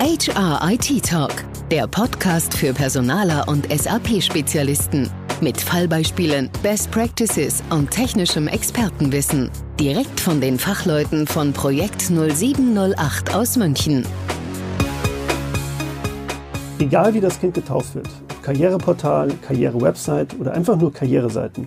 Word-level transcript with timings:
HR 0.00 0.60
IT 0.70 1.04
Talk, 1.04 1.32
der 1.72 1.88
Podcast 1.88 2.54
für 2.56 2.72
Personaler 2.72 3.48
und 3.48 3.66
SAP-Spezialisten. 3.68 5.10
Mit 5.40 5.60
Fallbeispielen, 5.60 6.50
Best 6.62 6.92
Practices 6.92 7.64
und 7.70 7.90
technischem 7.90 8.46
Expertenwissen. 8.46 9.50
Direkt 9.80 10.20
von 10.20 10.40
den 10.40 10.56
Fachleuten 10.56 11.26
von 11.26 11.52
Projekt 11.52 12.00
0708 12.02 13.34
aus 13.34 13.56
München. 13.56 14.06
Egal 16.78 17.12
wie 17.12 17.20
das 17.20 17.40
Kind 17.40 17.54
getauft 17.54 17.96
wird, 17.96 18.08
Karriereportal, 18.42 19.32
Karrierewebsite 19.48 20.36
oder 20.38 20.52
einfach 20.52 20.76
nur 20.76 20.92
Karriereseiten, 20.92 21.66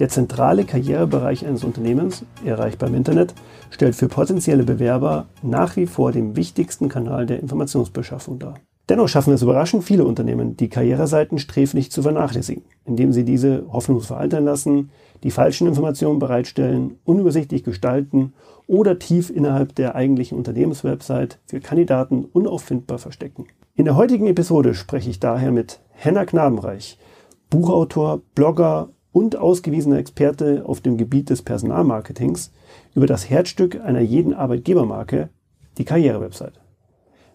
der 0.00 0.08
zentrale 0.08 0.64
Karrierebereich 0.64 1.46
eines 1.46 1.62
Unternehmens, 1.62 2.24
erreichbar 2.44 2.88
im 2.88 2.96
Internet, 2.96 3.34
stellt 3.70 3.94
für 3.94 4.08
potenzielle 4.08 4.64
Bewerber 4.64 5.26
nach 5.42 5.76
wie 5.76 5.86
vor 5.86 6.10
den 6.10 6.36
wichtigsten 6.36 6.88
Kanal 6.88 7.26
der 7.26 7.40
Informationsbeschaffung 7.40 8.38
dar. 8.38 8.54
Dennoch 8.88 9.08
schaffen 9.08 9.32
es 9.32 9.42
überraschend 9.42 9.84
viele 9.84 10.04
Unternehmen, 10.04 10.56
die 10.56 10.68
Karriereseiten 10.68 11.38
sträflich 11.38 11.92
zu 11.92 12.02
vernachlässigen, 12.02 12.64
indem 12.84 13.12
sie 13.12 13.24
diese 13.24 13.64
hoffnungslos 13.72 14.08
veraltern 14.08 14.44
lassen, 14.44 14.90
die 15.22 15.30
falschen 15.30 15.68
Informationen 15.68 16.18
bereitstellen, 16.18 16.98
unübersichtlich 17.04 17.62
gestalten 17.62 18.32
oder 18.66 18.98
tief 18.98 19.30
innerhalb 19.30 19.76
der 19.76 19.94
eigentlichen 19.94 20.36
Unternehmenswebsite 20.36 21.36
für 21.46 21.60
Kandidaten 21.60 22.24
unauffindbar 22.24 22.98
verstecken. 22.98 23.46
In 23.76 23.84
der 23.84 23.96
heutigen 23.96 24.26
Episode 24.26 24.74
spreche 24.74 25.10
ich 25.10 25.20
daher 25.20 25.52
mit 25.52 25.78
Henna 25.90 26.24
Knabenreich, 26.24 26.98
Buchautor, 27.48 28.22
Blogger 28.34 28.88
und 29.12 29.36
ausgewiesener 29.36 29.98
Experte 29.98 30.64
auf 30.66 30.80
dem 30.80 30.96
Gebiet 30.96 31.30
des 31.30 31.42
Personalmarketings 31.42 32.52
über 32.94 33.06
das 33.06 33.28
Herzstück 33.28 33.80
einer 33.80 34.00
jeden 34.00 34.34
Arbeitgebermarke, 34.34 35.30
die 35.78 35.84
Karrierewebsite. 35.84 36.60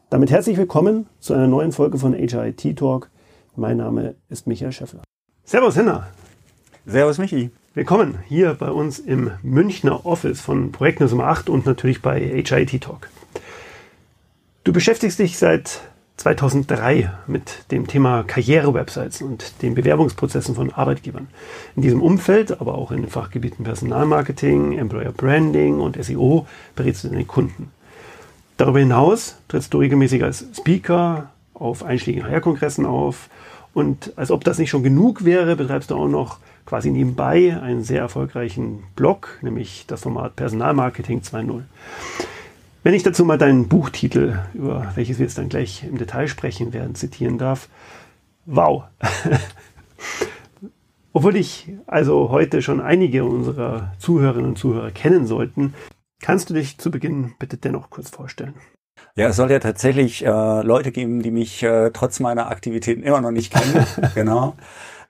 Damit 0.10 0.32
herzlich 0.32 0.58
willkommen 0.58 1.08
zu 1.20 1.34
einer 1.34 1.48
neuen 1.48 1.72
Folge 1.72 1.98
von 1.98 2.14
HIT 2.14 2.78
Talk. 2.78 3.10
Mein 3.56 3.78
Name 3.78 4.16
ist 4.30 4.48
Michael 4.48 4.72
Schäffler. 4.72 5.02
Servus, 5.44 5.76
Henna. 5.76 6.08
Servus, 6.86 7.18
Michi. 7.18 7.50
Willkommen 7.74 8.20
hier 8.28 8.54
bei 8.54 8.72
uns 8.72 9.00
im 9.00 9.32
Münchner 9.44 10.06
Office 10.06 10.40
von 10.40 10.72
Projekt 10.72 11.02
Nummer 11.02 11.28
8 11.28 11.50
und 11.50 11.66
natürlich 11.66 12.02
bei 12.02 12.20
HIT 12.20 12.82
Talk. 12.82 13.10
Du 14.64 14.72
beschäftigst 14.72 15.20
dich 15.20 15.38
seit 15.38 15.82
2003 16.18 17.12
mit 17.28 17.72
dem 17.72 17.88
Thema 17.88 18.24
Karrierewebsites 18.24 19.22
und 19.22 19.62
den 19.62 19.76
Bewerbungsprozessen 19.76 20.56
von 20.56 20.72
Arbeitgebern. 20.72 21.28
In 21.76 21.82
diesem 21.82 22.02
Umfeld, 22.02 22.60
aber 22.62 22.76
auch 22.76 22.92
in 22.92 23.02
den 23.02 23.10
Fachgebieten 23.10 23.66
Personalmarketing, 23.66 24.78
Employer 24.78 25.12
Branding 25.12 25.80
und 25.80 26.04
SEO 26.04 26.48
berätst 26.76 27.04
du 27.04 27.10
deine 27.10 27.26
Kunden. 27.26 27.72
Darüber 28.58 28.80
hinaus 28.80 29.36
trittst 29.50 29.74
du 29.74 29.80
regelmäßig 29.80 30.24
als 30.24 30.46
Speaker 30.56 31.30
auf 31.54 31.84
einschlägigen 31.84 32.28
HR-Kongressen 32.28 32.86
auf 32.86 33.30
und 33.74 34.14
als 34.16 34.32
ob 34.32 34.46
das 34.46 34.58
nicht 34.58 34.70
schon 34.70 34.84
genug 34.84 35.26
wäre, 35.26 35.58
betreibst 35.58 35.92
du 35.92 35.96
auch 35.96 36.08
noch 36.08 36.38
quasi 36.66 36.92
nebenbei 36.92 37.60
einen 37.62 37.84
sehr 37.84 38.00
erfolgreichen 38.00 38.84
Blog, 38.96 39.38
nämlich 39.42 39.86
das 39.88 40.04
Format 40.04 40.38
Personalmarketing 40.38 41.20
2.0. 41.20 41.64
Wenn 42.86 42.94
ich 42.94 43.04
dazu 43.04 43.26
mal 43.26 43.38
deinen 43.38 43.68
Buchtitel, 43.68 44.40
über 44.54 44.94
welches 44.96 45.20
wir 45.20 45.26
jetzt 45.26 45.38
dann 45.38 45.50
gleich 45.50 45.84
im 45.84 45.98
Detail 45.98 46.30
sprechen 46.30 46.72
werden, 46.72 46.96
zitieren 46.96 47.38
darf. 47.38 47.68
Wow. 48.46 48.86
Obwohl 51.12 51.36
ich 51.36 51.74
also 51.88 52.30
heute 52.30 52.62
schon 52.62 52.80
einige 52.80 53.26
unserer 53.26 53.92
Zuhörerinnen 54.00 54.50
und 54.50 54.58
Zuhörer 54.58 54.92
kennen 54.92 55.28
sollten, 55.28 55.74
Kannst 56.22 56.50
du 56.50 56.54
dich 56.54 56.78
zu 56.78 56.92
Beginn 56.92 57.36
bitte 57.38 57.58
dennoch 57.58 57.90
kurz 57.90 58.10
vorstellen? 58.10 58.56
Ja, 59.16 59.28
es 59.28 59.36
soll 59.36 59.52
ja 59.52 59.60
tatsächlich 59.60 60.26
äh, 60.26 60.62
Leute 60.62 60.92
geben, 60.92 61.22
die 61.22 61.32
mich 61.32 61.64
äh, 61.64 61.92
trotz 61.92 62.20
meiner 62.20 62.50
Aktivitäten 62.50 63.04
immer 63.04 63.22
noch 63.22 63.32
nicht 63.32 63.54
kennen. 63.54 63.86
genau. 64.16 64.56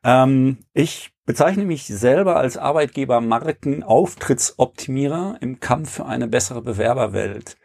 Ähm, 0.03 0.57
ich 0.73 1.11
bezeichne 1.25 1.65
mich 1.65 1.85
selber 1.85 2.35
als 2.35 2.57
Arbeitgeber 2.57 3.21
Marken 3.21 3.83
Auftrittsoptimierer 3.83 5.37
im 5.41 5.59
Kampf 5.59 5.91
für 5.91 6.05
eine 6.05 6.27
bessere 6.27 6.61
Bewerberwelt. 6.61 7.57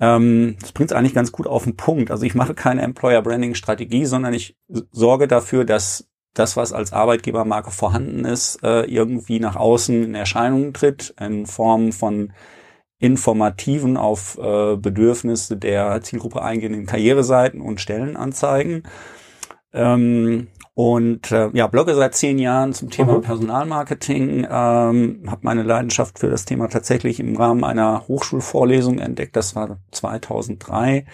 Ähm, 0.00 0.56
das 0.60 0.72
bringt 0.72 0.90
es 0.90 0.96
eigentlich 0.96 1.14
ganz 1.14 1.32
gut 1.32 1.46
auf 1.46 1.64
den 1.64 1.76
Punkt. 1.76 2.10
Also 2.10 2.24
ich 2.24 2.34
mache 2.34 2.54
keine 2.54 2.82
Employer 2.82 3.22
Branding 3.22 3.54
Strategie, 3.54 4.04
sondern 4.04 4.34
ich 4.34 4.56
sorge 4.92 5.28
dafür, 5.28 5.64
dass 5.64 6.08
das, 6.34 6.56
was 6.56 6.72
als 6.72 6.92
Arbeitgebermarke 6.92 7.70
vorhanden 7.70 8.24
ist, 8.24 8.62
äh, 8.62 8.82
irgendwie 8.82 9.40
nach 9.40 9.56
außen 9.56 10.04
in 10.04 10.14
Erscheinung 10.14 10.72
tritt, 10.72 11.14
in 11.20 11.46
Form 11.46 11.92
von 11.92 12.32
informativen 13.00 13.96
auf 13.96 14.38
äh, 14.38 14.76
Bedürfnisse 14.76 15.56
der 15.56 16.00
Zielgruppe 16.02 16.42
eingehenden 16.42 16.86
Karriereseiten 16.86 17.60
und 17.60 17.80
Stellenanzeigen. 17.80 18.82
Ähm, 19.72 20.48
und 20.78 21.32
äh, 21.32 21.50
ja, 21.54 21.66
blogge 21.66 21.96
seit 21.96 22.14
zehn 22.14 22.38
Jahren 22.38 22.72
zum 22.72 22.88
Thema 22.88 23.14
mhm. 23.14 23.22
Personalmarketing, 23.22 24.46
ähm, 24.48 25.24
habe 25.26 25.40
meine 25.42 25.64
Leidenschaft 25.64 26.20
für 26.20 26.30
das 26.30 26.44
Thema 26.44 26.68
tatsächlich 26.68 27.18
im 27.18 27.34
Rahmen 27.34 27.64
einer 27.64 28.06
Hochschulvorlesung 28.06 29.00
entdeckt. 29.00 29.34
Das 29.34 29.56
war 29.56 29.80
2003. 29.90 31.04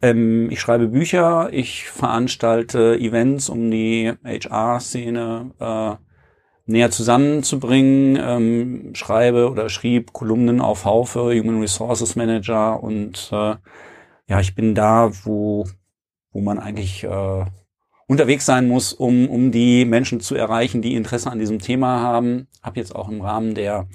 Ähm, 0.00 0.48
ich 0.50 0.58
schreibe 0.58 0.88
Bücher, 0.88 1.50
ich 1.52 1.90
veranstalte 1.90 2.98
Events, 2.98 3.50
um 3.50 3.70
die 3.70 4.14
HR-Szene 4.24 5.50
äh, 5.60 5.96
näher 6.64 6.90
zusammenzubringen, 6.90 8.18
ähm, 8.18 8.94
schreibe 8.94 9.50
oder 9.50 9.68
schrieb 9.68 10.14
Kolumnen 10.14 10.62
auf 10.62 10.86
Haufe, 10.86 11.38
Human 11.38 11.60
Resources 11.60 12.16
Manager 12.16 12.82
und 12.82 13.28
äh, 13.32 13.56
ja, 14.28 14.40
ich 14.40 14.54
bin 14.54 14.74
da, 14.74 15.10
wo, 15.24 15.66
wo 16.32 16.40
man 16.40 16.58
eigentlich 16.58 17.04
äh, 17.04 17.44
unterwegs 18.06 18.46
sein 18.46 18.68
muss, 18.68 18.92
um, 18.92 19.28
um 19.28 19.50
die 19.50 19.84
Menschen 19.84 20.20
zu 20.20 20.34
erreichen, 20.34 20.82
die 20.82 20.94
Interesse 20.94 21.30
an 21.30 21.38
diesem 21.38 21.58
Thema 21.58 22.00
haben. 22.00 22.48
Habe 22.62 22.78
jetzt 22.78 22.94
auch 22.94 23.08
im 23.08 23.20
Rahmen 23.20 23.54
der 23.54 23.86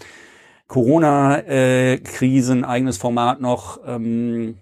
Corona-Krise 0.68 2.54
ein 2.54 2.66
eigenes 2.66 2.98
Format 2.98 3.42
noch 3.42 3.80
ähm, 3.86 4.60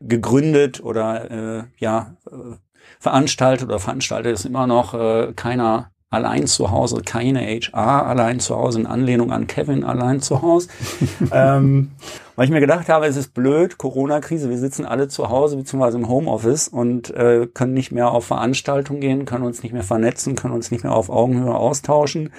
gegründet 0.00 0.82
oder 0.82 1.30
äh, 1.30 1.64
ja 1.78 2.16
äh, 2.30 2.56
veranstaltet 2.98 3.68
oder 3.68 3.78
veranstaltet 3.78 4.34
es 4.34 4.44
immer 4.44 4.66
noch 4.66 4.94
äh, 4.94 5.32
keiner 5.34 5.90
allein 6.14 6.46
zu 6.46 6.70
Hause, 6.70 7.02
keine 7.04 7.40
HR 7.40 8.06
allein 8.06 8.40
zu 8.40 8.56
Hause, 8.56 8.80
in 8.80 8.86
Anlehnung 8.86 9.32
an 9.32 9.46
Kevin 9.46 9.84
allein 9.84 10.20
zu 10.20 10.40
Hause. 10.40 10.68
ähm, 11.32 11.90
weil 12.36 12.46
ich 12.46 12.50
mir 12.50 12.60
gedacht 12.60 12.88
habe, 12.88 13.06
es 13.06 13.16
ist 13.16 13.34
blöd, 13.34 13.78
Corona-Krise, 13.78 14.50
wir 14.50 14.58
sitzen 14.58 14.86
alle 14.86 15.08
zu 15.08 15.28
Hause 15.28 15.56
beziehungsweise 15.56 15.98
im 15.98 16.08
Homeoffice 16.08 16.68
und 16.68 17.10
äh, 17.10 17.46
können 17.52 17.74
nicht 17.74 17.92
mehr 17.92 18.10
auf 18.10 18.24
Veranstaltungen 18.24 19.00
gehen, 19.00 19.24
können 19.24 19.44
uns 19.44 19.62
nicht 19.62 19.72
mehr 19.72 19.84
vernetzen, 19.84 20.34
können 20.34 20.54
uns 20.54 20.70
nicht 20.70 20.84
mehr 20.84 20.94
auf 20.94 21.10
Augenhöhe 21.10 21.54
austauschen. 21.54 22.30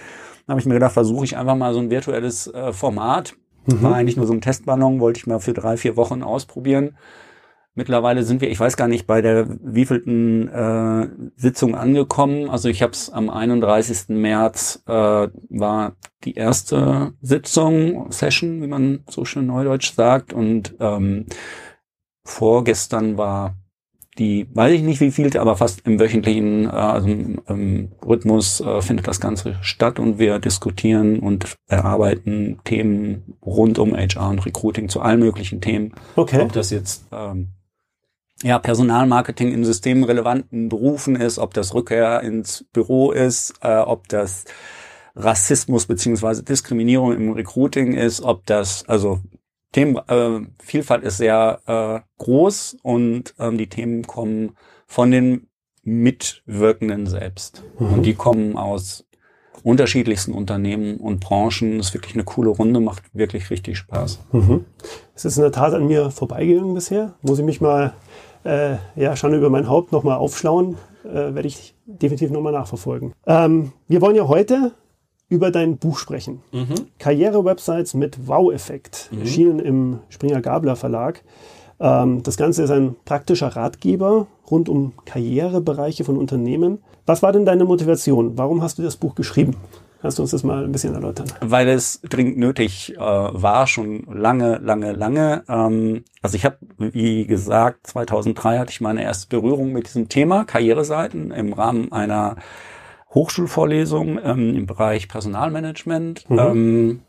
Dann 0.46 0.54
habe 0.54 0.60
ich 0.60 0.66
mir 0.66 0.74
gedacht, 0.74 0.94
versuche 0.94 1.26
ich 1.26 1.38
einfach 1.38 1.56
mal 1.56 1.74
so 1.74 1.80
ein 1.80 1.90
virtuelles 1.90 2.48
äh, 2.48 2.74
Format. 2.74 3.36
Mhm. 3.66 3.82
War 3.82 3.96
eigentlich 3.96 4.18
nur 4.18 4.28
so 4.28 4.34
ein 4.34 4.42
Testballon, 4.42 5.00
wollte 5.00 5.20
ich 5.20 5.28
mal 5.28 5.40
für 5.40 5.54
drei, 5.54 5.78
vier 5.78 5.96
Wochen 5.96 6.24
ausprobieren. 6.24 6.98
Mittlerweile 7.78 8.24
sind 8.24 8.40
wir, 8.40 8.50
ich 8.50 8.60
weiß 8.60 8.78
gar 8.78 8.88
nicht, 8.88 9.06
bei 9.06 9.22
der 9.22 9.48
wievielten 9.62 10.48
äh, 10.48 11.10
Sitzung 11.36 11.76
angekommen. 11.76 12.50
Also 12.50 12.70
ich 12.70 12.82
habe 12.82 12.94
es 12.94 13.10
am 13.10 13.30
31. 13.30 14.16
März 14.16 14.82
äh, 14.88 14.92
war 14.92 15.98
die 16.24 16.36
erste 16.36 17.12
Sitzung, 17.22 18.12
Session, 18.14 18.62
wie 18.62 18.68
man 18.68 19.04
so 19.10 19.26
schön 19.26 19.48
neudeutsch 19.48 19.94
sagt. 19.94 20.32
Und 20.32 20.76
ähm, 20.80 21.26
vorgestern 22.24 23.18
war 23.18 23.56
die, 24.18 24.48
weiß 24.54 24.74
ich 24.74 24.82
nicht 24.82 25.02
wie 25.02 25.12
viel, 25.12 25.38
aber 25.38 25.58
fast 25.58 25.86
im 25.86 26.00
wöchentlichen 26.00 26.66
äh, 26.66 26.70
also 26.70 27.10
im, 27.10 27.42
im 27.48 27.92
Rhythmus 28.06 28.62
äh, 28.62 28.82
findet 28.82 29.08
das 29.08 29.20
Ganze 29.20 29.58
statt 29.62 30.00
und 30.00 30.18
wir 30.18 30.40
diskutieren 30.40 31.20
und 31.20 31.56
erarbeiten 31.68 32.60
Themen 32.64 33.36
rund 33.46 33.80
um 33.80 33.94
HR 33.94 34.30
und 34.30 34.46
Recruiting 34.46 34.88
zu 34.88 35.02
allen 35.02 35.20
möglichen 35.20 35.60
Themen. 35.60 35.94
Okay. 36.16 36.40
Ob 36.40 36.54
das 36.54 36.70
jetzt 36.70 37.06
ähm, 37.12 37.50
ja, 38.44 38.60
Personalmarketing 38.60 39.52
in 39.52 39.64
systemrelevanten 39.64 40.70
Berufen 40.70 41.16
ist, 41.16 41.40
ob 41.40 41.54
das 41.54 41.74
Rückkehr 41.74 42.22
ins 42.22 42.66
Büro 42.74 43.12
ist, 43.12 43.56
äh, 43.62 43.78
ob 43.78 44.08
das 44.10 44.46
Rassismus 45.16 45.86
beziehungsweise 45.86 46.44
Diskriminierung 46.44 47.14
im 47.14 47.32
Recruiting 47.32 47.94
ist, 47.94 48.22
ob 48.22 48.46
das, 48.46 48.88
also 48.88 49.20
Themen, 49.72 49.98
äh, 50.08 50.46
Vielfalt 50.62 51.04
ist 51.04 51.18
sehr 51.18 51.60
äh, 51.66 52.00
groß 52.18 52.78
und 52.82 53.34
ähm, 53.40 53.58
die 53.58 53.70
Themen 53.70 54.06
kommen 54.06 54.56
von 54.86 55.12
den 55.12 55.48
Mitwirkenden 55.84 57.08
selbst. 57.08 57.64
Mhm. 57.80 57.94
Und 57.94 58.04
die 58.04 58.16
kommen 58.16 58.58
aus 58.58 59.06
unterschiedlichsten 59.64 60.34
Unternehmen 60.34 60.98
und 60.98 61.20
Branchen. 61.20 61.78
Das 61.78 61.88
ist 61.88 61.94
wirklich 61.94 62.14
eine 62.16 62.24
coole 62.24 62.50
Runde, 62.50 62.80
macht 62.80 63.04
wirklich 63.14 63.50
richtig 63.50 63.78
Spaß. 63.78 64.20
Mhm. 64.32 64.66
Es 65.16 65.26
ist 65.26 65.38
in 65.38 65.44
der 65.44 65.52
Tat 65.52 65.74
an 65.74 65.88
mir 65.88 66.12
vorbeigegangen 66.12 66.74
bisher. 66.74 67.16
Muss 67.22 67.40
ich 67.40 67.46
mich 67.46 67.62
mal 67.62 67.94
äh, 68.46 68.78
ja, 68.96 69.16
schon 69.16 69.34
über 69.34 69.50
mein 69.50 69.68
Haupt 69.68 69.92
nochmal 69.92 70.18
aufschlauen, 70.18 70.78
äh, 71.04 71.34
werde 71.34 71.48
ich 71.48 71.76
definitiv 71.86 72.32
nochmal 72.32 72.54
nachverfolgen. 72.54 73.14
Ähm, 73.26 73.74
wir 73.88 74.02
wollen 74.02 74.16
ja 74.16 74.28
heute 74.28 74.72
über 75.28 75.52
dein 75.52 75.78
Buch 75.78 75.98
sprechen. 75.98 76.42
Mhm. 76.52 76.88
Karriere-Websites 77.00 77.96
mit 77.96 78.28
Wow-Effekt, 78.28 79.10
mhm. 79.12 79.22
erschienen 79.22 79.60
im 79.60 80.00
Springer 80.10 80.42
Gabler 80.42 80.76
Verlag. 80.76 81.24
Ähm, 81.80 82.24
das 82.24 82.38
Ganze 82.38 82.64
ist 82.64 82.72
ein 82.72 82.96
praktischer 83.06 83.48
Ratgeber 83.48 84.28
rund 84.50 84.70
um 84.70 84.94
Karrierebereiche 85.06 86.04
von 86.04 86.18
Unternehmen. 86.18 86.80
Was 87.06 87.24
war 87.24 87.32
denn 87.32 87.46
deine 87.46 87.66
Motivation? 87.66 88.38
Warum 88.38 88.62
hast 88.62 88.78
du 88.78 88.84
das 88.84 88.96
Buch 88.96 89.16
geschrieben? 89.16 89.56
Kannst 90.06 90.20
du 90.20 90.22
uns 90.22 90.30
das 90.30 90.44
mal 90.44 90.64
ein 90.64 90.72
bisschen 90.72 90.94
erläutern? 90.94 91.26
Weil 91.42 91.68
es 91.68 92.00
dringend 92.08 92.38
nötig 92.38 92.94
äh, 92.96 93.00
war, 93.00 93.66
schon 93.66 94.04
lange, 94.04 94.60
lange, 94.60 94.92
lange. 94.92 95.44
Ähm, 95.50 96.04
also 96.22 96.36
ich 96.36 96.46
habe, 96.46 96.60
wie 96.78 97.26
gesagt, 97.26 97.88
2003 97.88 98.60
hatte 98.60 98.70
ich 98.70 98.82
meine 98.82 99.02
erste 99.02 99.28
Berührung 99.30 99.72
mit 99.72 99.88
diesem 99.88 100.08
Thema 100.08 100.46
Karriereseiten 100.46 101.32
im 101.32 101.54
Rahmen 101.54 101.92
einer 101.92 102.36
Hochschulvorlesung 103.16 104.20
ähm, 104.24 104.56
im 104.56 104.68
Bereich 104.68 105.08
Personalmanagement. 105.08 106.30
Mhm. 106.30 106.38
Ähm, 106.40 107.02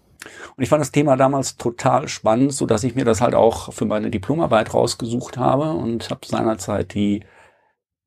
und 0.56 0.62
ich 0.62 0.70
fand 0.70 0.80
das 0.80 0.90
Thema 0.90 1.18
damals 1.18 1.58
total 1.58 2.08
spannend, 2.08 2.54
so 2.54 2.64
dass 2.64 2.82
ich 2.82 2.94
mir 2.94 3.04
das 3.04 3.20
halt 3.20 3.34
auch 3.34 3.74
für 3.74 3.84
meine 3.84 4.10
Diplomarbeit 4.10 4.72
rausgesucht 4.72 5.36
habe 5.36 5.72
und 5.72 6.08
habe 6.08 6.24
seinerzeit 6.24 6.94
die 6.94 7.24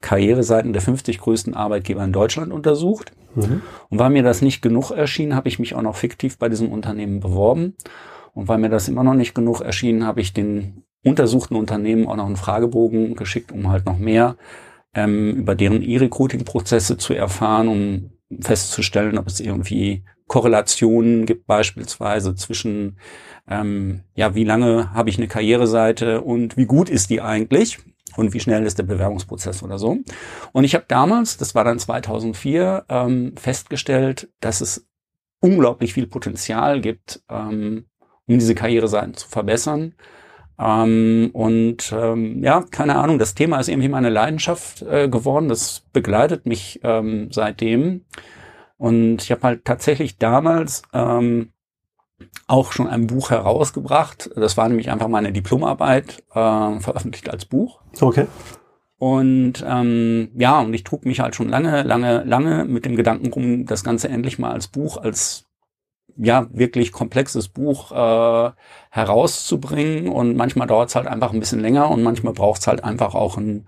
Karriereseiten 0.02 0.74
der 0.74 0.82
50 0.82 1.20
größten 1.20 1.54
Arbeitgeber 1.54 2.04
in 2.04 2.12
Deutschland 2.12 2.52
untersucht. 2.52 3.12
Mhm. 3.36 3.62
Und 3.90 4.00
weil 4.00 4.10
mir 4.10 4.24
das 4.24 4.42
nicht 4.42 4.62
genug 4.62 4.92
erschien, 4.92 5.36
habe 5.36 5.48
ich 5.48 5.60
mich 5.60 5.76
auch 5.76 5.82
noch 5.82 5.96
fiktiv 5.96 6.38
bei 6.38 6.50
diesem 6.50 6.72
Unternehmen 6.72 7.20
beworben. 7.20 7.76
Und 8.34 8.48
weil 8.48 8.60
mir 8.60 8.70
das 8.70 8.88
immer 8.88 9.04
noch 9.04 9.16
nicht 9.16 9.34
genug 9.34 9.62
erschien, 9.62 10.06
habe 10.06 10.22
ich 10.22 10.34
den 10.34 10.84
untersuchten 11.04 11.56
Unternehmen 11.56 12.08
auch 12.08 12.16
noch 12.16 12.26
einen 12.26 12.36
Fragebogen 12.36 13.16
geschickt, 13.16 13.52
um 13.52 13.70
halt 13.70 13.86
noch 13.86 13.98
mehr 13.98 14.36
ähm, 14.94 15.36
über 15.36 15.56
deren 15.56 15.82
E-Recruiting-Prozesse 15.82 16.98
zu 16.98 17.14
erfahren, 17.14 17.68
um 17.68 18.12
festzustellen, 18.42 19.18
ob 19.18 19.28
es 19.28 19.40
irgendwie 19.40 20.04
Korrelationen 20.28 21.26
gibt 21.26 21.48
beispielsweise 21.48 22.36
zwischen, 22.36 22.98
ähm, 23.48 24.02
ja, 24.16 24.36
wie 24.36 24.44
lange 24.44 24.94
habe 24.94 25.10
ich 25.10 25.18
eine 25.18 25.28
Karriereseite 25.28 26.22
und 26.22 26.56
wie 26.56 26.66
gut 26.66 26.90
ist 26.90 27.10
die 27.10 27.22
eigentlich 27.22 27.80
und 28.18 28.34
wie 28.34 28.40
schnell 28.40 28.66
ist 28.66 28.78
der 28.78 28.84
Bewerbungsprozess 28.84 29.64
oder 29.64 29.78
so. 29.78 29.98
Und 30.52 30.64
ich 30.64 30.76
habe 30.76 30.86
damals, 30.88 31.38
das 31.38 31.56
war 31.56 31.64
dann 31.64 31.80
2004, 31.80 32.86
ähm, 32.90 33.34
festgestellt, 33.38 34.30
dass 34.40 34.62
es 34.62 34.88
unglaublich 35.42 35.94
viel 35.94 36.08
Potenzial 36.08 36.82
gibt, 36.82 37.22
ähm, 37.30 37.86
um 38.28 38.40
diese 38.40 38.56
Karriereseiten 38.56 39.14
zu 39.16 39.28
verbessern. 39.28 39.94
Ähm, 40.60 41.30
und 41.34 41.94
ähm, 41.94 42.44
ja, 42.44 42.66
keine 42.70 42.96
Ahnung, 42.96 43.18
das 43.18 43.34
Thema 43.34 43.60
ist 43.60 43.70
irgendwie 43.70 43.90
meine 43.90 44.10
Leidenschaft 44.10 44.82
äh, 44.82 45.08
geworden. 45.08 45.48
Das 45.48 45.84
begleitet 45.94 46.46
mich 46.46 46.82
ähm, 46.84 47.30
seitdem. 47.32 48.06
Und 48.78 49.24
ich 49.24 49.32
habe 49.32 49.42
halt 49.44 49.66
tatsächlich 49.66 50.18
damals 50.18 50.84
ähm, 50.94 51.54
auch 52.48 52.72
schon 52.72 52.88
ein 52.88 53.08
Buch 53.08 53.30
herausgebracht. 53.30 54.30
Das 54.36 54.58
war 54.58 54.68
nämlich 54.68 54.92
einfach 54.92 55.08
meine 55.08 55.32
Diplomarbeit, 55.32 56.24
äh, 56.34 56.80
veröffentlicht 56.80 57.30
als 57.30 57.46
Buch. 57.46 57.82
Okay. 58.00 58.28
Und 58.98 59.64
ähm, 59.66 60.30
ja, 60.36 60.60
und 60.60 60.74
ich 60.74 60.84
trug 60.84 61.06
mich 61.06 61.22
halt 61.22 61.34
schon 61.34 61.48
lange, 61.48 61.84
lange, 61.84 62.24
lange 62.26 62.66
mit 62.66 62.86
dem 62.86 62.98
Gedanken 62.98 63.32
rum, 63.32 63.66
das 63.66 63.84
Ganze 63.84 64.10
endlich 64.10 64.40
mal 64.40 64.52
als 64.52 64.68
Buch, 64.68 64.98
als 64.98 65.46
ja 66.18 66.48
wirklich 66.52 66.92
komplexes 66.92 67.48
Buch 67.48 67.92
äh, 67.94 68.52
herauszubringen. 68.90 70.10
Und 70.10 70.36
manchmal 70.36 70.68
dauert 70.68 70.90
es 70.90 70.96
halt 70.96 71.08
einfach 71.08 71.32
ein 71.32 71.40
bisschen 71.40 71.62
länger 71.62 71.90
und 71.90 72.04
manchmal 72.04 72.34
braucht 72.34 72.60
es 72.62 72.68
halt 72.68 72.84
einfach 72.84 73.16
auch 73.16 73.38
einen 73.38 73.68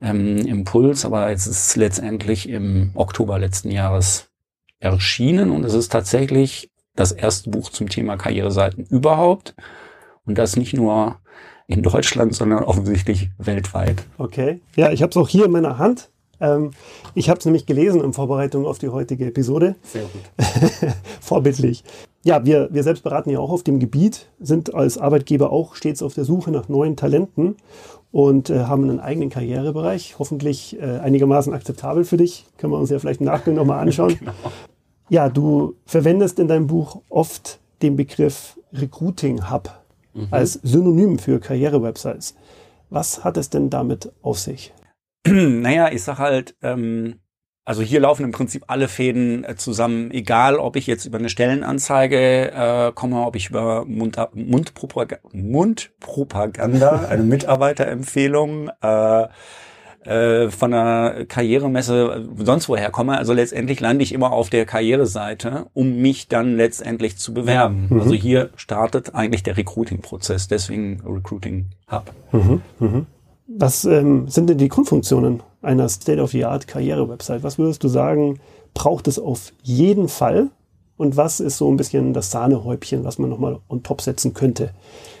ähm, 0.00 0.46
Impuls. 0.46 1.04
Aber 1.04 1.28
jetzt 1.28 1.46
ist 1.46 1.68
es 1.68 1.76
letztendlich 1.76 2.48
im 2.48 2.92
Oktober 2.94 3.40
letzten 3.40 3.72
Jahres 3.72 4.30
erschienen 4.78 5.50
und 5.50 5.64
es 5.64 5.74
ist 5.74 5.90
tatsächlich 5.90 6.70
das 6.98 7.12
erste 7.12 7.50
Buch 7.50 7.70
zum 7.70 7.88
Thema 7.88 8.16
Karriereseiten 8.16 8.84
überhaupt. 8.86 9.54
Und 10.26 10.36
das 10.36 10.56
nicht 10.56 10.74
nur 10.74 11.16
in 11.66 11.82
Deutschland, 11.82 12.34
sondern 12.34 12.64
offensichtlich 12.64 13.30
weltweit. 13.38 14.04
Okay. 14.18 14.60
Ja, 14.74 14.90
ich 14.90 15.02
habe 15.02 15.10
es 15.10 15.16
auch 15.16 15.28
hier 15.28 15.44
in 15.44 15.52
meiner 15.52 15.78
Hand. 15.78 16.10
Ähm, 16.40 16.72
ich 17.14 17.28
habe 17.28 17.38
es 17.38 17.44
nämlich 17.44 17.66
gelesen 17.66 18.02
in 18.02 18.12
Vorbereitung 18.12 18.66
auf 18.66 18.78
die 18.78 18.88
heutige 18.88 19.26
Episode. 19.26 19.76
Sehr 19.82 20.02
gut. 20.02 20.92
Vorbildlich. 21.20 21.84
Ja, 22.24 22.44
wir, 22.44 22.68
wir 22.72 22.82
selbst 22.82 23.04
beraten 23.04 23.30
ja 23.30 23.38
auch 23.38 23.50
auf 23.50 23.62
dem 23.62 23.78
Gebiet, 23.78 24.28
sind 24.40 24.74
als 24.74 24.98
Arbeitgeber 24.98 25.52
auch 25.52 25.74
stets 25.74 26.02
auf 26.02 26.14
der 26.14 26.24
Suche 26.24 26.50
nach 26.50 26.68
neuen 26.68 26.96
Talenten 26.96 27.56
und 28.10 28.50
äh, 28.50 28.60
haben 28.60 28.84
einen 28.84 29.00
eigenen 29.00 29.30
Karrierebereich, 29.30 30.16
hoffentlich 30.18 30.78
äh, 30.80 30.98
einigermaßen 30.98 31.52
akzeptabel 31.52 32.04
für 32.04 32.16
dich. 32.16 32.46
Können 32.56 32.72
wir 32.72 32.78
uns 32.78 32.90
ja 32.90 32.98
vielleicht 32.98 33.20
im 33.20 33.26
Nachgang 33.26 33.54
nochmal 33.54 33.80
anschauen. 33.80 34.16
genau. 34.18 34.32
Ja, 35.08 35.28
du 35.28 35.74
verwendest 35.86 36.38
in 36.38 36.48
deinem 36.48 36.66
Buch 36.66 37.02
oft 37.08 37.60
den 37.82 37.96
Begriff 37.96 38.58
Recruiting 38.72 39.50
Hub 39.50 39.70
mhm. 40.14 40.28
als 40.30 40.54
Synonym 40.54 41.18
für 41.18 41.40
Karrierewebsites. 41.40 42.34
Was 42.90 43.24
hat 43.24 43.36
es 43.36 43.50
denn 43.50 43.70
damit 43.70 44.12
auf 44.22 44.38
sich? 44.38 44.72
Naja, 45.26 45.90
ich 45.92 46.02
sag 46.02 46.18
halt, 46.18 46.56
ähm, 46.62 47.20
also 47.68 47.82
hier 47.82 48.00
laufen 48.00 48.24
im 48.24 48.32
Prinzip 48.32 48.64
alle 48.68 48.88
Fäden 48.88 49.44
äh, 49.44 49.56
zusammen, 49.56 50.10
egal 50.10 50.56
ob 50.56 50.76
ich 50.76 50.86
jetzt 50.86 51.04
über 51.04 51.18
eine 51.18 51.28
Stellenanzeige 51.28 52.50
äh, 52.50 52.92
komme, 52.92 53.26
ob 53.26 53.36
ich 53.36 53.50
über 53.50 53.84
Mund, 53.84 54.16
Mundpropaganda, 54.32 55.28
Mundpropaganda 55.34 57.06
eine 57.10 57.22
Mitarbeiterempfehlung, 57.24 58.70
äh, 58.80 59.26
äh, 60.08 60.50
von 60.50 60.72
einer 60.72 61.26
Karrieremesse 61.26 62.28
sonst 62.38 62.68
woher 62.68 62.90
komme. 62.90 63.18
Also 63.18 63.34
letztendlich 63.34 63.80
lande 63.80 64.02
ich 64.02 64.12
immer 64.12 64.32
auf 64.32 64.48
der 64.48 64.64
Karriereseite, 64.64 65.66
um 65.74 65.96
mich 65.96 66.28
dann 66.28 66.56
letztendlich 66.56 67.18
zu 67.18 67.34
bewerben. 67.34 67.88
Mhm. 67.90 68.00
Also 68.00 68.14
hier 68.14 68.50
startet 68.56 69.14
eigentlich 69.14 69.42
der 69.42 69.56
Recruiting-Prozess, 69.56 70.48
deswegen 70.48 71.02
Recruiting 71.06 71.66
Hub. 71.90 72.12
Mhm. 72.32 72.62
Mhm. 72.78 73.06
Was 73.48 73.84
ähm, 73.84 74.28
sind 74.28 74.48
denn 74.48 74.58
die 74.58 74.68
Grundfunktionen 74.68 75.42
einer 75.62 75.88
State-of-the-Art-Karriere-Website? 75.88 77.42
Was 77.42 77.58
würdest 77.58 77.84
du 77.84 77.88
sagen, 77.88 78.40
braucht 78.74 79.08
es 79.08 79.18
auf 79.18 79.52
jeden 79.62 80.08
Fall? 80.08 80.48
Und 80.96 81.16
was 81.16 81.38
ist 81.40 81.58
so 81.58 81.70
ein 81.70 81.76
bisschen 81.76 82.12
das 82.12 82.30
Sahnehäubchen, 82.30 83.04
was 83.04 83.18
man 83.18 83.30
nochmal 83.30 83.58
on 83.68 83.82
top 83.82 84.00
setzen 84.00 84.34
könnte? 84.34 84.70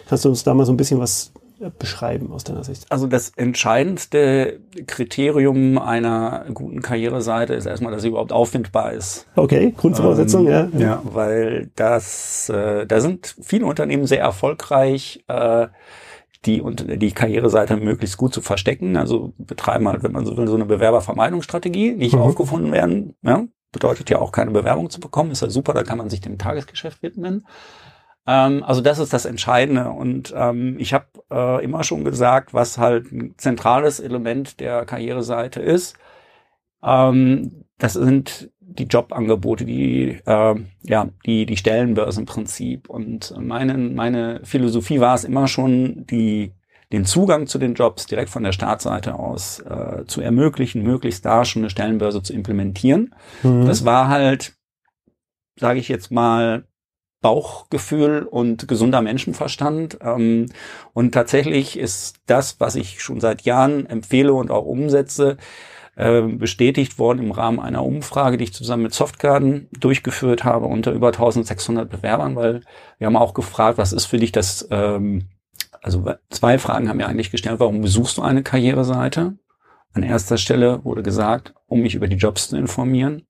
Kannst 0.08 0.24
du 0.24 0.28
uns 0.28 0.44
da 0.44 0.54
mal 0.54 0.66
so 0.66 0.72
ein 0.72 0.76
bisschen 0.76 0.98
was 0.98 1.30
äh, 1.36 1.37
beschreiben 1.78 2.32
aus 2.32 2.44
deiner 2.44 2.64
Sicht? 2.64 2.86
Also 2.90 3.06
das 3.06 3.30
entscheidendste 3.36 4.60
Kriterium 4.86 5.78
einer 5.78 6.46
guten 6.54 6.82
Karriereseite 6.82 7.54
ist 7.54 7.66
erstmal, 7.66 7.92
dass 7.92 8.02
sie 8.02 8.08
überhaupt 8.08 8.32
auffindbar 8.32 8.92
ist. 8.92 9.26
Okay, 9.36 9.74
Grundvoraussetzung, 9.76 10.46
ähm, 10.46 10.70
ja. 10.74 10.78
Ja, 10.78 11.02
weil 11.04 11.70
das, 11.76 12.48
äh, 12.48 12.86
da 12.86 13.00
sind 13.00 13.36
viele 13.40 13.66
Unternehmen 13.66 14.06
sehr 14.06 14.20
erfolgreich, 14.20 15.24
äh, 15.28 15.68
die 16.44 16.60
und 16.60 16.86
die 17.02 17.12
Karriereseite 17.12 17.76
möglichst 17.76 18.16
gut 18.16 18.32
zu 18.32 18.40
verstecken. 18.40 18.96
Also 18.96 19.32
betreiben 19.38 19.88
halt, 19.88 20.02
wenn 20.02 20.12
man 20.12 20.24
so 20.24 20.36
will, 20.36 20.46
so 20.46 20.54
eine 20.54 20.66
Bewerbervermeidungsstrategie, 20.66 21.92
nicht 21.92 22.14
mhm. 22.14 22.22
aufgefunden 22.22 22.72
werden. 22.72 23.14
Ja, 23.22 23.44
bedeutet 23.72 24.08
ja 24.10 24.18
auch 24.18 24.32
keine 24.32 24.50
Bewerbung 24.50 24.90
zu 24.90 25.00
bekommen. 25.00 25.32
Ist 25.32 25.42
ja 25.42 25.50
super, 25.50 25.74
da 25.74 25.82
kann 25.82 25.98
man 25.98 26.10
sich 26.10 26.20
dem 26.20 26.38
Tagesgeschäft 26.38 27.02
widmen. 27.02 27.46
Ähm, 28.28 28.62
also 28.62 28.82
das 28.82 28.98
ist 28.98 29.12
das 29.14 29.24
Entscheidende. 29.24 29.88
Und 29.88 30.34
ähm, 30.36 30.76
ich 30.78 30.92
habe 30.92 31.06
äh, 31.30 31.64
immer 31.64 31.82
schon 31.82 32.04
gesagt, 32.04 32.52
was 32.52 32.76
halt 32.76 33.10
ein 33.10 33.34
zentrales 33.38 34.00
Element 34.00 34.60
der 34.60 34.84
Karriereseite 34.84 35.62
ist. 35.62 35.96
Ähm, 36.84 37.64
das 37.78 37.94
sind 37.94 38.50
die 38.60 38.84
Jobangebote, 38.84 39.64
die 39.64 40.20
äh, 40.26 40.54
ja 40.82 41.08
die 41.24 41.46
die 41.46 41.56
Stellenbörse 41.56 42.20
im 42.20 42.26
Prinzip. 42.26 42.90
Und 42.90 43.34
meine 43.40 43.78
meine 43.78 44.40
Philosophie 44.44 45.00
war 45.00 45.14
es 45.14 45.24
immer 45.24 45.48
schon, 45.48 46.06
die 46.06 46.52
den 46.92 47.06
Zugang 47.06 47.46
zu 47.46 47.58
den 47.58 47.74
Jobs 47.74 48.06
direkt 48.06 48.30
von 48.30 48.42
der 48.42 48.52
Startseite 48.52 49.14
aus 49.14 49.60
äh, 49.60 50.04
zu 50.06 50.20
ermöglichen, 50.20 50.82
möglichst 50.82 51.24
da 51.24 51.44
schon 51.46 51.62
eine 51.62 51.70
Stellenbörse 51.70 52.22
zu 52.22 52.34
implementieren. 52.34 53.14
Mhm. 53.42 53.66
Das 53.66 53.84
war 53.84 54.08
halt, 54.08 54.54
sage 55.56 55.80
ich 55.80 55.88
jetzt 55.88 56.10
mal, 56.10 56.67
Bauchgefühl 57.20 58.22
und 58.22 58.68
gesunder 58.68 59.02
Menschenverstand. 59.02 59.98
Ähm, 60.00 60.46
und 60.92 61.12
tatsächlich 61.12 61.78
ist 61.78 62.16
das, 62.26 62.60
was 62.60 62.76
ich 62.76 63.02
schon 63.02 63.20
seit 63.20 63.42
Jahren 63.42 63.86
empfehle 63.86 64.32
und 64.32 64.50
auch 64.50 64.64
umsetze, 64.64 65.36
äh, 65.96 66.22
bestätigt 66.22 66.98
worden 67.00 67.24
im 67.24 67.32
Rahmen 67.32 67.58
einer 67.58 67.84
Umfrage, 67.84 68.36
die 68.36 68.44
ich 68.44 68.54
zusammen 68.54 68.84
mit 68.84 68.94
Softgarden 68.94 69.68
durchgeführt 69.72 70.44
habe 70.44 70.66
unter 70.66 70.92
über 70.92 71.08
1600 71.08 71.90
Bewerbern, 71.90 72.36
weil 72.36 72.60
wir 72.98 73.08
haben 73.08 73.16
auch 73.16 73.34
gefragt, 73.34 73.78
was 73.78 73.92
ist 73.92 74.06
für 74.06 74.18
dich 74.18 74.30
das, 74.30 74.68
ähm, 74.70 75.28
also 75.82 76.08
zwei 76.30 76.58
Fragen 76.58 76.88
haben 76.88 77.00
wir 77.00 77.08
eigentlich 77.08 77.32
gestellt, 77.32 77.58
warum 77.58 77.80
besuchst 77.80 78.16
du 78.16 78.22
eine 78.22 78.44
Karriereseite? 78.44 79.38
An 79.92 80.02
erster 80.04 80.38
Stelle 80.38 80.84
wurde 80.84 81.02
gesagt, 81.02 81.54
um 81.66 81.80
mich 81.80 81.96
über 81.96 82.06
die 82.06 82.16
Jobs 82.16 82.48
zu 82.48 82.56
informieren. 82.56 83.26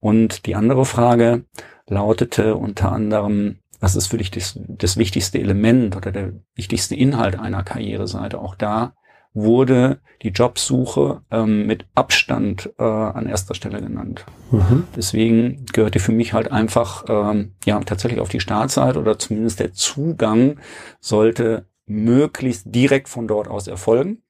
Und 0.00 0.46
die 0.46 0.56
andere 0.56 0.86
Frage 0.86 1.44
lautete 1.90 2.54
unter 2.54 2.92
anderem, 2.92 3.58
was 3.80 3.96
ist 3.96 4.06
für 4.06 4.18
dich 4.18 4.30
das, 4.30 4.58
das 4.68 4.96
wichtigste 4.96 5.38
Element 5.38 5.96
oder 5.96 6.12
der 6.12 6.32
wichtigste 6.54 6.94
Inhalt 6.94 7.38
einer 7.38 7.62
Karriereseite? 7.62 8.38
Auch 8.38 8.54
da 8.54 8.94
wurde 9.32 10.00
die 10.22 10.30
Jobsuche 10.30 11.22
ähm, 11.30 11.66
mit 11.66 11.86
Abstand 11.94 12.70
äh, 12.78 12.82
an 12.82 13.26
erster 13.26 13.54
Stelle 13.54 13.80
genannt. 13.80 14.24
Mhm. 14.50 14.84
Deswegen 14.96 15.66
gehörte 15.72 16.00
für 16.00 16.12
mich 16.12 16.32
halt 16.32 16.50
einfach 16.50 17.04
ähm, 17.08 17.52
ja 17.64 17.78
tatsächlich 17.80 18.20
auf 18.20 18.28
die 18.28 18.40
Startseite 18.40 18.98
oder 18.98 19.18
zumindest 19.18 19.60
der 19.60 19.72
Zugang 19.72 20.58
sollte 21.00 21.66
möglichst 21.86 22.64
direkt 22.66 23.08
von 23.08 23.28
dort 23.28 23.48
aus 23.48 23.66
erfolgen. 23.66 24.22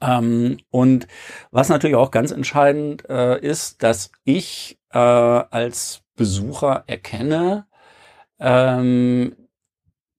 Ähm, 0.00 0.58
und 0.70 1.06
was 1.50 1.68
natürlich 1.68 1.96
auch 1.96 2.10
ganz 2.10 2.30
entscheidend 2.30 3.08
äh, 3.08 3.40
ist, 3.40 3.82
dass 3.82 4.12
ich 4.24 4.78
äh, 4.92 4.98
als 4.98 6.03
Besucher 6.16 6.84
erkenne, 6.86 7.66
ähm, 8.38 9.34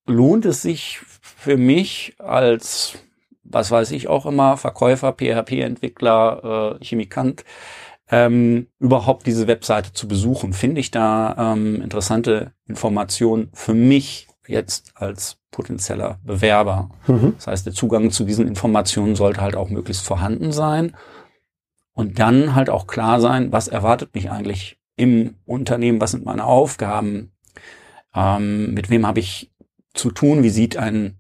lohnt 0.06 0.46
es 0.46 0.62
sich 0.62 1.00
für 1.00 1.58
mich 1.58 2.16
als, 2.20 2.98
was 3.44 3.72
weiß 3.72 3.92
ich 3.92 4.08
auch 4.08 4.26
immer, 4.26 4.58
Verkäufer, 4.58 5.14
PHP-Entwickler, 5.14 6.78
äh, 6.80 6.84
Chemikant, 6.84 7.44
ähm, 8.10 8.68
überhaupt 8.80 9.26
diese 9.26 9.48
Webseite 9.48 9.94
zu 9.94 10.08
besuchen? 10.08 10.54
Finde 10.54 10.80
ich 10.80 10.92
da 10.92 11.54
ähm, 11.54 11.82
interessante 11.82 12.54
Informationen 12.68 13.50
für 13.54 13.74
mich 13.74 14.28
jetzt 14.48 14.92
als 14.96 15.38
potenzieller 15.52 16.20
Bewerber? 16.24 16.92
Mhm. 17.08 17.34
Das 17.38 17.48
heißt, 17.48 17.66
der 17.66 17.74
Zugang 17.74 18.12
zu 18.12 18.26
diesen 18.26 18.48
Informationen 18.48 19.16
sollte 19.16 19.42
halt 19.42 19.56
auch 19.56 19.70
möglichst 19.70 20.06
vorhanden 20.06 20.52
sein. 20.52 20.96
Und 21.94 22.20
dann 22.20 22.56
halt 22.56 22.70
auch 22.70 22.88
klar 22.88 23.22
sein, 23.22 23.54
was 23.54 23.70
erwartet 23.70 24.14
mich 24.14 24.30
eigentlich 24.30 24.78
im 24.96 25.36
Unternehmen, 25.46 26.02
was 26.02 26.12
sind 26.12 26.26
meine 26.26 26.46
Aufgaben, 26.46 27.32
ähm, 28.14 28.74
mit 28.74 28.90
wem 28.90 29.06
habe 29.06 29.20
ich 29.20 29.52
zu 29.94 30.12
tun, 30.12 30.44
wie 30.44 30.50
sieht 30.50 30.78
ein 30.78 31.18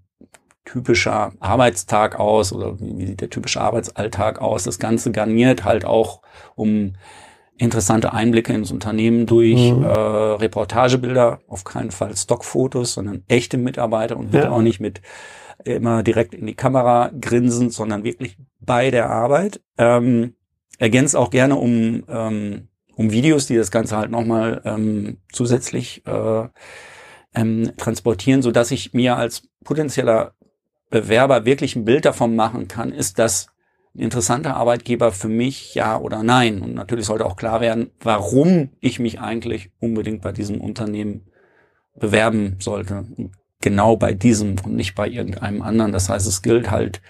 typischer 0.64 1.34
Arbeitstag 1.40 2.20
aus 2.20 2.52
oder 2.52 2.80
wie 2.80 3.06
sieht 3.06 3.22
der 3.22 3.30
typische 3.30 3.62
Arbeitsalltag 3.62 4.42
aus. 4.42 4.64
Das 4.64 4.80
Ganze 4.80 5.12
garniert 5.12 5.64
halt 5.64 5.86
auch 5.86 6.22
um 6.56 6.94
interessante 7.58 8.14
Einblicke 8.14 8.54
ins 8.54 8.72
Unternehmen 8.72 9.26
durch 9.26 9.72
mhm. 9.72 9.84
äh, 9.84 9.88
Reportagebilder, 9.88 11.40
auf 11.48 11.64
keinen 11.64 11.92
Fall 11.92 12.16
Stockfotos, 12.16 12.94
sondern 12.94 13.24
echte 13.28 13.58
Mitarbeiter 13.58 14.18
und 14.18 14.34
ja. 14.34 14.50
auch 14.50 14.62
nicht 14.62 14.80
mit 14.80 15.02
immer 15.64 16.04
direkt 16.04 16.34
in 16.34 16.48
die 16.48 16.56
Kamera 16.56 17.12
grinsen, 17.20 17.70
sondern 17.70 18.04
wirklich 18.04 18.38
bei 18.60 18.92
der 18.92 19.10
Arbeit. 19.10 19.62
Ähm, 19.78 20.36
ergänzt 20.80 21.16
auch 21.16 21.30
gerne 21.30 21.56
um, 21.56 22.04
ähm, 22.10 22.68
um 22.96 23.12
Videos, 23.12 23.48
die 23.48 23.56
das 23.56 23.72
Ganze 23.72 23.98
halt 23.98 24.12
nochmal 24.12 24.62
ähm, 24.66 25.18
zusätzlich 25.32 26.06
äh, 26.06 26.48
ähm, 27.34 27.72
transportieren, 27.78 28.42
so 28.42 28.52
dass 28.52 28.72
ich 28.72 28.94
mir 28.94 29.18
als 29.18 29.44
potenzieller 29.64 30.34
Bewerber 30.90 31.46
wirklich 31.46 31.76
ein 31.76 31.86
Bild 31.86 32.06
davon 32.06 32.36
machen 32.36 32.68
kann, 32.68 32.92
ist 32.92 33.20
das 33.20 33.48
ein 33.96 34.02
interessanter 34.02 34.56
Arbeitgeber 34.56 35.12
für 35.12 35.28
mich, 35.28 35.76
ja 35.76 35.98
oder 35.98 36.24
nein? 36.24 36.62
Und 36.62 36.74
natürlich 36.74 37.06
sollte 37.06 37.26
auch 37.26 37.36
klar 37.36 37.62
werden, 37.62 37.92
warum 38.02 38.70
ich 38.80 39.00
mich 39.00 39.20
eigentlich 39.20 39.72
unbedingt 39.80 40.22
bei 40.22 40.32
diesem 40.32 40.62
Unternehmen 40.62 41.28
bewerben 41.96 42.58
sollte. 42.60 43.06
Genau 43.62 43.96
bei 43.96 44.14
diesem 44.14 44.56
und 44.64 44.76
nicht 44.76 44.96
bei 44.96 45.08
irgendeinem 45.08 45.62
anderen. 45.62 45.92
Das 45.92 46.10
heißt, 46.10 46.28
es 46.28 46.42
gilt 46.42 46.70
halt, 46.72 47.02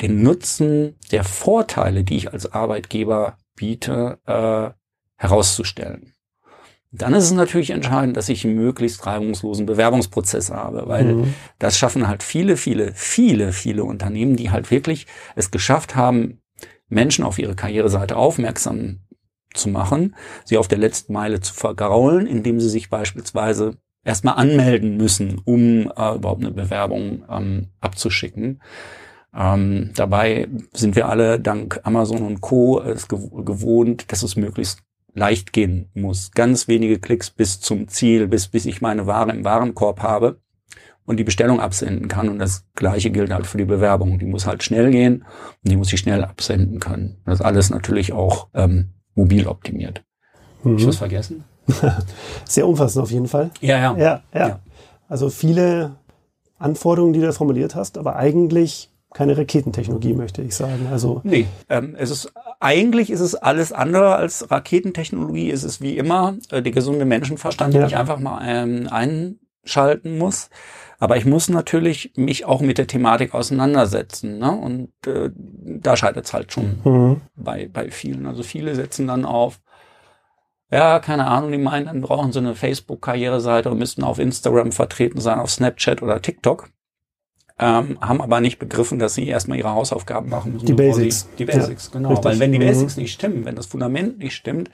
den 0.00 0.22
Nutzen 0.22 0.96
der 1.12 1.24
Vorteile, 1.24 2.02
die 2.04 2.16
ich 2.16 2.32
als 2.32 2.52
Arbeitgeber 2.52 3.36
biete, 3.54 4.18
äh, 4.26 4.70
herauszustellen. 5.16 6.14
Dann 6.90 7.14
ist 7.14 7.24
es 7.24 7.32
natürlich 7.32 7.70
entscheidend, 7.70 8.18
dass 8.18 8.28
ich 8.28 8.44
einen 8.44 8.54
möglichst 8.54 9.06
reibungslosen 9.06 9.64
Bewerbungsprozess 9.64 10.50
habe, 10.50 10.84
weil 10.86 11.04
mhm. 11.04 11.34
das 11.58 11.78
schaffen 11.78 12.06
halt 12.06 12.22
viele, 12.22 12.58
viele, 12.58 12.92
viele, 12.94 13.52
viele 13.52 13.84
Unternehmen, 13.84 14.36
die 14.36 14.50
halt 14.50 14.70
wirklich 14.70 15.06
es 15.34 15.50
geschafft 15.50 15.96
haben, 15.96 16.42
Menschen 16.88 17.24
auf 17.24 17.38
ihre 17.38 17.54
Karriereseite 17.54 18.16
aufmerksam 18.16 19.00
zu 19.54 19.70
machen, 19.70 20.14
sie 20.44 20.58
auf 20.58 20.68
der 20.68 20.78
letzten 20.78 21.14
Meile 21.14 21.40
zu 21.40 21.54
vergraulen, 21.54 22.26
indem 22.26 22.60
sie 22.60 22.68
sich 22.68 22.90
beispielsweise 22.90 23.78
erstmal 24.04 24.34
anmelden 24.34 24.98
müssen, 24.98 25.40
um 25.44 25.90
äh, 25.96 26.14
überhaupt 26.14 26.42
eine 26.42 26.50
Bewerbung 26.50 27.24
ähm, 27.30 27.68
abzuschicken. 27.80 28.60
Ähm, 29.34 29.90
dabei 29.94 30.48
sind 30.72 30.94
wir 30.94 31.08
alle 31.08 31.40
dank 31.40 31.80
Amazon 31.84 32.22
und 32.22 32.40
Co. 32.40 32.80
es 32.80 33.08
gewohnt, 33.08 34.12
dass 34.12 34.22
es 34.22 34.36
möglichst 34.36 34.82
leicht 35.14 35.52
gehen 35.52 35.90
muss. 35.94 36.30
Ganz 36.32 36.68
wenige 36.68 36.98
Klicks 36.98 37.30
bis 37.30 37.60
zum 37.60 37.88
Ziel, 37.88 38.28
bis, 38.28 38.48
bis 38.48 38.66
ich 38.66 38.80
meine 38.80 39.06
Ware 39.06 39.30
im 39.30 39.44
Warenkorb 39.44 40.00
habe 40.00 40.40
und 41.04 41.18
die 41.18 41.24
Bestellung 41.24 41.60
absenden 41.60 42.08
kann. 42.08 42.28
Und 42.28 42.38
das 42.38 42.64
Gleiche 42.74 43.10
gilt 43.10 43.32
halt 43.32 43.46
für 43.46 43.58
die 43.58 43.64
Bewerbung. 43.64 44.18
Die 44.18 44.26
muss 44.26 44.46
halt 44.46 44.62
schnell 44.62 44.90
gehen 44.90 45.24
und 45.64 45.70
die 45.70 45.76
muss 45.76 45.92
ich 45.92 46.00
schnell 46.00 46.24
absenden 46.24 46.80
können. 46.80 47.20
Das 47.24 47.40
ist 47.40 47.44
alles 47.44 47.70
natürlich 47.70 48.12
auch 48.12 48.48
ähm, 48.54 48.90
mobil 49.14 49.46
optimiert. 49.46 50.04
Mhm. 50.62 50.76
ich 50.76 50.86
was 50.86 50.96
vergessen? 50.96 51.44
Sehr 52.44 52.66
umfassend 52.66 53.02
auf 53.02 53.10
jeden 53.10 53.28
Fall. 53.28 53.50
Ja, 53.60 53.78
ja, 53.78 53.96
ja. 53.96 54.22
Ja, 54.34 54.48
ja. 54.48 54.60
Also 55.08 55.30
viele 55.30 55.96
Anforderungen, 56.58 57.12
die 57.12 57.20
du 57.20 57.32
formuliert 57.32 57.74
hast, 57.74 57.98
aber 57.98 58.16
eigentlich 58.16 58.91
keine 59.14 59.36
Raketentechnologie, 59.36 60.14
möchte 60.14 60.42
ich 60.42 60.54
sagen. 60.54 60.88
Also 60.90 61.20
nee, 61.24 61.46
ähm, 61.68 61.94
es 61.98 62.10
ist 62.10 62.32
eigentlich 62.60 63.10
ist 63.10 63.20
es 63.20 63.34
alles 63.34 63.72
andere 63.72 64.16
als 64.16 64.50
Raketentechnologie. 64.50 65.50
Es 65.50 65.64
ist 65.64 65.80
wie 65.80 65.96
immer 65.98 66.36
äh, 66.50 66.62
der 66.62 66.72
gesunde 66.72 67.04
Menschenverstand, 67.04 67.74
ja. 67.74 67.80
den 67.80 67.88
ich 67.88 67.96
einfach 67.96 68.18
mal 68.18 68.42
ähm, 68.44 68.88
einschalten 68.90 70.18
muss. 70.18 70.48
Aber 70.98 71.16
ich 71.16 71.24
muss 71.24 71.48
natürlich 71.48 72.12
mich 72.14 72.44
auch 72.44 72.60
mit 72.60 72.78
der 72.78 72.86
Thematik 72.86 73.34
auseinandersetzen. 73.34 74.38
Ne? 74.38 74.52
Und 74.52 74.90
äh, 75.06 75.30
da 75.34 75.96
scheitert 75.96 76.26
es 76.26 76.32
halt 76.32 76.52
schon 76.52 76.78
mhm. 76.84 77.20
bei, 77.34 77.68
bei 77.72 77.90
vielen. 77.90 78.26
Also 78.26 78.44
viele 78.44 78.76
setzen 78.76 79.08
dann 79.08 79.24
auf, 79.24 79.60
ja, 80.70 81.00
keine 81.00 81.26
Ahnung, 81.26 81.50
die 81.50 81.58
meinen, 81.58 81.86
dann 81.86 82.02
brauchen 82.02 82.32
sie 82.32 82.38
eine 82.38 82.54
Facebook-Karriereseite 82.54 83.68
und 83.70 83.78
müssten 83.78 84.04
auf 84.04 84.20
Instagram 84.20 84.70
vertreten 84.70 85.20
sein, 85.20 85.40
auf 85.40 85.50
Snapchat 85.50 86.02
oder 86.02 86.22
TikTok 86.22 86.68
ähm, 87.62 87.96
haben 88.00 88.20
aber 88.20 88.40
nicht 88.40 88.58
begriffen, 88.58 88.98
dass 88.98 89.14
sie 89.14 89.28
erstmal 89.28 89.56
ihre 89.56 89.70
Hausaufgaben 89.70 90.28
machen 90.28 90.54
müssen. 90.54 90.66
Die 90.66 90.72
Basics. 90.72 91.28
die 91.38 91.44
Basics, 91.44 91.86
ja, 91.86 91.92
genau. 91.92 92.08
Richtig. 92.08 92.24
Weil 92.24 92.40
wenn 92.40 92.50
die 92.50 92.58
mhm. 92.58 92.64
Basics 92.64 92.96
mhm. 92.96 93.02
nicht 93.02 93.12
stimmen, 93.12 93.44
wenn 93.44 93.54
das 93.54 93.66
Fundament 93.66 94.18
nicht 94.18 94.34
stimmt, 94.34 94.68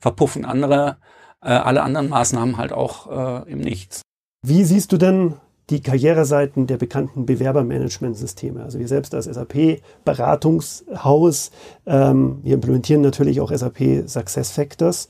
verpuffen 0.00 0.46
andere, 0.46 0.96
äh, 1.42 1.50
alle 1.50 1.82
anderen 1.82 2.08
Maßnahmen 2.08 2.56
halt 2.56 2.72
auch 2.72 3.44
äh, 3.44 3.52
im 3.52 3.58
Nichts. 3.58 4.00
Wie 4.42 4.64
siehst 4.64 4.90
du 4.92 4.96
denn 4.96 5.34
die 5.68 5.82
Karriereseiten 5.82 6.66
der 6.66 6.78
bekannten 6.78 7.26
Bewerbermanagementsysteme. 7.26 8.64
Also 8.64 8.78
wir 8.80 8.88
selbst 8.88 9.14
als 9.14 9.26
SAP-Beratungshaus, 9.26 11.52
ähm, 11.86 12.40
wir 12.42 12.54
implementieren 12.54 13.02
natürlich 13.02 13.40
auch 13.40 13.52
SAP 13.52 14.08
Success 14.08 14.50
Factors. 14.50 15.08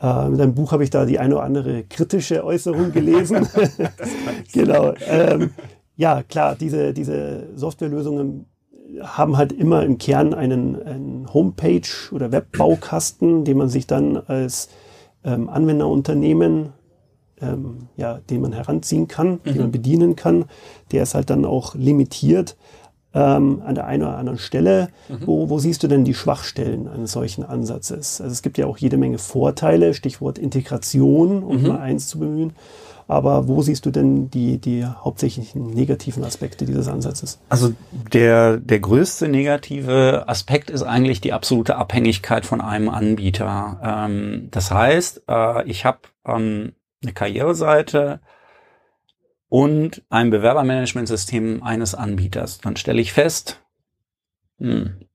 Äh, 0.00 0.28
in 0.28 0.38
deinem 0.38 0.54
Buch 0.54 0.70
habe 0.70 0.84
ich 0.84 0.90
da 0.90 1.06
die 1.06 1.18
eine 1.18 1.34
oder 1.34 1.42
andere 1.42 1.82
kritische 1.82 2.44
Äußerung 2.44 2.92
gelesen. 2.92 3.48
genau. 4.52 4.94
Ähm, 5.08 5.50
ja, 5.96 6.22
klar, 6.22 6.56
diese, 6.56 6.92
diese 6.92 7.48
Softwarelösungen 7.56 8.46
haben 9.02 9.36
halt 9.36 9.52
immer 9.52 9.82
im 9.82 9.98
Kern 9.98 10.34
einen, 10.34 10.80
einen 10.82 11.26
Homepage- 11.32 12.12
oder 12.12 12.32
Webbaukasten, 12.32 13.44
den 13.44 13.56
man 13.56 13.68
sich 13.68 13.86
dann 13.86 14.16
als 14.16 14.68
ähm, 15.24 15.48
Anwenderunternehmen, 15.48 16.72
ähm, 17.40 17.88
ja, 17.96 18.20
den 18.30 18.42
man 18.42 18.52
heranziehen 18.52 19.08
kann, 19.08 19.32
mhm. 19.32 19.40
den 19.44 19.58
man 19.58 19.72
bedienen 19.72 20.16
kann. 20.16 20.44
Der 20.92 21.02
ist 21.02 21.14
halt 21.14 21.30
dann 21.30 21.44
auch 21.44 21.74
limitiert 21.74 22.56
ähm, 23.16 23.62
an 23.64 23.74
der 23.74 23.86
einen 23.86 24.02
oder 24.02 24.18
anderen 24.18 24.38
Stelle. 24.38 24.88
Mhm. 25.08 25.26
Wo, 25.26 25.48
wo 25.48 25.58
siehst 25.58 25.82
du 25.82 25.88
denn 25.88 26.04
die 26.04 26.12
Schwachstellen 26.12 26.86
eines 26.86 27.12
solchen 27.12 27.44
Ansatzes? 27.44 28.20
Also 28.20 28.30
es 28.30 28.42
gibt 28.42 28.58
ja 28.58 28.66
auch 28.66 28.76
jede 28.76 28.98
Menge 28.98 29.18
Vorteile, 29.18 29.94
Stichwort 29.94 30.38
Integration, 30.38 31.42
um 31.42 31.62
mhm. 31.62 31.68
mal 31.68 31.80
eins 31.80 32.08
zu 32.08 32.18
bemühen. 32.18 32.52
Aber 33.08 33.46
wo 33.46 33.62
siehst 33.62 33.86
du 33.86 33.90
denn 33.90 34.30
die, 34.30 34.58
die 34.58 34.84
hauptsächlichen 34.84 35.70
negativen 35.70 36.24
Aspekte 36.24 36.66
dieses 36.66 36.88
Ansatzes? 36.88 37.38
Also 37.48 37.72
der, 38.12 38.58
der 38.58 38.80
größte 38.80 39.28
negative 39.28 40.24
Aspekt 40.26 40.70
ist 40.70 40.82
eigentlich 40.82 41.20
die 41.20 41.32
absolute 41.32 41.76
Abhängigkeit 41.76 42.44
von 42.44 42.60
einem 42.60 42.88
Anbieter. 42.88 43.80
Ähm, 43.82 44.48
das 44.50 44.72
heißt, 44.72 45.22
äh, 45.28 45.64
ich 45.70 45.84
habe 45.84 46.00
ähm, 46.26 46.72
eine 47.02 47.12
Karriereseite 47.12 48.20
und 49.48 50.02
ein 50.10 50.30
Bewerbermanagementsystem 50.30 51.62
eines 51.62 51.94
Anbieters. 51.94 52.58
Dann 52.58 52.76
stelle 52.76 53.00
ich 53.00 53.12
fest, 53.12 53.62
hm, 54.58 55.06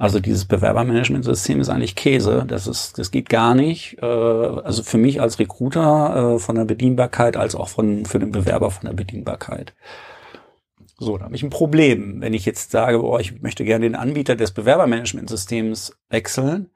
also 0.00 0.18
dieses 0.18 0.46
Bewerbermanagementsystem 0.46 1.60
ist 1.60 1.68
eigentlich 1.68 1.94
Käse. 1.94 2.44
Das 2.48 2.66
ist, 2.66 2.98
das 2.98 3.10
geht 3.10 3.28
gar 3.28 3.54
nicht. 3.54 3.98
Äh, 4.00 4.06
also 4.06 4.82
für 4.82 4.96
mich 4.96 5.20
als 5.20 5.38
Recruiter 5.38 6.36
äh, 6.36 6.38
von 6.38 6.56
der 6.56 6.64
Bedienbarkeit 6.64 7.36
als 7.36 7.54
auch 7.54 7.68
von 7.68 8.06
für 8.06 8.18
den 8.18 8.32
Bewerber 8.32 8.70
von 8.70 8.86
der 8.86 8.94
Bedienbarkeit. 8.94 9.74
So, 10.96 11.18
da 11.18 11.26
habe 11.26 11.36
ich 11.36 11.42
ein 11.42 11.50
Problem. 11.50 12.22
Wenn 12.22 12.32
ich 12.32 12.46
jetzt 12.46 12.70
sage, 12.70 13.04
oh, 13.04 13.18
ich 13.18 13.42
möchte 13.42 13.64
gerne 13.66 13.84
den 13.84 13.94
Anbieter 13.94 14.36
des 14.36 14.52
Bewerbermanagementsystems 14.52 15.98
wechseln, 16.08 16.70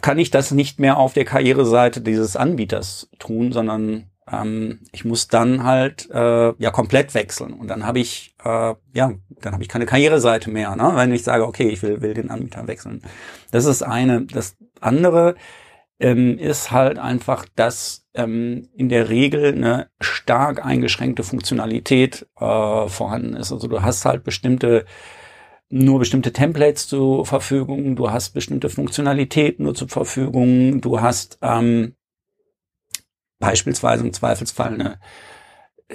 kann 0.00 0.18
ich 0.18 0.30
das 0.30 0.52
nicht 0.52 0.80
mehr 0.80 0.96
auf 0.96 1.12
der 1.12 1.26
Karriereseite 1.26 2.00
dieses 2.00 2.34
Anbieters 2.34 3.10
tun, 3.18 3.52
sondern 3.52 4.10
ähm, 4.30 4.80
ich 4.92 5.04
muss 5.04 5.28
dann 5.28 5.64
halt 5.64 6.08
äh, 6.10 6.52
ja 6.58 6.70
komplett 6.70 7.14
wechseln 7.14 7.52
und 7.52 7.68
dann 7.68 7.86
habe 7.86 7.98
ich 8.00 8.34
äh, 8.44 8.74
ja 8.92 9.12
dann 9.30 9.52
habe 9.52 9.62
ich 9.62 9.68
keine 9.68 9.86
Karriereseite 9.86 10.50
mehr, 10.50 10.76
ne? 10.76 10.92
wenn 10.94 11.12
ich 11.12 11.24
sage 11.24 11.46
okay 11.46 11.68
ich 11.68 11.82
will 11.82 12.00
will 12.00 12.14
den 12.14 12.30
Anbieter 12.30 12.66
wechseln. 12.66 13.02
Das 13.50 13.64
ist 13.66 13.82
eine. 13.82 14.22
Das 14.26 14.56
andere 14.80 15.36
ähm, 16.00 16.38
ist 16.38 16.70
halt 16.70 16.98
einfach, 16.98 17.46
dass 17.54 18.06
ähm, 18.14 18.68
in 18.74 18.88
der 18.88 19.08
Regel 19.08 19.54
eine 19.54 19.88
stark 20.00 20.64
eingeschränkte 20.64 21.22
Funktionalität 21.22 22.26
äh, 22.38 22.88
vorhanden 22.88 23.34
ist. 23.36 23.52
Also 23.52 23.68
du 23.68 23.82
hast 23.82 24.04
halt 24.04 24.24
bestimmte 24.24 24.84
nur 25.70 25.98
bestimmte 25.98 26.32
Templates 26.32 26.86
zur 26.88 27.26
Verfügung, 27.26 27.96
du 27.96 28.10
hast 28.10 28.30
bestimmte 28.30 28.68
Funktionalitäten 28.68 29.64
nur 29.64 29.74
zur 29.74 29.88
Verfügung, 29.88 30.80
du 30.80 31.00
hast 31.00 31.38
ähm, 31.42 31.94
beispielsweise 33.44 34.04
im 34.04 34.12
Zweifelsfall 34.12 34.74
eine 34.74 34.98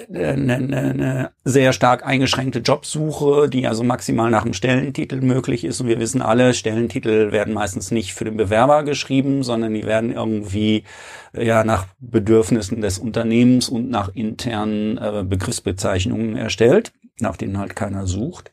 eine, 0.08 0.54
eine, 0.54 1.32
sehr 1.44 1.72
stark 1.72 2.06
eingeschränkte 2.06 2.60
Jobsuche, 2.60 3.48
die 3.48 3.66
also 3.66 3.82
maximal 3.82 4.30
nach 4.30 4.44
einem 4.44 4.54
Stellentitel 4.54 5.20
möglich 5.20 5.64
ist. 5.64 5.80
Und 5.80 5.88
wir 5.88 5.98
wissen 5.98 6.22
alle, 6.22 6.54
Stellentitel 6.54 7.32
werden 7.32 7.54
meistens 7.54 7.90
nicht 7.90 8.14
für 8.14 8.24
den 8.24 8.36
Bewerber 8.36 8.84
geschrieben, 8.84 9.42
sondern 9.42 9.74
die 9.74 9.84
werden 9.84 10.12
irgendwie 10.12 10.84
ja 11.32 11.64
nach 11.64 11.86
Bedürfnissen 11.98 12.80
des 12.80 12.98
Unternehmens 12.98 13.68
und 13.68 13.90
nach 13.90 14.14
internen 14.14 14.96
äh, 14.98 15.24
Begriffsbezeichnungen 15.26 16.36
erstellt, 16.36 16.92
nach 17.18 17.36
denen 17.36 17.58
halt 17.58 17.74
keiner 17.74 18.06
sucht. 18.06 18.52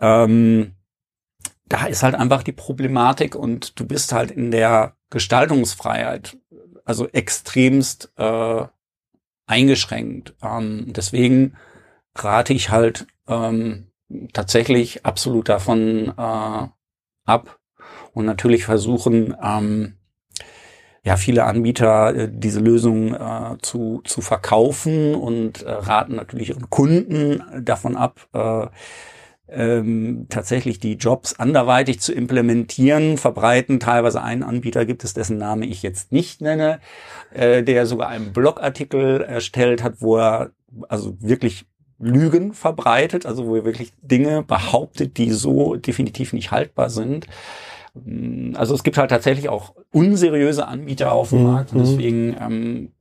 Ähm, 0.00 0.74
da 1.66 1.86
ist 1.86 2.02
halt 2.02 2.14
einfach 2.14 2.42
die 2.42 2.52
Problematik 2.52 3.34
und 3.36 3.78
du 3.78 3.86
bist 3.86 4.12
halt 4.12 4.30
in 4.30 4.50
der 4.50 4.96
Gestaltungsfreiheit 5.10 6.36
also 6.88 7.06
extremst 7.08 8.12
äh, 8.16 8.64
eingeschränkt. 9.46 10.34
Ähm, 10.42 10.86
deswegen 10.88 11.54
rate 12.14 12.52
ich 12.54 12.70
halt 12.70 13.06
ähm, 13.28 13.88
tatsächlich 14.32 15.04
absolut 15.04 15.48
davon 15.48 16.14
äh, 16.16 16.68
ab 17.26 17.58
und 18.14 18.24
natürlich 18.24 18.64
versuchen, 18.64 19.36
ähm, 19.42 19.98
ja, 21.04 21.16
viele 21.16 21.44
Anbieter 21.44 22.14
äh, 22.14 22.28
diese 22.30 22.60
Lösung 22.60 23.14
äh, 23.14 23.56
zu, 23.60 24.00
zu 24.04 24.20
verkaufen 24.20 25.14
und 25.14 25.62
äh, 25.62 25.70
raten 25.70 26.16
natürlich 26.16 26.50
ihren 26.50 26.70
Kunden 26.70 27.42
davon 27.64 27.96
ab, 27.96 28.26
äh, 28.32 28.66
ähm, 29.50 30.26
tatsächlich 30.28 30.78
die 30.78 30.94
Jobs 30.94 31.38
anderweitig 31.38 32.00
zu 32.00 32.12
implementieren, 32.12 33.16
verbreiten. 33.16 33.80
Teilweise 33.80 34.22
einen 34.22 34.42
Anbieter 34.42 34.84
gibt 34.84 35.04
es, 35.04 35.14
dessen 35.14 35.38
Name 35.38 35.66
ich 35.66 35.82
jetzt 35.82 36.12
nicht 36.12 36.40
nenne, 36.40 36.80
äh, 37.32 37.62
der 37.62 37.86
sogar 37.86 38.08
einen 38.08 38.32
Blogartikel 38.32 39.22
erstellt 39.22 39.82
hat, 39.82 40.00
wo 40.00 40.18
er 40.18 40.50
also 40.88 41.16
wirklich 41.20 41.66
Lügen 41.98 42.52
verbreitet, 42.52 43.26
also 43.26 43.46
wo 43.46 43.56
er 43.56 43.64
wirklich 43.64 43.92
Dinge 44.02 44.42
behauptet, 44.42 45.16
die 45.16 45.32
so 45.32 45.76
definitiv 45.76 46.32
nicht 46.32 46.50
haltbar 46.50 46.90
sind. 46.90 47.26
Also 48.54 48.74
es 48.74 48.84
gibt 48.84 48.98
halt 48.98 49.10
tatsächlich 49.10 49.48
auch 49.48 49.74
unseriöse 49.90 50.68
Anbieter 50.68 51.12
auf 51.12 51.30
dem 51.30 51.42
Markt 51.44 51.72
und 51.72 51.78
mhm. 51.78 51.84
deswegen 51.84 52.36
ähm, 52.40 52.92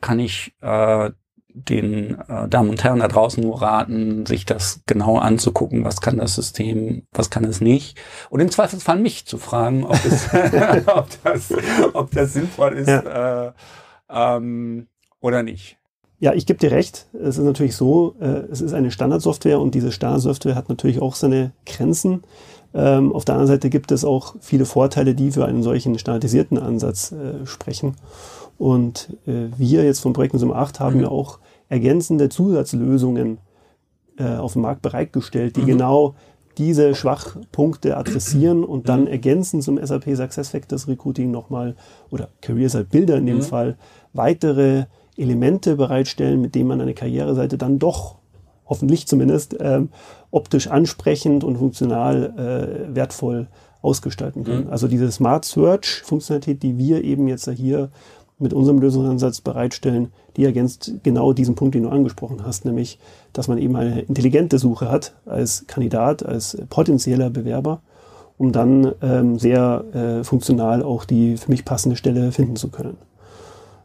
kann 0.00 0.20
ich 0.20 0.54
äh, 0.60 1.10
den 1.56 2.18
äh, 2.28 2.48
Damen 2.48 2.70
und 2.70 2.84
Herren 2.84 3.00
da 3.00 3.08
draußen 3.08 3.42
nur 3.42 3.62
raten, 3.62 4.26
sich 4.26 4.44
das 4.44 4.80
genau 4.86 5.18
anzugucken, 5.18 5.84
was 5.84 6.02
kann 6.02 6.18
das 6.18 6.34
System, 6.34 7.04
was 7.12 7.30
kann 7.30 7.44
es 7.44 7.62
nicht. 7.62 7.98
Und 8.28 8.40
im 8.40 8.50
Zweifelsfall 8.50 8.98
mich 8.98 9.26
zu 9.26 9.38
fragen, 9.38 9.84
ob, 9.84 9.98
es, 10.04 10.28
ob, 10.86 11.08
das, 11.24 11.54
ob 11.94 12.10
das 12.10 12.34
sinnvoll 12.34 12.74
ist 12.74 12.88
ja. 12.88 13.46
äh, 13.48 13.52
ähm, 14.10 14.88
oder 15.20 15.42
nicht. 15.42 15.78
Ja, 16.18 16.32
ich 16.34 16.46
gebe 16.46 16.58
dir 16.58 16.70
recht. 16.70 17.06
Es 17.12 17.38
ist 17.38 17.44
natürlich 17.44 17.74
so, 17.74 18.16
äh, 18.20 18.44
es 18.50 18.60
ist 18.60 18.74
eine 18.74 18.90
Standardsoftware 18.90 19.60
und 19.60 19.74
diese 19.74 19.92
Standardsoftware 19.92 20.54
hat 20.54 20.68
natürlich 20.68 21.00
auch 21.00 21.14
seine 21.14 21.52
Grenzen. 21.64 22.22
Ähm, 22.74 23.12
auf 23.12 23.24
der 23.24 23.34
anderen 23.34 23.54
Seite 23.54 23.70
gibt 23.70 23.90
es 23.92 24.04
auch 24.04 24.36
viele 24.40 24.66
Vorteile, 24.66 25.14
die 25.14 25.30
für 25.30 25.46
einen 25.46 25.62
solchen 25.62 25.98
standardisierten 25.98 26.58
Ansatz 26.58 27.12
äh, 27.12 27.46
sprechen. 27.46 27.96
Und 28.58 29.16
äh, 29.26 29.48
wir 29.56 29.84
jetzt 29.84 30.00
vom 30.00 30.12
Projekt 30.12 30.38
Sum 30.38 30.52
8 30.52 30.80
haben 30.80 30.96
mhm. 30.96 31.02
ja 31.02 31.08
auch 31.08 31.38
ergänzende 31.68 32.28
Zusatzlösungen 32.28 33.38
äh, 34.18 34.36
auf 34.36 34.54
dem 34.54 34.62
Markt 34.62 34.82
bereitgestellt, 34.82 35.56
die 35.56 35.62
mhm. 35.62 35.66
genau 35.66 36.14
diese 36.58 36.94
Schwachpunkte 36.94 37.96
adressieren 37.96 38.64
und 38.64 38.88
dann 38.88 39.02
mhm. 39.02 39.08
ergänzen 39.08 39.60
zum 39.60 39.84
SAP 39.84 40.04
SuccessFactors 40.16 40.88
Recruiting 40.88 41.30
nochmal 41.30 41.76
oder 42.10 42.28
Careersite 42.40 42.84
Bilder 42.84 43.16
in 43.16 43.26
dem 43.26 43.36
mhm. 43.38 43.42
Fall 43.42 43.76
weitere 44.14 44.86
Elemente 45.16 45.76
bereitstellen, 45.76 46.40
mit 46.40 46.54
denen 46.54 46.68
man 46.68 46.80
eine 46.80 46.94
Karriereseite 46.94 47.58
dann 47.58 47.78
doch 47.78 48.16
hoffentlich 48.66 49.06
zumindest 49.06 49.56
ähm, 49.60 49.90
optisch 50.30 50.68
ansprechend 50.68 51.44
und 51.44 51.56
funktional 51.56 52.88
äh, 52.90 52.94
wertvoll 52.94 53.48
ausgestalten 53.82 54.44
kann. 54.44 54.64
Mhm. 54.64 54.70
Also 54.70 54.88
diese 54.88 55.10
Smart 55.12 55.44
Search 55.44 56.02
Funktionalität, 56.04 56.62
die 56.62 56.76
wir 56.76 57.04
eben 57.04 57.28
jetzt 57.28 57.48
hier 57.50 57.90
mit 58.38 58.52
unserem 58.52 58.78
Lösungsansatz 58.78 59.40
bereitstellen, 59.40 60.12
die 60.36 60.44
ergänzt 60.44 60.92
genau 61.02 61.32
diesen 61.32 61.54
Punkt, 61.54 61.74
den 61.74 61.84
du 61.84 61.88
angesprochen 61.88 62.44
hast, 62.44 62.64
nämlich, 62.64 62.98
dass 63.32 63.48
man 63.48 63.58
eben 63.58 63.76
eine 63.76 64.00
intelligente 64.00 64.58
Suche 64.58 64.90
hat 64.90 65.14
als 65.24 65.64
Kandidat, 65.66 66.24
als 66.24 66.58
potenzieller 66.68 67.30
Bewerber, 67.30 67.80
um 68.36 68.52
dann 68.52 68.92
ähm, 69.00 69.38
sehr 69.38 69.84
äh, 69.94 70.24
funktional 70.24 70.82
auch 70.82 71.04
die 71.04 71.38
für 71.38 71.50
mich 71.50 71.64
passende 71.64 71.96
Stelle 71.96 72.32
finden 72.32 72.56
zu 72.56 72.68
können. 72.68 72.98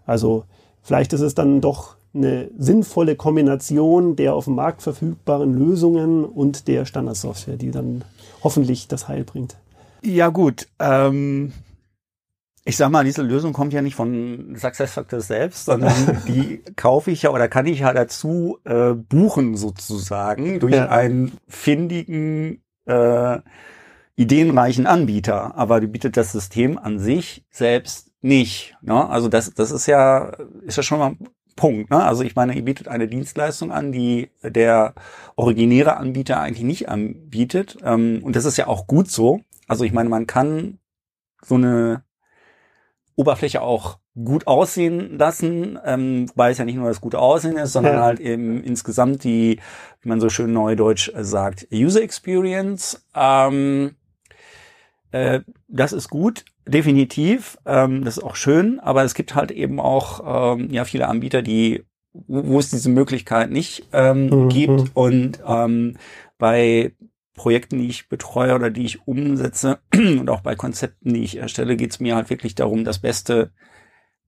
Also 0.05 0.43
vielleicht 0.81 1.13
ist 1.13 1.21
es 1.21 1.35
dann 1.35 1.61
doch 1.61 1.95
eine 2.13 2.49
sinnvolle 2.57 3.15
Kombination 3.15 4.17
der 4.17 4.35
auf 4.35 4.45
dem 4.45 4.55
Markt 4.55 4.81
verfügbaren 4.81 5.53
Lösungen 5.53 6.25
und 6.25 6.67
der 6.67 6.85
Standardsoftware, 6.85 7.55
die 7.55 7.71
dann 7.71 8.03
hoffentlich 8.43 8.89
das 8.89 9.07
Heil 9.07 9.23
bringt. 9.23 9.55
Ja 10.03 10.27
gut, 10.27 10.67
ähm, 10.79 11.53
ich 12.63 12.77
sag 12.77 12.89
mal, 12.89 13.03
diese 13.03 13.23
Lösung 13.23 13.53
kommt 13.53 13.73
ja 13.73 13.81
nicht 13.81 13.95
von 13.95 14.55
SuccessFactors 14.55 15.27
selbst, 15.27 15.65
sondern 15.65 16.21
die 16.27 16.61
kaufe 16.75 17.11
ich 17.11 17.23
ja 17.23 17.31
oder 17.31 17.47
kann 17.47 17.65
ich 17.65 17.79
ja 17.79 17.93
dazu 17.93 18.59
äh, 18.65 18.93
buchen 18.93 19.55
sozusagen 19.55 20.59
durch 20.59 20.75
ja. 20.75 20.89
einen 20.89 21.31
findigen, 21.47 22.61
äh, 22.85 23.39
ideenreichen 24.15 24.85
Anbieter. 24.85 25.55
Aber 25.57 25.79
die 25.79 25.87
bietet 25.87 26.17
das 26.17 26.31
System 26.31 26.77
an 26.77 26.99
sich 26.99 27.45
selbst 27.49 28.11
nicht. 28.21 28.75
Ne? 28.81 29.09
Also 29.09 29.27
das, 29.27 29.53
das 29.53 29.71
ist 29.71 29.87
ja, 29.87 30.31
ist 30.63 30.77
ja 30.77 30.83
schon 30.83 30.99
mal 30.99 31.11
ein 31.11 31.29
Punkt. 31.55 31.89
Ne? 31.89 32.03
Also 32.03 32.23
ich 32.23 32.35
meine, 32.35 32.53
ihr 32.53 32.63
bietet 32.63 32.87
eine 32.87 33.07
Dienstleistung 33.07 33.71
an, 33.71 33.91
die 33.91 34.29
der 34.43 34.93
originäre 35.35 35.97
Anbieter 35.97 36.39
eigentlich 36.39 36.63
nicht 36.63 36.89
anbietet. 36.89 37.77
Ähm, 37.83 38.19
und 38.21 38.35
das 38.35 38.45
ist 38.45 38.57
ja 38.57 38.67
auch 38.67 38.85
gut 38.85 39.09
so. 39.09 39.41
Also 39.67 39.83
ich 39.83 39.93
meine, 39.93 40.09
man 40.09 40.27
kann 40.27 40.77
so 41.43 41.55
eine 41.55 42.03
Oberfläche 43.15 43.61
auch 43.61 43.99
gut 44.23 44.47
aussehen 44.47 45.17
lassen, 45.17 45.79
ähm, 45.85 46.29
wobei 46.29 46.51
es 46.51 46.57
ja 46.57 46.65
nicht 46.65 46.75
nur 46.75 46.87
das 46.87 47.01
gute 47.01 47.19
Aussehen 47.19 47.57
ist, 47.57 47.73
sondern 47.73 47.95
ja. 47.95 48.01
halt 48.01 48.19
eben 48.19 48.63
insgesamt 48.63 49.23
die, 49.23 49.59
wie 50.01 50.09
man 50.09 50.19
so 50.19 50.29
schön 50.29 50.53
neudeutsch 50.53 51.11
sagt, 51.19 51.67
User 51.71 52.01
Experience. 52.01 53.05
Ähm, 53.15 53.95
äh, 55.11 55.41
das 55.67 55.93
ist 55.93 56.09
gut, 56.09 56.45
definitiv. 56.67 57.57
Ähm, 57.65 58.03
das 58.03 58.17
ist 58.17 58.23
auch 58.23 58.35
schön, 58.35 58.79
aber 58.79 59.03
es 59.03 59.13
gibt 59.13 59.35
halt 59.35 59.51
eben 59.51 59.79
auch 59.79 60.55
ähm, 60.55 60.69
ja 60.71 60.85
viele 60.85 61.07
Anbieter, 61.07 61.41
die 61.41 61.85
wo 62.13 62.59
es 62.59 62.69
diese 62.69 62.89
Möglichkeit 62.89 63.51
nicht 63.51 63.87
ähm, 63.93 64.27
mhm. 64.27 64.49
gibt 64.49 64.91
und 64.95 65.39
ähm, 65.47 65.97
bei 66.37 66.93
Projekten, 67.41 67.79
die 67.79 67.87
ich 67.87 68.07
betreue 68.07 68.53
oder 68.53 68.69
die 68.69 68.85
ich 68.85 69.07
umsetze 69.07 69.79
und 69.95 70.29
auch 70.29 70.41
bei 70.41 70.53
Konzepten, 70.53 71.15
die 71.15 71.23
ich 71.23 71.37
erstelle, 71.37 71.75
geht 71.75 71.89
es 71.89 71.99
mir 71.99 72.15
halt 72.15 72.29
wirklich 72.29 72.53
darum, 72.53 72.83
das 72.83 72.99
Beste 72.99 73.51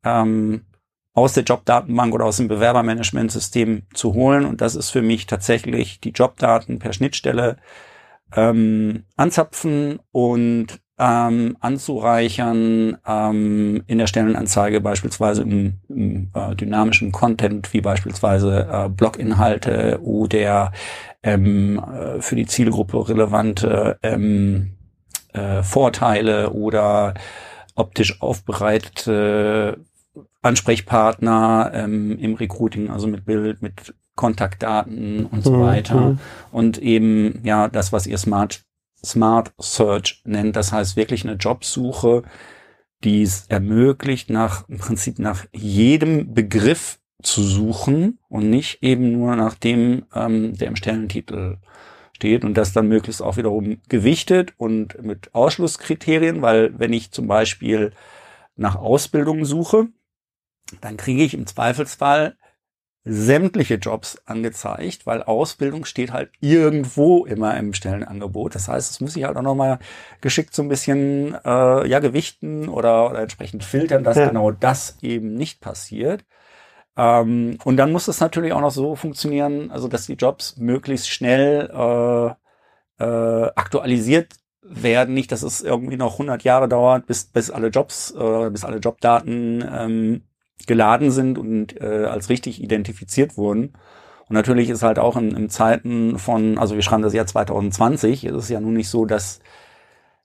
ähm, 0.04 0.65
aus 1.13 1.34
der 1.34 1.43
Jobdatenbank 1.43 2.12
oder 2.12 2.26
aus 2.26 2.38
dem 2.38 2.47
Bewerbermanagementsystem 2.47 3.84
zu 3.93 4.15
holen. 4.15 4.45
Und 4.45 4.62
das 4.62 4.76
ist 4.76 4.89
für 4.89 5.04
mich 5.04 5.28
tatsächlich 5.28 5.99
die 5.99 6.10
Jobdaten 6.10 6.80
per 6.80 6.91
Schnittstelle 6.91 7.58
ähm, 8.36 9.04
anzapfen 9.15 9.99
und 10.12 10.80
ähm, 10.97 11.56
anzureichern 11.60 12.97
ähm, 13.06 13.84
in 13.86 13.99
der 13.99 14.08
Stellenanzeige 14.08 14.82
beispielsweise 14.82 15.43
im, 15.43 15.80
im 15.88 16.32
äh, 16.34 16.56
dynamischen 16.56 17.12
Content 17.12 17.73
wie 17.73 17.82
beispielsweise 17.82 18.67
äh, 18.71 18.89
Bloginhalte 18.89 19.99
oder 20.02 20.71
ähm, 21.23 21.79
äh, 21.79 22.21
für 22.21 22.36
die 22.36 22.45
Zielgruppe 22.45 23.09
relevante 23.09 23.97
ähm, 24.03 24.73
äh, 25.33 25.63
Vorteile 25.63 26.51
oder 26.51 27.15
optisch 27.75 28.21
aufbereitete 28.21 29.79
Ansprechpartner 30.41 31.71
ähm, 31.73 32.19
im 32.19 32.36
Recruiting, 32.36 32.89
also 32.89 33.07
mit 33.07 33.25
Bild, 33.25 33.62
mit 33.62 33.95
Kontaktdaten 34.15 35.25
und 35.25 35.43
so 35.43 35.53
mhm. 35.53 35.62
weiter. 35.62 35.99
Mhm. 36.01 36.19
Und 36.51 36.77
eben, 36.77 37.39
ja, 37.43 37.67
das, 37.67 37.91
was 37.91 38.05
ihr 38.05 38.17
Smart 38.17 38.63
Smart 39.05 39.53
Search 39.59 40.21
nennt. 40.25 40.55
Das 40.55 40.71
heißt 40.71 40.95
wirklich 40.95 41.25
eine 41.25 41.36
Jobsuche, 41.36 42.23
die 43.03 43.21
es 43.21 43.47
ermöglicht, 43.47 44.29
nach, 44.29 44.67
im 44.69 44.77
Prinzip 44.77 45.19
nach 45.19 45.45
jedem 45.51 46.33
Begriff 46.33 46.99
zu 47.23 47.41
suchen 47.41 48.19
und 48.29 48.49
nicht 48.49 48.83
eben 48.83 49.12
nur 49.12 49.36
nach 49.36 49.55
dem, 49.55 50.05
ähm, 50.13 50.57
der 50.57 50.67
im 50.67 50.75
Stellentitel 50.75 51.57
steht 52.13 52.45
und 52.45 52.55
das 52.55 52.73
dann 52.73 52.88
möglichst 52.88 53.21
auch 53.21 53.38
wiederum 53.38 53.81
gewichtet 53.89 54.53
und 54.57 55.01
mit 55.03 55.33
Ausschlusskriterien, 55.33 56.41
weil 56.41 56.77
wenn 56.77 56.93
ich 56.93 57.12
zum 57.12 57.27
Beispiel 57.27 57.91
nach 58.55 58.75
Ausbildung 58.75 59.45
suche, 59.45 59.88
dann 60.81 60.97
kriege 60.97 61.23
ich 61.23 61.33
im 61.33 61.47
Zweifelsfall 61.47 62.38
sämtliche 63.05 63.75
Jobs 63.75 64.21
angezeigt, 64.25 65.05
weil 65.05 65.23
Ausbildung 65.23 65.83
steht 65.83 66.13
halt 66.13 66.31
irgendwo 66.39 67.25
immer 67.25 67.57
im 67.57 67.73
Stellenangebot. 67.73 68.55
Das 68.55 68.69
heißt, 68.69 68.91
es 68.91 69.01
muss 69.01 69.15
ich 69.17 69.25
halt 69.25 69.36
auch 69.36 69.41
nochmal 69.41 69.79
geschickt 70.21 70.55
so 70.55 70.62
ein 70.62 70.69
bisschen 70.69 71.36
äh, 71.43 71.88
ja 71.88 71.99
gewichten 71.99 72.69
oder, 72.69 73.09
oder 73.09 73.19
entsprechend 73.19 73.65
filtern, 73.65 74.05
dass 74.05 74.17
ja. 74.17 74.29
genau 74.29 74.51
das 74.51 74.97
eben 75.01 75.33
nicht 75.33 75.59
passiert. 75.59 76.23
Ähm, 76.95 77.58
und 77.63 77.77
dann 77.77 77.91
muss 77.91 78.08
es 78.08 78.19
natürlich 78.19 78.53
auch 78.53 78.62
noch 78.62 78.71
so 78.71 78.95
funktionieren, 78.95 79.71
also 79.71 79.88
dass 79.88 80.06
die 80.06 80.13
Jobs 80.13 80.58
möglichst 80.58 81.10
schnell 81.10 81.69
äh, 81.73 83.03
äh, 83.03 83.51
aktualisiert 83.56 84.34
werden. 84.62 85.13
Nicht, 85.13 85.32
dass 85.32 85.43
es 85.43 85.62
irgendwie 85.62 85.97
noch 85.97 86.13
100 86.13 86.43
Jahre 86.43 86.69
dauert, 86.69 87.08
bis, 87.08 87.25
bis 87.25 87.49
alle 87.51 87.67
Jobs, 87.67 88.12
äh, 88.12 88.49
bis 88.49 88.63
alle 88.63 88.77
Jobdaten 88.77 89.63
ähm, 89.69 90.21
geladen 90.67 91.12
sind 91.12 91.38
und 91.38 91.79
äh, 91.82 92.06
als 92.06 92.29
richtig 92.29 92.62
identifiziert 92.62 93.38
wurden. 93.38 93.73
Und 94.29 94.36
natürlich 94.36 94.69
ist 94.69 94.84
halt 94.84 94.99
auch 94.99 95.17
in, 95.17 95.36
in 95.36 95.49
Zeiten 95.49 96.17
von, 96.17 96.58
also 96.58 96.75
wir 96.75 96.82
schreiben 96.82 97.03
das 97.03 97.13
Jahr 97.13 97.25
2020, 97.25 98.25
ist 98.25 98.36
es 98.36 98.49
ja 98.49 98.60
nun 98.60 98.73
nicht 98.73 98.89
so, 98.89 99.06
dass 99.06 99.39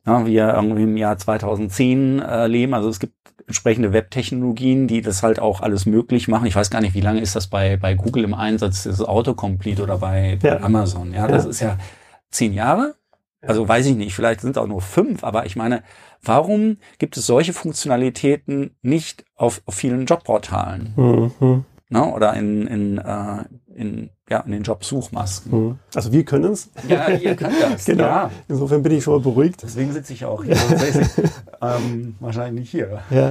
ja, 0.09 0.27
wir 0.27 0.55
irgendwie 0.55 0.83
im 0.83 0.97
Jahr 0.97 1.19
2010 1.19 2.21
äh, 2.21 2.47
leben. 2.47 2.75
Also 2.75 2.89
es 2.89 2.99
gibt 2.99 3.15
entsprechende 3.47 3.93
Webtechnologien, 3.93 4.89
die 4.89 5.01
das 5.01 5.23
halt 5.23 5.41
auch 5.41 5.61
alles 5.61 5.87
möglich 5.87 6.29
machen. 6.29 6.47
Ich 6.47 6.57
weiß 6.57 6.71
gar 6.71 6.81
nicht, 6.81 6.95
wie 6.95 7.01
lange 7.01 7.21
ist 7.21 7.35
das 7.35 7.47
bei, 7.47 7.77
bei 7.77 7.95
Google 7.95 8.25
im 8.25 8.35
Einsatz, 8.35 8.85
das 8.85 9.01
Autocomplete 9.01 9.83
oder 9.83 9.99
bei, 9.99 10.39
ja. 10.43 10.57
bei 10.57 10.63
Amazon. 10.63 11.13
Ja, 11.13 11.27
das 11.27 11.45
ja. 11.45 11.51
ist 11.51 11.61
ja 11.61 11.79
zehn 12.31 12.53
Jahre. 12.53 12.95
Also 13.41 13.67
weiß 13.69 13.87
ich 13.87 13.97
nicht, 13.97 14.15
vielleicht 14.15 14.41
sind 14.41 14.57
es 14.57 14.59
auch 14.59 14.67
nur 14.67 14.81
fünf, 14.81 15.23
aber 15.23 15.47
ich 15.47 15.55
meine, 15.55 15.85
Warum 16.23 16.79
gibt 16.99 17.17
es 17.17 17.27
solche 17.27 17.53
Funktionalitäten 17.53 18.77
nicht 18.83 19.25
auf, 19.37 19.63
auf 19.67 19.75
vielen 19.75 20.07
Jobportalen? 20.07 20.93
Mhm. 20.97 21.65
Ne? 21.89 22.05
Oder 22.05 22.35
in, 22.35 22.67
in, 22.67 22.99
äh, 22.99 23.45
in, 23.79 24.11
ja, 24.29 24.41
in 24.41 24.53
den 24.53 24.63
Jobsuchmasken. 24.63 25.53
Mhm. 25.53 25.79
Also 25.95 26.13
wir 26.13 26.25
können 26.25 26.53
es. 26.53 26.71
Ja, 26.89 27.09
ihr 27.09 27.37
könnt 27.37 27.55
das. 27.63 27.85
genau. 27.87 28.05
Ja. 28.05 28.31
Insofern 28.49 28.83
bin 28.83 28.93
ich 28.93 29.05
schon 29.05 29.15
mal 29.15 29.21
beruhigt. 29.21 29.63
Deswegen 29.63 29.93
sitze 29.93 30.13
ich 30.13 30.25
auch 30.25 30.45
hier. 30.45 30.57
ähm, 31.63 32.17
wahrscheinlich 32.21 32.71
hier. 32.71 33.01
Ja. 33.11 33.31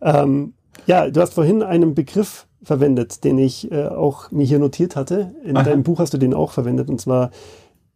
Ähm, 0.00 0.54
ja, 0.86 1.10
du 1.10 1.20
hast 1.20 1.34
vorhin 1.34 1.62
einen 1.62 1.94
Begriff 1.94 2.46
verwendet, 2.62 3.22
den 3.24 3.38
ich 3.38 3.70
äh, 3.70 3.86
auch 3.86 4.30
mir 4.30 4.44
hier 4.44 4.58
notiert 4.58 4.96
hatte. 4.96 5.34
In 5.44 5.56
Aha. 5.56 5.64
deinem 5.64 5.82
Buch 5.82 5.98
hast 5.98 6.14
du 6.14 6.18
den 6.18 6.34
auch 6.34 6.52
verwendet, 6.52 6.88
und 6.88 7.00
zwar 7.00 7.30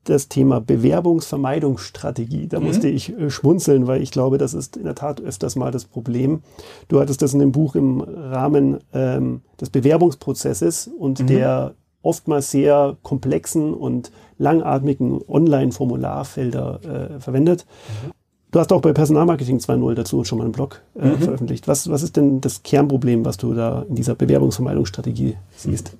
das 0.04 0.28
Thema 0.28 0.60
Bewerbungsvermeidungsstrategie. 0.60 2.48
Da 2.48 2.60
mhm. 2.60 2.66
musste 2.66 2.88
ich 2.88 3.16
äh, 3.18 3.30
schmunzeln, 3.30 3.86
weil 3.86 4.02
ich 4.02 4.10
glaube, 4.10 4.38
das 4.38 4.54
ist 4.54 4.76
in 4.76 4.84
der 4.84 4.94
Tat 4.94 5.20
öfters 5.20 5.56
mal 5.56 5.70
das 5.70 5.84
Problem. 5.84 6.42
Du 6.88 7.00
hattest 7.00 7.22
das 7.22 7.34
in 7.34 7.40
dem 7.40 7.52
Buch 7.52 7.74
im 7.74 8.00
Rahmen 8.00 8.78
ähm, 8.92 9.42
des 9.60 9.70
Bewerbungsprozesses 9.70 10.88
und 10.88 11.20
mhm. 11.20 11.26
der 11.26 11.74
oftmals 12.02 12.50
sehr 12.50 12.96
komplexen 13.02 13.74
und 13.74 14.10
langatmigen 14.38 15.20
Online-Formularfelder 15.28 16.80
äh, 17.16 17.20
verwendet. 17.20 17.66
Mhm. 18.06 18.12
Du 18.52 18.58
hast 18.58 18.72
auch 18.72 18.80
bei 18.80 18.92
Personalmarketing 18.92 19.58
2.0 19.58 19.94
dazu 19.94 20.24
schon 20.24 20.38
mal 20.38 20.44
einen 20.44 20.52
Blog 20.52 20.82
äh, 20.98 21.08
mhm. 21.08 21.18
veröffentlicht. 21.18 21.68
Was, 21.68 21.88
was 21.88 22.02
ist 22.02 22.16
denn 22.16 22.40
das 22.40 22.62
Kernproblem, 22.62 23.24
was 23.24 23.36
du 23.36 23.54
da 23.54 23.84
in 23.88 23.94
dieser 23.94 24.14
Bewerbungsvermeidungsstrategie 24.14 25.36
siehst? 25.54 25.94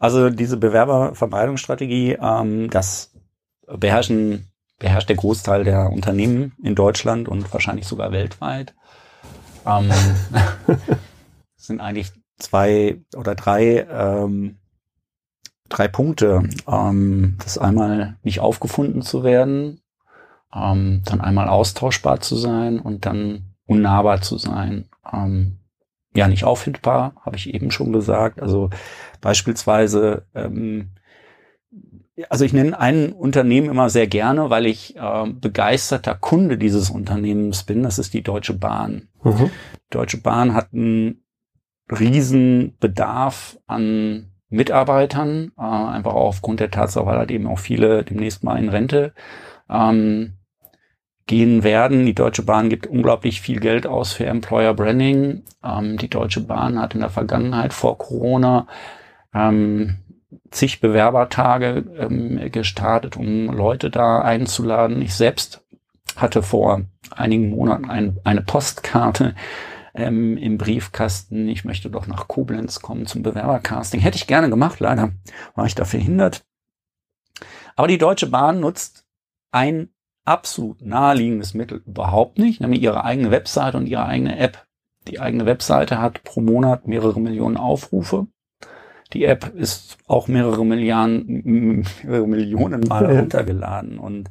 Also 0.00 0.30
diese 0.30 0.56
Bewerbervermeidungsstrategie, 0.56 2.16
ähm, 2.20 2.70
das 2.70 3.12
beherrschen, 3.66 4.50
beherrscht 4.78 5.10
der 5.10 5.16
Großteil 5.16 5.62
der 5.62 5.92
Unternehmen 5.92 6.54
in 6.62 6.74
Deutschland 6.74 7.28
und 7.28 7.52
wahrscheinlich 7.52 7.86
sogar 7.86 8.10
weltweit. 8.10 8.74
Ähm, 9.66 9.90
sind 11.56 11.80
eigentlich 11.82 12.12
zwei 12.38 13.02
oder 13.14 13.34
drei, 13.34 13.86
ähm, 13.90 14.56
drei 15.68 15.86
Punkte. 15.86 16.48
Ähm, 16.66 17.36
das 17.44 17.58
einmal 17.58 18.16
nicht 18.22 18.40
aufgefunden 18.40 19.02
zu 19.02 19.22
werden, 19.22 19.82
ähm, 20.54 21.02
dann 21.04 21.20
einmal 21.20 21.48
austauschbar 21.48 22.20
zu 22.20 22.36
sein 22.36 22.80
und 22.80 23.04
dann 23.04 23.54
unnahbar 23.66 24.22
zu 24.22 24.38
sein. 24.38 24.88
Ähm, 25.12 25.59
ja, 26.14 26.28
nicht 26.28 26.44
auffindbar, 26.44 27.14
habe 27.24 27.36
ich 27.36 27.54
eben 27.54 27.70
schon 27.70 27.92
gesagt. 27.92 28.42
Also 28.42 28.70
Beispielsweise, 29.20 30.26
ähm, 30.34 30.90
also 32.28 32.44
ich 32.44 32.52
nenne 32.52 32.78
ein 32.78 33.12
Unternehmen 33.12 33.68
immer 33.68 33.90
sehr 33.90 34.06
gerne, 34.06 34.50
weil 34.50 34.66
ich 34.66 34.96
äh, 34.96 35.26
begeisterter 35.26 36.14
Kunde 36.14 36.58
dieses 36.58 36.90
Unternehmens 36.90 37.64
bin. 37.64 37.82
Das 37.82 37.98
ist 37.98 38.14
die 38.14 38.22
Deutsche 38.22 38.54
Bahn. 38.54 39.08
Mhm. 39.22 39.50
Die 39.74 39.90
Deutsche 39.90 40.18
Bahn 40.18 40.54
hat 40.54 40.72
einen 40.72 41.22
riesen 41.90 42.76
Bedarf 42.78 43.58
an 43.66 44.32
Mitarbeitern, 44.48 45.52
äh, 45.58 45.62
einfach 45.62 46.14
auch 46.14 46.28
aufgrund 46.28 46.60
der 46.60 46.70
Tatsache, 46.70 47.06
weil 47.06 47.18
halt 47.18 47.30
eben 47.30 47.46
auch 47.46 47.58
viele 47.58 48.04
demnächst 48.04 48.42
mal 48.42 48.58
in 48.58 48.68
Rente 48.68 49.12
ähm, 49.68 50.34
gehen 51.30 51.62
werden. 51.62 52.06
Die 52.06 52.14
Deutsche 52.14 52.42
Bahn 52.42 52.68
gibt 52.68 52.88
unglaublich 52.88 53.40
viel 53.40 53.60
Geld 53.60 53.86
aus 53.86 54.12
für 54.12 54.26
Employer 54.26 54.74
Branding. 54.74 55.44
Ähm, 55.62 55.96
die 55.96 56.10
Deutsche 56.10 56.40
Bahn 56.40 56.80
hat 56.80 56.94
in 56.94 57.00
der 57.02 57.08
Vergangenheit 57.08 57.72
vor 57.72 57.98
Corona 57.98 58.66
ähm, 59.32 59.98
zig 60.50 60.80
Bewerbertage 60.80 61.84
ähm, 61.96 62.50
gestartet, 62.50 63.16
um 63.16 63.46
Leute 63.46 63.90
da 63.90 64.22
einzuladen. 64.22 65.00
Ich 65.02 65.14
selbst 65.14 65.64
hatte 66.16 66.42
vor 66.42 66.82
einigen 67.12 67.50
Monaten 67.50 67.88
ein, 67.88 68.18
eine 68.24 68.42
Postkarte 68.42 69.36
ähm, 69.94 70.36
im 70.36 70.58
Briefkasten. 70.58 71.46
Ich 71.46 71.64
möchte 71.64 71.90
doch 71.90 72.08
nach 72.08 72.26
Koblenz 72.26 72.80
kommen 72.80 73.06
zum 73.06 73.22
Bewerbercasting. 73.22 74.00
Hätte 74.00 74.16
ich 74.16 74.26
gerne 74.26 74.50
gemacht, 74.50 74.80
leider 74.80 75.12
war 75.54 75.66
ich 75.66 75.76
da 75.76 75.84
verhindert. 75.84 76.42
Aber 77.76 77.86
die 77.86 77.98
Deutsche 77.98 78.26
Bahn 78.26 78.58
nutzt 78.58 79.06
ein 79.52 79.90
absolut 80.24 80.82
naheliegendes 80.82 81.54
Mittel 81.54 81.82
überhaupt 81.86 82.38
nicht, 82.38 82.60
nämlich 82.60 82.82
ihre 82.82 83.04
eigene 83.04 83.30
Webseite 83.30 83.76
und 83.76 83.86
ihre 83.86 84.06
eigene 84.06 84.38
App. 84.38 84.66
Die 85.08 85.20
eigene 85.20 85.46
Webseite 85.46 86.00
hat 86.00 86.22
pro 86.24 86.40
Monat 86.40 86.86
mehrere 86.86 87.20
Millionen 87.20 87.56
Aufrufe. 87.56 88.26
Die 89.12 89.24
App 89.24 89.54
ist 89.54 89.98
auch 90.06 90.28
mehrere 90.28 90.64
Milliarden, 90.64 91.82
mehrere 92.04 92.28
Millionen 92.28 92.82
Mal 92.82 93.06
runtergeladen 93.06 93.98
und 93.98 94.28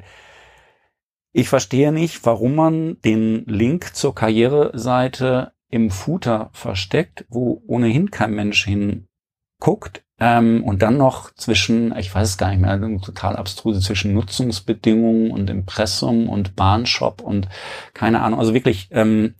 ich 1.31 1.47
verstehe 1.47 1.91
nicht, 1.91 2.25
warum 2.25 2.55
man 2.55 2.99
den 3.01 3.45
Link 3.45 3.95
zur 3.95 4.15
Karriereseite 4.15 5.53
im 5.69 5.91
Footer 5.91 6.49
versteckt, 6.53 7.25
wo 7.29 7.61
ohnehin 7.67 8.09
kein 8.09 8.33
Mensch 8.33 8.65
hinguckt. 8.65 10.03
Ähm, 10.19 10.63
und 10.63 10.81
dann 10.81 10.97
noch 10.97 11.33
zwischen, 11.35 11.95
ich 11.97 12.13
weiß 12.13 12.29
es 12.29 12.37
gar 12.37 12.49
nicht 12.49 12.59
mehr, 12.59 12.79
total 13.01 13.35
abstruse, 13.37 13.79
zwischen 13.79 14.13
Nutzungsbedingungen 14.13 15.31
und 15.31 15.49
Impressum 15.49 16.27
und 16.27 16.55
Bahnshop 16.55 17.21
und 17.21 17.47
keine 17.93 18.21
Ahnung. 18.21 18.39
Also 18.39 18.53
wirklich 18.53 18.89
ähm, 18.91 19.35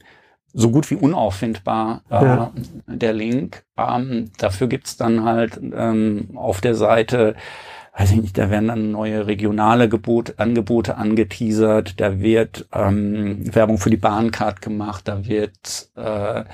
so 0.54 0.72
gut 0.72 0.90
wie 0.90 0.96
unauffindbar 0.96 2.02
äh, 2.10 2.24
ja. 2.24 2.52
der 2.88 3.14
Link. 3.14 3.64
Ähm, 3.78 4.32
dafür 4.38 4.68
gibt's 4.68 4.98
dann 4.98 5.24
halt 5.24 5.60
ähm, 5.62 6.30
auf 6.36 6.62
der 6.62 6.76
Seite, 6.76 7.36
weiß 7.98 8.12
ich 8.12 8.22
nicht, 8.22 8.38
da 8.38 8.50
werden 8.50 8.70
dann 8.70 8.92
neue 8.92 9.28
regionale 9.28 9.90
Gebot, 9.90 10.36
Angebote 10.38 10.98
angeteasert, 10.98 12.00
da 12.00 12.20
wird 12.20 12.68
ähm, 12.74 13.54
Werbung 13.54 13.78
für 13.78 13.90
die 13.90 13.98
Bahncard 13.98 14.62
gemacht, 14.62 15.08
da 15.08 15.26
wird 15.26 15.90
äh, 15.96 16.46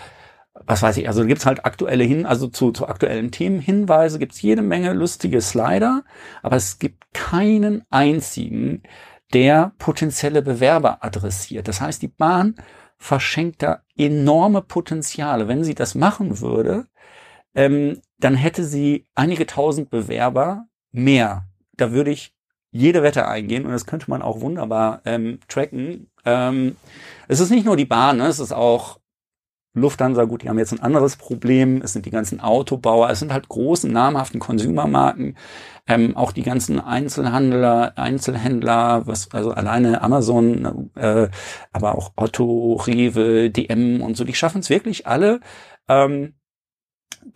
was 0.65 0.82
weiß 0.82 0.98
ich, 0.98 1.08
also 1.08 1.26
gibt's 1.26 1.46
halt 1.46 1.65
aktuelle 1.65 2.04
hin, 2.04 2.26
also 2.26 2.48
zu, 2.48 2.72
zu 2.72 2.88
aktuellen 2.88 3.32
Themen 3.32 3.60
Hinweise, 3.60 4.20
gibt's 4.20 4.41
jede 4.41 4.62
Menge 4.62 4.94
lustige 4.94 5.41
Slider, 5.41 6.04
aber 6.41 6.56
es 6.56 6.80
gibt 6.80 7.13
keinen 7.13 7.84
einzigen, 7.89 8.84
der 9.34 9.74
potenzielle 9.80 10.41
Bewerber 10.41 11.04
adressiert. 11.04 11.68
Das 11.68 11.82
heißt, 11.82 12.02
die 12.02 12.08
Bahn 12.08 12.56
verschenkt 12.98 13.63
da 13.63 13.82
enorme 13.98 14.62
Potenziale. 14.62 15.48
Wenn 15.48 15.63
sie 15.63 15.76
das 15.76 15.96
machen 15.96 16.39
würde, 16.39 16.86
ähm, 17.54 18.02
dann 18.18 18.36
hätte 18.36 18.63
sie 18.63 19.08
einige 19.13 19.46
tausend 19.46 19.89
Bewerber 19.89 20.68
mehr. 20.91 21.48
Da 21.74 21.91
würde 21.91 22.12
ich 22.12 22.34
jede 22.72 23.04
Wette 23.04 23.28
eingehen 23.28 23.65
und 23.65 23.72
das 23.72 23.86
könnte 23.86 24.10
man 24.10 24.22
auch 24.22 24.41
wunderbar 24.41 25.02
ähm, 25.06 25.39
tracken. 25.48 26.10
Ähm, 26.24 26.76
es 27.28 27.39
ist 27.39 27.50
nicht 27.50 27.65
nur 27.65 27.78
die 27.78 27.86
Bahn, 27.86 28.18
ne? 28.18 28.28
es 28.28 28.39
ist 28.39 28.52
auch 28.52 29.00
Lufthansa, 29.76 30.24
gut, 30.24 30.44
die 30.44 30.50
haben 30.50 30.58
jetzt 30.58 30.74
ein 30.74 30.82
anderes 30.82 31.16
Problem. 31.16 31.82
Es 31.82 31.94
sind 31.94 32.06
die 32.06 32.12
ganzen 32.12 32.40
Autobauer, 32.40 33.10
es 33.10 33.20
sind 33.20 33.34
halt 33.34 33.50
großen, 33.50 33.92
namhaften 33.92 34.40
Konsumermarken, 34.40 35.38
ähm, 35.88 36.16
auch 36.18 36.32
die 36.32 36.44
ganzen 36.44 36.80
Einzelhandler, 36.80 37.94
Einzelhändler, 37.98 39.06
was 39.06 39.32
also 39.32 39.52
alleine 39.52 40.02
Amazon, 40.02 40.92
äh, 40.96 41.30
aber 41.74 41.96
auch 41.98 42.14
Otto, 42.16 42.76
Rewe, 42.76 43.50
DM 43.50 44.02
und 44.02 44.18
so, 44.18 44.24
die 44.24 44.34
schaffen 44.34 44.62
es 44.62 44.70
wirklich 44.70 45.08
alle, 45.08 45.42
ähm, 45.88 46.36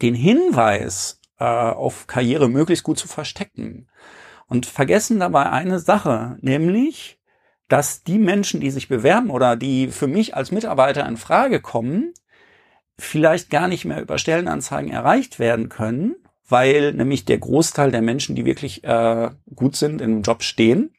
den 0.01 0.15
Hinweis 0.15 1.19
äh, 1.39 1.43
auf 1.43 2.07
Karriere 2.07 2.49
möglichst 2.49 2.83
gut 2.83 2.99
zu 2.99 3.07
verstecken 3.07 3.87
und 4.47 4.65
vergessen 4.65 5.19
dabei 5.19 5.49
eine 5.49 5.79
Sache, 5.79 6.37
nämlich 6.41 7.19
dass 7.69 8.03
die 8.03 8.17
Menschen, 8.17 8.59
die 8.59 8.71
sich 8.71 8.87
bewerben 8.87 9.29
oder 9.29 9.55
die 9.55 9.87
für 9.89 10.07
mich 10.07 10.35
als 10.35 10.51
Mitarbeiter 10.51 11.07
in 11.07 11.17
Frage 11.17 11.61
kommen, 11.61 12.13
vielleicht 12.99 13.49
gar 13.49 13.67
nicht 13.67 13.85
mehr 13.85 14.01
über 14.01 14.17
Stellenanzeigen 14.17 14.91
erreicht 14.91 15.39
werden 15.39 15.69
können, 15.69 16.15
weil 16.47 16.93
nämlich 16.93 17.25
der 17.25 17.37
Großteil 17.37 17.91
der 17.91 18.01
Menschen, 18.01 18.35
die 18.35 18.45
wirklich 18.45 18.83
äh, 18.83 19.29
gut 19.55 19.75
sind, 19.75 20.01
in 20.01 20.11
einem 20.11 20.21
Job 20.21 20.43
stehen. 20.43 20.93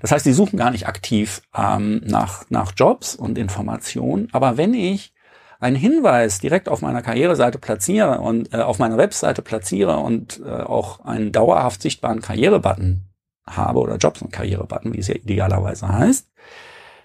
Das 0.00 0.12
heißt, 0.12 0.26
die 0.26 0.32
suchen 0.32 0.58
gar 0.58 0.70
nicht 0.70 0.86
aktiv 0.86 1.42
ähm, 1.56 2.02
nach, 2.04 2.44
nach 2.50 2.72
Jobs 2.76 3.14
und 3.14 3.38
Informationen. 3.38 4.28
Aber 4.32 4.56
wenn 4.56 4.74
ich 4.74 5.14
einen 5.60 5.76
Hinweis 5.76 6.40
direkt 6.40 6.68
auf 6.68 6.82
meiner 6.82 7.02
Karriereseite 7.02 7.58
platziere 7.58 8.18
und 8.18 8.52
äh, 8.52 8.56
auf 8.56 8.78
meiner 8.78 8.98
Webseite 8.98 9.42
platziere 9.42 9.98
und 9.98 10.40
äh, 10.44 10.50
auch 10.50 11.04
einen 11.04 11.30
dauerhaft 11.30 11.82
sichtbaren 11.82 12.20
Karrierebutton 12.20 13.08
habe 13.46 13.78
oder 13.80 13.96
Jobs 13.96 14.22
und 14.22 14.32
Karrierebutton, 14.32 14.92
wie 14.92 14.98
es 14.98 15.08
ja 15.08 15.14
idealerweise 15.14 15.88
heißt, 15.88 16.28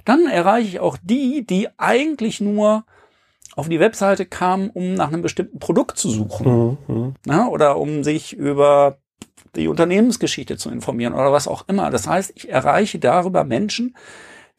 dann 0.06 0.26
erreiche 0.26 0.68
ich 0.68 0.80
auch 0.80 0.98
die, 1.02 1.46
die 1.46 1.68
eigentlich 1.78 2.42
nur 2.42 2.86
auf 3.58 3.68
die 3.68 3.80
Webseite 3.80 4.26
kamen, 4.26 4.70
um 4.70 4.94
nach 4.94 5.08
einem 5.08 5.24
bestimmten 5.24 5.60
Produkt 5.60 5.98
zu 5.98 6.10
suchen. 6.10 6.48
Mhm. 6.48 6.78
mhm. 6.88 7.14
Ja, 7.26 7.48
oder 7.48 7.78
um 7.78 8.04
sich 8.04 8.34
über 8.34 9.00
die 9.56 9.68
Unternehmensgeschichte 9.68 10.58
zu 10.58 10.70
informieren 10.70 11.14
oder 11.14 11.32
was 11.32 11.48
auch 11.48 11.68
immer. 11.68 11.90
Das 11.90 12.08
heißt, 12.08 12.34
ich 12.36 12.50
erreiche 12.50 13.00
darüber 13.00 13.44
Menschen, 13.44 13.98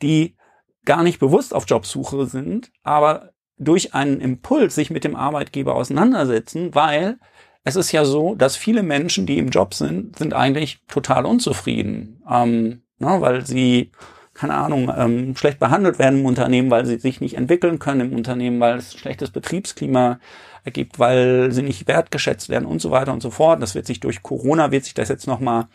die 0.02 0.36
gar 0.84 1.04
nicht 1.04 1.20
bewusst 1.20 1.54
auf 1.54 1.64
Jobsuche 1.68 2.26
sind, 2.26 2.72
aber 2.82 3.30
durch 3.56 3.94
einen 3.94 4.20
Impuls 4.20 4.74
sich 4.74 4.90
mit 4.90 5.04
dem 5.04 5.14
Arbeitgeber 5.14 5.74
auseinandersetzen, 5.76 6.74
weil 6.74 7.18
es 7.64 7.76
ist 7.76 7.92
ja 7.92 8.04
so, 8.04 8.34
dass 8.34 8.56
viele 8.56 8.82
Menschen, 8.82 9.26
die 9.26 9.38
im 9.38 9.50
Job 9.50 9.74
sind, 9.74 10.16
sind 10.18 10.34
eigentlich 10.34 10.80
total 10.88 11.24
unzufrieden, 11.24 12.22
ähm, 12.28 12.82
na, 12.98 13.20
weil 13.20 13.46
sie 13.46 13.92
keine 14.38 14.54
Ahnung, 14.54 14.92
ähm, 14.96 15.34
schlecht 15.34 15.58
behandelt 15.58 15.98
werden 15.98 16.20
im 16.20 16.26
Unternehmen, 16.26 16.70
weil 16.70 16.86
sie 16.86 16.98
sich 16.98 17.20
nicht 17.20 17.36
entwickeln 17.36 17.80
können 17.80 18.12
im 18.12 18.12
Unternehmen, 18.12 18.60
weil 18.60 18.76
es 18.76 18.94
schlechtes 18.94 19.32
Betriebsklima 19.32 20.20
ergibt, 20.62 21.00
weil 21.00 21.50
sie 21.50 21.62
nicht 21.62 21.88
wertgeschätzt 21.88 22.48
werden 22.48 22.64
und 22.64 22.80
so 22.80 22.92
weiter 22.92 23.12
und 23.12 23.20
so 23.20 23.30
fort. 23.30 23.60
Das 23.60 23.74
wird 23.74 23.86
sich 23.86 23.98
durch 23.98 24.22
Corona, 24.22 24.70
wird 24.70 24.84
sich 24.84 24.94
das 24.94 25.08
jetzt 25.08 25.26
nochmal 25.26 25.66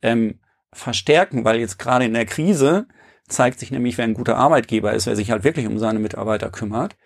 ähm, 0.00 0.38
verstärken, 0.72 1.44
weil 1.44 1.60
jetzt 1.60 1.78
gerade 1.78 2.06
in 2.06 2.14
der 2.14 2.24
Krise 2.24 2.86
zeigt 3.28 3.58
sich 3.58 3.70
nämlich, 3.70 3.98
wer 3.98 4.04
ein 4.06 4.14
guter 4.14 4.38
Arbeitgeber 4.38 4.94
ist, 4.94 5.06
wer 5.06 5.16
sich 5.16 5.30
halt 5.30 5.44
wirklich 5.44 5.66
um 5.66 5.78
seine 5.78 5.98
Mitarbeiter 5.98 6.48
kümmert. 6.48 6.96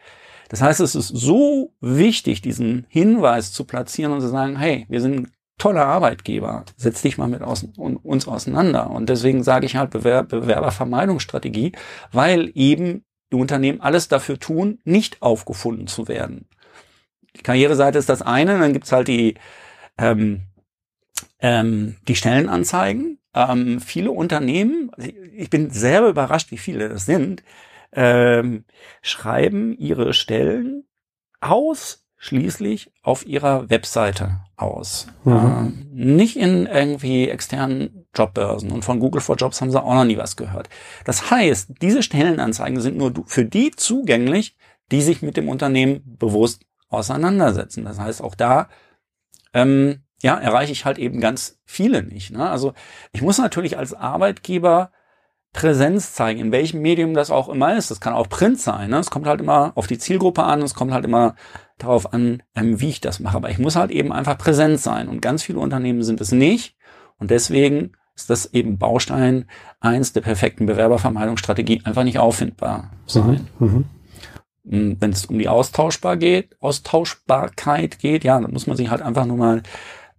Das 0.48 0.62
heißt, 0.62 0.78
es 0.78 0.94
ist 0.94 1.08
so 1.08 1.74
wichtig, 1.80 2.40
diesen 2.40 2.86
Hinweis 2.88 3.52
zu 3.52 3.64
platzieren 3.64 4.12
und 4.12 4.20
zu 4.20 4.28
sagen, 4.28 4.56
hey, 4.56 4.86
wir 4.88 5.00
sind 5.00 5.28
toller 5.60 5.86
Arbeitgeber. 5.86 6.64
Setz 6.76 7.02
dich 7.02 7.18
mal 7.18 7.28
mit 7.28 7.42
aus, 7.42 7.64
uns 7.76 8.26
auseinander. 8.26 8.90
Und 8.90 9.08
deswegen 9.08 9.44
sage 9.44 9.66
ich 9.66 9.76
halt 9.76 9.90
Bewer 9.90 10.24
Bewerbervermeidungsstrategie, 10.24 11.72
weil 12.12 12.50
eben 12.54 13.04
die 13.32 13.36
Unternehmen 13.36 13.80
alles 13.80 14.08
dafür 14.08 14.38
tun, 14.38 14.80
nicht 14.84 15.22
aufgefunden 15.22 15.86
zu 15.86 16.08
werden. 16.08 16.48
Die 17.36 17.42
Karriereseite 17.42 17.98
ist 17.98 18.08
das 18.08 18.22
eine, 18.22 18.58
dann 18.58 18.72
gibt's 18.72 18.90
halt 18.90 19.06
die, 19.06 19.34
ähm, 19.98 20.40
ähm, 21.38 21.96
die 22.08 22.16
Stellenanzeigen. 22.16 23.18
Ähm, 23.34 23.80
viele 23.80 24.10
Unternehmen, 24.10 24.90
ich 24.96 25.50
bin 25.50 25.70
sehr 25.70 26.04
überrascht, 26.08 26.50
wie 26.50 26.58
viele 26.58 26.88
das 26.88 27.06
sind, 27.06 27.44
ähm, 27.92 28.64
schreiben 29.02 29.76
ihre 29.78 30.12
Stellen 30.14 30.84
ausschließlich 32.20 32.92
auf 33.02 33.26
ihrer 33.26 33.70
Webseite 33.70 34.40
aus. 34.56 35.06
Mhm. 35.24 35.32
Äh, 35.94 36.04
nicht 36.04 36.36
in 36.36 36.66
irgendwie 36.66 37.28
externen 37.28 38.06
Jobbörsen. 38.14 38.70
Und 38.70 38.84
von 38.84 39.00
Google 39.00 39.20
for 39.20 39.36
Jobs 39.36 39.60
haben 39.60 39.70
sie 39.70 39.82
auch 39.82 39.94
noch 39.94 40.04
nie 40.04 40.18
was 40.18 40.36
gehört. 40.36 40.68
Das 41.04 41.30
heißt, 41.30 41.72
diese 41.80 42.02
Stellenanzeigen 42.02 42.80
sind 42.80 42.96
nur 42.96 43.12
für 43.26 43.44
die 43.44 43.70
zugänglich, 43.70 44.56
die 44.90 45.02
sich 45.02 45.22
mit 45.22 45.36
dem 45.36 45.48
Unternehmen 45.48 46.02
bewusst 46.18 46.62
auseinandersetzen. 46.88 47.84
Das 47.84 47.98
heißt, 47.98 48.22
auch 48.22 48.34
da 48.34 48.68
ähm, 49.54 50.02
ja, 50.22 50.36
erreiche 50.36 50.72
ich 50.72 50.84
halt 50.84 50.98
eben 50.98 51.20
ganz 51.20 51.58
viele 51.64 52.02
nicht. 52.02 52.32
Ne? 52.32 52.50
Also 52.50 52.74
ich 53.12 53.22
muss 53.22 53.38
natürlich 53.38 53.78
als 53.78 53.94
Arbeitgeber 53.94 54.92
Präsenz 55.52 56.12
zeigen, 56.12 56.38
in 56.38 56.52
welchem 56.52 56.80
Medium 56.80 57.14
das 57.14 57.30
auch 57.30 57.48
immer 57.48 57.76
ist. 57.76 57.90
Das 57.90 58.00
kann 58.00 58.14
auch 58.14 58.28
Print 58.28 58.60
sein. 58.60 58.90
Ne? 58.90 58.98
Es 58.98 59.10
kommt 59.10 59.26
halt 59.26 59.40
immer 59.40 59.72
auf 59.74 59.86
die 59.86 59.98
Zielgruppe 59.98 60.44
an, 60.44 60.62
es 60.62 60.74
kommt 60.74 60.92
halt 60.92 61.04
immer 61.04 61.34
darauf 61.78 62.12
an, 62.12 62.42
ähm, 62.54 62.80
wie 62.80 62.90
ich 62.90 63.00
das 63.00 63.18
mache. 63.20 63.36
Aber 63.36 63.50
ich 63.50 63.58
muss 63.58 63.76
halt 63.76 63.90
eben 63.90 64.12
einfach 64.12 64.38
präsent 64.38 64.80
sein. 64.80 65.08
Und 65.08 65.22
ganz 65.22 65.42
viele 65.42 65.58
Unternehmen 65.58 66.02
sind 66.02 66.20
es 66.20 66.30
nicht. 66.30 66.76
Und 67.18 67.30
deswegen 67.30 67.92
ist 68.14 68.30
das 68.30 68.52
eben 68.52 68.78
Baustein 68.78 69.46
eins 69.80 70.12
der 70.12 70.20
perfekten 70.20 70.66
Bewerbervermeidungsstrategie, 70.66 71.82
einfach 71.84 72.04
nicht 72.04 72.18
auffindbar 72.18 72.90
sein. 73.06 73.48
Mhm. 73.58 73.66
mhm. 73.66 73.84
Wenn 74.62 75.10
es 75.10 75.24
um 75.24 75.38
die 75.38 75.48
Austauschbar 75.48 76.16
geht, 76.16 76.54
Austauschbarkeit 76.60 77.98
geht, 77.98 78.24
ja, 78.24 78.38
dann 78.38 78.52
muss 78.52 78.66
man 78.66 78.76
sich 78.76 78.90
halt 78.90 79.02
einfach 79.02 79.24
nur 79.24 79.38
mal 79.38 79.62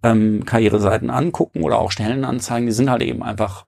ähm, 0.03 0.43
Karriereseiten 0.45 1.09
angucken 1.09 1.63
oder 1.63 1.79
auch 1.79 1.91
Stellenanzeigen. 1.91 2.65
Die 2.65 2.73
sind 2.73 2.89
halt 2.89 3.03
eben 3.03 3.23
einfach 3.23 3.65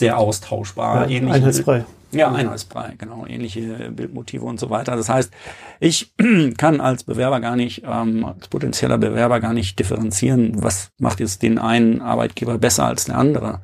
sehr 0.00 0.18
austauschbar. 0.18 1.08
Ja, 1.08 1.20
einheitsfrei. 1.32 1.84
Ja, 2.12 2.32
einheitsfrei, 2.32 2.94
genau, 2.98 3.24
ähnliche 3.28 3.92
Bildmotive 3.92 4.44
und 4.44 4.58
so 4.58 4.68
weiter. 4.68 4.96
Das 4.96 5.08
heißt, 5.08 5.30
ich 5.78 6.12
kann 6.58 6.80
als 6.80 7.04
Bewerber 7.04 7.38
gar 7.38 7.54
nicht, 7.54 7.84
ähm, 7.86 8.24
als 8.24 8.48
potenzieller 8.48 8.98
Bewerber 8.98 9.38
gar 9.38 9.52
nicht 9.52 9.78
differenzieren, 9.78 10.60
was 10.62 10.90
macht 10.98 11.20
jetzt 11.20 11.42
den 11.42 11.58
einen 11.58 12.00
Arbeitgeber 12.00 12.58
besser 12.58 12.86
als 12.86 13.04
der 13.04 13.16
andere. 13.16 13.60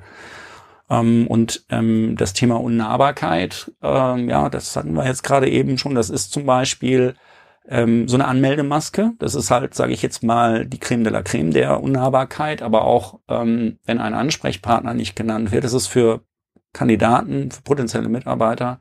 Ähm, 0.89 1.27
und 1.27 1.65
ähm, 1.71 2.15
das 2.17 2.35
Thema 2.35 2.61
Unnahbarkeit, 2.61 3.73
ähm, 3.83 4.29
ja, 4.29 4.49
das 4.49 4.77
hatten 4.77 4.93
wir 4.93 5.07
jetzt 5.07 5.25
gerade 5.25 5.51
eben 5.51 5.77
schon. 5.79 5.97
Das 5.97 6.11
ist 6.11 6.33
zum 6.33 6.47
Beispiel 6.47 7.17
ähm, 7.69 8.09
so 8.09 8.17
eine 8.17 8.27
Anmeldemaske. 8.27 9.13
Das 9.19 9.35
ist 9.35 9.51
halt, 9.51 9.75
sage 9.75 9.93
ich 9.93 10.03
jetzt 10.03 10.23
mal, 10.23 10.67
die 10.67 10.79
Creme 10.79 11.05
de 11.05 11.13
la 11.13 11.23
Creme 11.23 11.53
der 11.53 11.83
Unnahbarkeit. 11.83 12.63
Aber 12.63 12.85
auch, 12.85 13.21
ähm, 13.29 13.79
wenn 13.85 13.99
ein 13.99 14.15
Ansprechpartner 14.15 14.95
nicht 14.95 15.17
genannt 15.17 15.53
wird, 15.53 15.65
ist 15.65 15.73
es 15.73 15.87
für 15.87 16.23
Kandidaten, 16.73 17.51
für 17.51 17.63
potenzielle 17.63 18.09
Mitarbeiter 18.09 18.79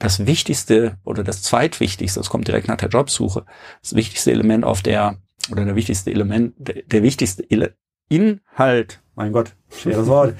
das 0.00 0.26
wichtigste 0.26 0.96
oder 1.04 1.22
das 1.22 1.42
zweitwichtigste, 1.42 2.18
das 2.18 2.30
kommt 2.30 2.48
direkt 2.48 2.68
nach 2.68 2.78
der 2.78 2.88
Jobsuche, 2.88 3.44
das 3.82 3.94
wichtigste 3.94 4.32
Element 4.32 4.64
auf 4.64 4.82
der, 4.82 5.18
oder 5.52 5.64
der 5.64 5.76
wichtigste 5.76 6.10
Element, 6.10 6.54
der, 6.56 6.82
der 6.82 7.02
wichtigste 7.02 7.44
Ele 7.48 7.74
Inhalt, 8.08 9.02
mein 9.14 9.32
Gott, 9.32 9.54
schweres 9.68 10.08
Wort, 10.08 10.34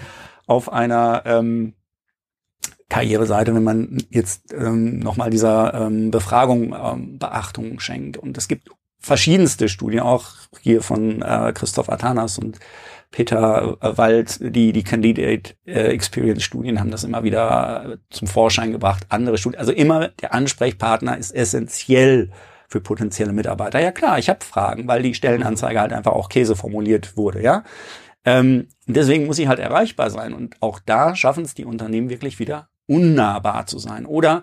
auf 0.47 0.73
einer 0.73 1.23
ähm, 1.27 1.75
Karriereseite, 2.91 3.55
wenn 3.55 3.65
man 3.65 4.03
jetzt 4.11 4.53
ähm, 4.53 4.99
nochmal 4.99 5.31
dieser 5.31 5.73
ähm, 5.73 6.11
Befragung 6.11 6.75
ähm, 6.75 7.19
Beachtung 7.19 7.81
schenkt. 7.81 8.19
Und 8.19 8.37
es 8.37 8.49
gibt 8.49 8.69
verschiedenste 8.99 9.69
Studien, 9.69 10.01
auch 10.01 10.27
hier 10.61 10.83
von 10.83 11.23
äh, 11.23 11.53
Christoph 11.55 11.89
Atanas 11.89 12.39
und 12.39 12.59
Peter 13.11 13.79
äh, 13.81 13.97
Wald, 13.97 14.39
die, 14.41 14.73
die 14.73 14.83
Candidate 14.83 15.55
äh, 15.65 15.93
Experience 15.93 16.43
Studien 16.43 16.79
haben 16.81 16.91
das 16.91 17.05
immer 17.05 17.23
wieder 17.23 17.99
zum 18.11 18.29
Vorschein 18.29 18.73
gebracht. 18.73 19.07
Andere 19.09 19.39
Studien, 19.39 19.61
also 19.61 19.73
immer 19.73 20.09
der 20.09 20.35
Ansprechpartner 20.35 21.17
ist 21.17 21.35
essentiell 21.35 22.31
für 22.69 22.81
potenzielle 22.81 23.33
Mitarbeiter. 23.33 23.81
Ja 23.81 23.93
klar, 23.93 24.19
ich 24.19 24.29
habe 24.29 24.45
Fragen, 24.45 24.87
weil 24.87 25.03
die 25.03 25.15
Stellenanzeige 25.15 25.81
halt 25.81 25.93
einfach 25.93 26.13
auch 26.13 26.29
Käse 26.29 26.55
formuliert 26.55 27.17
wurde, 27.17 27.43
ja. 27.43 27.65
Ähm, 28.25 28.69
deswegen 28.87 29.27
muss 29.27 29.37
sie 29.37 29.49
halt 29.49 29.59
erreichbar 29.59 30.11
sein. 30.11 30.35
Und 30.35 30.57
auch 30.61 30.79
da 30.85 31.17
schaffen 31.17 31.45
es 31.45 31.55
die 31.55 31.65
Unternehmen 31.65 32.11
wirklich 32.11 32.39
wieder 32.39 32.69
unnahbar 32.91 33.67
zu 33.67 33.79
sein. 33.79 34.05
Oder 34.05 34.43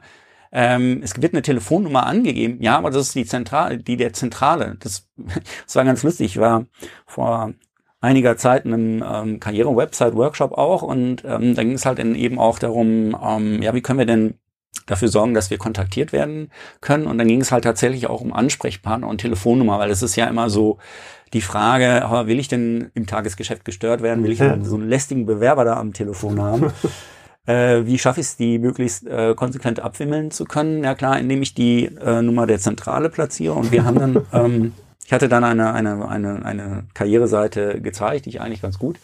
ähm, 0.52 1.02
es 1.04 1.22
wird 1.22 1.34
eine 1.34 1.42
Telefonnummer 1.42 2.06
angegeben, 2.06 2.62
ja, 2.62 2.78
aber 2.78 2.90
das 2.90 3.08
ist 3.08 3.16
die 3.16 3.26
Zentrale, 3.26 3.78
die 3.78 3.98
der 3.98 4.14
Zentrale. 4.14 4.78
Das, 4.80 5.08
das 5.66 5.76
war 5.76 5.84
ganz 5.84 6.04
lustig. 6.04 6.28
Ich 6.28 6.40
war 6.40 6.66
vor 7.06 7.54
einiger 8.00 8.38
Zeit 8.38 8.66
in 8.66 8.74
einem 8.74 9.04
ähm, 9.06 9.40
Karriere-Website-Workshop 9.40 10.54
auch 10.54 10.82
und 10.82 11.24
ähm, 11.26 11.56
da 11.56 11.64
ging 11.64 11.74
es 11.74 11.86
halt 11.86 12.00
eben 12.00 12.40
auch 12.40 12.58
darum, 12.60 13.18
ähm, 13.22 13.62
ja, 13.62 13.74
wie 13.74 13.82
können 13.82 14.00
wir 14.00 14.06
denn 14.06 14.36
dafür 14.86 15.10
sorgen, 15.10 15.34
dass 15.34 15.50
wir 15.50 15.58
kontaktiert 15.58 16.14
werden 16.14 16.50
können. 16.80 17.08
Und 17.08 17.18
dann 17.18 17.28
ging 17.28 17.42
es 17.42 17.52
halt 17.52 17.66
tatsächlich 17.66 18.08
auch 18.08 18.22
um 18.22 18.32
Ansprechpartner 18.32 19.08
und 19.08 19.18
Telefonnummer, 19.18 19.80
weil 19.80 19.90
es 19.90 20.02
ist 20.02 20.16
ja 20.16 20.28
immer 20.28 20.50
so 20.50 20.78
die 21.34 21.42
Frage, 21.42 22.08
will 22.28 22.40
ich 22.40 22.48
denn 22.48 22.92
im 22.94 23.06
Tagesgeschäft 23.06 23.66
gestört 23.66 24.02
werden? 24.02 24.24
Will 24.24 24.32
ich 24.32 24.38
denn 24.38 24.64
so 24.64 24.76
einen 24.76 24.88
lästigen 24.88 25.26
Bewerber 25.26 25.66
da 25.66 25.78
am 25.78 25.92
Telefon 25.92 26.42
haben? 26.42 26.72
äh, 27.48 27.86
wie 27.86 27.98
schaffe 27.98 28.20
ich 28.20 28.28
es, 28.28 28.38
die 28.38 28.60
möglichst 28.60 29.08
äh, 29.08 29.34
konsequent 29.36 29.80
abwimmeln 29.80 30.30
zu 30.30 30.46
können? 30.46 30.84
Ja 30.84 30.94
klar, 30.94 31.20
indem 31.20 31.42
ich 31.42 31.54
die 31.54 31.86
äh, 31.86 32.22
Nummer 32.22 32.46
der 32.46 32.60
Zentrale 32.60 33.10
platziere. 33.10 33.54
Und 33.54 33.72
wir 33.72 33.84
haben 33.84 34.00
dann 34.00 34.26
ähm, 34.34 34.74
ich 35.08 35.14
hatte 35.14 35.30
dann 35.30 35.46
eine, 35.46 35.74
eine, 35.74 36.06
eine, 36.10 36.46
eine 36.46 36.84
Karriereseite 36.94 37.80
gezeigt, 37.80 38.26
die 38.26 38.30
ich 38.32 38.42
eigentlich 38.42 38.62
ganz 38.62 38.78
gut 38.78 38.98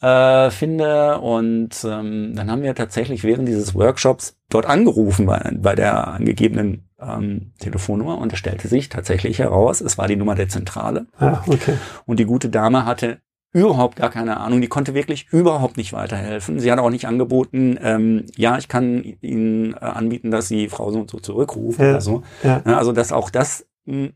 äh, 0.00 0.50
finde. 0.50 1.18
Und 1.18 1.84
ähm, 1.84 2.32
dann 2.34 2.50
haben 2.50 2.62
wir 2.62 2.74
tatsächlich 2.74 3.24
während 3.24 3.46
dieses 3.46 3.74
Workshops 3.74 4.38
dort 4.48 4.64
angerufen 4.64 5.26
bei, 5.26 5.50
bei 5.54 5.74
der 5.74 6.08
angegebenen 6.08 6.88
ähm, 6.98 7.52
Telefonnummer 7.58 8.16
und 8.16 8.32
es 8.32 8.38
stellte 8.38 8.68
sich 8.68 8.88
tatsächlich 8.88 9.38
heraus, 9.38 9.82
es 9.82 9.98
war 9.98 10.08
die 10.08 10.16
Nummer 10.16 10.34
der 10.34 10.48
Zentrale. 10.48 11.06
Ah, 11.18 11.42
okay. 11.46 11.76
Und 12.06 12.18
die 12.20 12.24
gute 12.24 12.48
Dame 12.48 12.86
hatte 12.86 13.18
überhaupt 13.54 13.96
gar 13.96 14.10
keine 14.10 14.36
Ahnung. 14.38 14.60
Die 14.60 14.68
konnte 14.68 14.92
wirklich 14.92 15.28
überhaupt 15.30 15.78
nicht 15.78 15.94
weiterhelfen. 15.94 16.60
Sie 16.60 16.70
hat 16.70 16.78
auch 16.78 16.90
nicht 16.90 17.06
angeboten, 17.06 17.78
ähm, 17.82 18.26
ja, 18.36 18.58
ich 18.58 18.68
kann 18.68 19.02
Ihnen 19.22 19.72
äh, 19.72 19.76
anbieten, 19.78 20.30
dass 20.30 20.48
Sie 20.48 20.68
Frau 20.68 20.90
so 20.90 21.00
und 21.00 21.10
so 21.10 21.18
zurückrufen 21.20 21.82
Ja. 21.82 21.90
oder 21.92 22.00
so. 22.02 22.22
Ja. 22.42 22.60
Also 22.64 22.92
dass 22.92 23.12
auch 23.12 23.30
das 23.30 23.66
mh, 23.86 24.08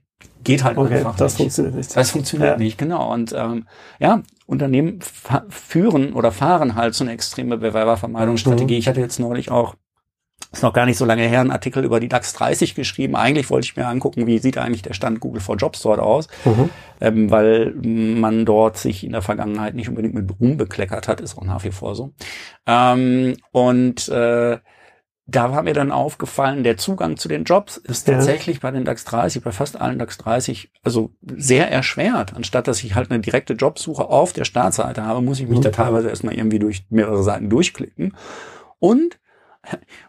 geht 0.44 0.64
halt 0.64 0.76
Okay, 0.76 0.96
einfach 0.96 1.16
das 1.16 1.32
nicht. 1.34 1.38
funktioniert 1.38 1.74
nicht. 1.76 1.96
Das 1.96 2.10
funktioniert 2.10 2.50
Ja. 2.50 2.56
nicht, 2.58 2.76
genau. 2.76 3.12
Und 3.12 3.32
ähm, 3.36 3.66
ja, 4.00 4.22
Unternehmen 4.46 4.98
führen 5.48 6.12
oder 6.14 6.32
fahren 6.32 6.74
halt 6.74 6.94
so 6.94 7.04
eine 7.04 7.12
extreme 7.12 7.56
Bewerbervermeidungsstrategie. 7.58 8.74
Mhm. 8.74 8.78
Ich 8.80 8.88
hatte 8.88 9.00
jetzt 9.00 9.20
neulich 9.20 9.50
auch, 9.50 9.76
ist 10.52 10.62
noch 10.62 10.72
gar 10.72 10.86
nicht 10.86 10.96
so 10.96 11.04
lange 11.04 11.22
her, 11.22 11.40
einen 11.40 11.50
Artikel 11.50 11.84
über 11.84 12.00
die 12.00 12.08
DAX 12.08 12.32
30 12.32 12.74
geschrieben. 12.74 13.16
Eigentlich 13.16 13.50
wollte 13.50 13.66
ich 13.66 13.76
mir 13.76 13.86
angucken, 13.86 14.26
wie 14.26 14.38
sieht 14.38 14.56
eigentlich 14.58 14.82
der 14.82 14.94
Stand 14.94 15.20
Google 15.20 15.40
for 15.42 15.56
Jobs 15.56 15.82
dort 15.82 16.00
aus, 16.00 16.28
Mhm. 16.44 16.70
ähm, 17.00 17.30
weil 17.30 17.72
man 17.74 18.46
dort 18.46 18.78
sich 18.78 19.04
in 19.04 19.12
der 19.12 19.22
Vergangenheit 19.22 19.74
nicht 19.74 19.88
unbedingt 19.88 20.14
mit 20.14 20.30
Ruhm 20.40 20.56
bekleckert 20.56 21.06
hat, 21.08 21.20
ist 21.20 21.36
auch 21.36 21.44
nach 21.44 21.64
wie 21.64 21.70
vor 21.70 21.94
so. 21.94 22.12
Ähm, 22.66 23.36
und 23.52 24.08
äh, 24.08 24.58
da 25.30 25.52
war 25.52 25.62
mir 25.62 25.74
dann 25.74 25.92
aufgefallen, 25.92 26.64
der 26.64 26.78
Zugang 26.78 27.18
zu 27.18 27.28
den 27.28 27.44
Jobs 27.44 27.76
ist 27.76 28.08
Ja. 28.08 28.14
tatsächlich 28.14 28.60
bei 28.60 28.70
den 28.70 28.86
DAX 28.86 29.04
30, 29.04 29.42
bei 29.44 29.52
fast 29.52 29.78
allen 29.78 29.98
DAX 29.98 30.16
30, 30.16 30.70
also 30.82 31.10
sehr 31.36 31.70
erschwert. 31.70 32.34
Anstatt 32.34 32.66
dass 32.66 32.82
ich 32.82 32.94
halt 32.94 33.10
eine 33.10 33.20
direkte 33.20 33.52
Jobsuche 33.52 34.06
auf 34.08 34.32
der 34.32 34.46
Startseite 34.46 35.04
habe, 35.04 35.20
muss 35.20 35.38
ich 35.40 35.46
mich 35.46 35.58
Mhm. 35.58 35.62
da 35.64 35.70
teilweise 35.70 36.08
erstmal 36.08 36.34
irgendwie 36.34 36.58
durch 36.58 36.86
mehrere 36.88 37.22
Seiten 37.22 37.50
durchklicken. 37.50 38.16
Und 38.78 39.18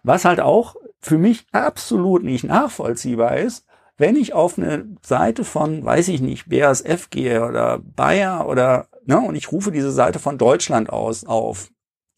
was 0.03 0.25
halt 0.25 0.39
auch 0.39 0.75
für 0.99 1.17
mich 1.17 1.45
absolut 1.51 2.23
nicht 2.23 2.43
nachvollziehbar 2.43 3.37
ist, 3.37 3.65
wenn 3.97 4.15
ich 4.15 4.33
auf 4.33 4.57
eine 4.57 4.87
Seite 5.01 5.43
von, 5.43 5.83
weiß 5.83 6.07
ich 6.07 6.21
nicht, 6.21 6.49
BASF 6.49 7.09
gehe 7.09 7.45
oder 7.45 7.79
Bayer 7.79 8.47
oder, 8.47 8.87
ne, 9.05 9.19
und 9.19 9.35
ich 9.35 9.51
rufe 9.51 9.71
diese 9.71 9.91
Seite 9.91 10.19
von 10.19 10.37
Deutschland 10.37 10.89
aus 10.89 11.25
auf, 11.25 11.69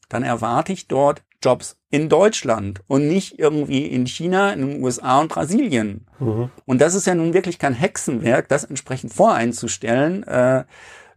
dann 0.08 0.24
erwarte 0.24 0.74
ich 0.74 0.88
dort 0.88 1.24
Jobs 1.44 1.78
in 1.90 2.08
Deutschland 2.08 2.82
und 2.88 3.08
nicht 3.08 3.40
irgendwie 3.40 3.88
in 3.88 4.06
China, 4.06 4.54
in 4.54 4.62
den 4.62 4.84
USA 4.84 5.20
und 5.20 5.30
Brasilien. 5.30 6.06
Mhm. 6.20 6.52
Und 6.66 6.82
das 6.82 6.94
ist 6.94 7.08
ja 7.08 7.16
nun 7.16 7.34
wirklich 7.34 7.58
kein 7.58 7.74
Hexenwerk, 7.74 8.48
das 8.48 8.64
entsprechend 8.64 9.12
voreinzustellen 9.12 10.24
äh, 10.24 10.66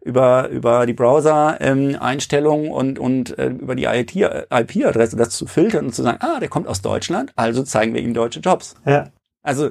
über 0.05 0.49
über 0.51 0.87
die 0.87 0.93
Browser-Einstellungen 0.93 2.71
und 2.71 2.99
und 2.99 3.39
äh, 3.39 3.49
über 3.49 3.75
die 3.75 3.85
IP-Adresse 3.85 5.17
das 5.17 5.31
zu 5.31 5.47
filtern 5.47 5.87
und 5.87 5.95
zu 5.95 6.03
sagen, 6.03 6.19
ah, 6.21 6.39
der 6.41 6.49
kommt 6.49 6.69
aus 6.69 6.83
Deutschland, 6.83 7.33
also 7.37 7.63
zeigen 7.63 7.95
wir 7.95 8.03
ihm 8.03 8.15
deutsche 8.15 8.41
Jobs. 8.41 8.75
Ja, 8.85 9.09
Also 9.43 9.71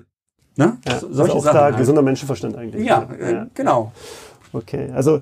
ne, 0.57 0.77
ja. 0.87 0.99
so- 0.99 1.07
also 1.07 1.23
auch 1.33 1.43
da 1.45 1.53
halt. 1.65 1.77
gesunder 1.77 2.01
Menschenverstand 2.01 2.55
eigentlich. 2.57 2.85
Ja, 2.85 3.07
Ja. 3.19 3.43
äh, 3.43 3.45
genau. 3.53 3.91
Okay, 4.55 4.89
also 4.93 5.21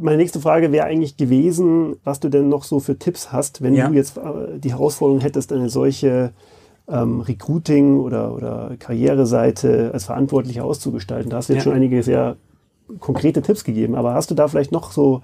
meine 0.00 0.16
nächste 0.16 0.40
Frage 0.40 0.72
wäre 0.72 0.86
eigentlich 0.86 1.18
gewesen, 1.18 1.96
was 2.04 2.20
du 2.20 2.30
denn 2.30 2.48
noch 2.48 2.64
so 2.64 2.80
für 2.80 2.98
Tipps 2.98 3.30
hast, 3.32 3.60
wenn 3.62 3.74
Ja. 3.74 3.88
du 3.88 3.94
jetzt 3.94 4.16
äh, 4.16 4.58
die 4.58 4.70
Herausforderung 4.72 5.20
hättest, 5.20 5.52
eine 5.52 5.68
solche 5.68 6.32
ähm, 6.88 7.20
Recruiting- 7.20 7.98
oder, 7.98 8.32
oder 8.34 8.70
Karriereseite 8.78 9.90
als 9.92 10.04
Verantwortlicher 10.04 10.64
auszugestalten. 10.64 11.28
Da 11.30 11.38
hast 11.38 11.48
du 11.48 11.52
jetzt 11.54 11.64
Ja. 11.64 11.70
schon 11.70 11.76
einige 11.76 12.02
sehr 12.02 12.36
konkrete 13.00 13.42
Tipps 13.42 13.64
gegeben, 13.64 13.94
aber 13.94 14.14
hast 14.14 14.30
du 14.30 14.34
da 14.34 14.48
vielleicht 14.48 14.72
noch 14.72 14.92
so, 14.92 15.22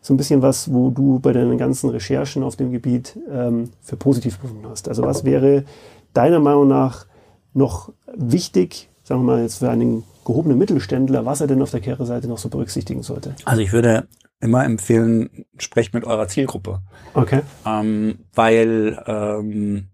so 0.00 0.14
ein 0.14 0.16
bisschen 0.16 0.42
was, 0.42 0.72
wo 0.72 0.90
du 0.90 1.18
bei 1.20 1.32
deinen 1.32 1.58
ganzen 1.58 1.90
Recherchen 1.90 2.42
auf 2.42 2.56
dem 2.56 2.72
Gebiet 2.72 3.18
ähm, 3.30 3.70
für 3.80 3.96
positiv 3.96 4.38
befunden 4.38 4.66
hast? 4.68 4.88
Also 4.88 5.02
was 5.02 5.24
wäre 5.24 5.64
deiner 6.12 6.40
Meinung 6.40 6.68
nach 6.68 7.06
noch 7.52 7.92
wichtig, 8.14 8.88
sagen 9.02 9.20
wir 9.20 9.34
mal 9.34 9.42
jetzt 9.42 9.58
für 9.58 9.70
einen 9.70 10.04
gehobenen 10.24 10.58
Mittelständler, 10.58 11.24
was 11.24 11.40
er 11.40 11.46
denn 11.46 11.62
auf 11.62 11.70
der 11.70 11.80
Karriereseite 11.80 12.28
noch 12.28 12.38
so 12.38 12.48
berücksichtigen 12.48 13.02
sollte? 13.02 13.34
Also 13.44 13.62
ich 13.62 13.72
würde 13.72 14.08
immer 14.40 14.64
empfehlen, 14.64 15.46
sprecht 15.58 15.94
mit 15.94 16.04
eurer 16.04 16.28
Zielgruppe. 16.28 16.80
Okay. 17.14 17.40
Ähm, 17.66 18.18
weil, 18.34 19.02
ähm, 19.06 19.88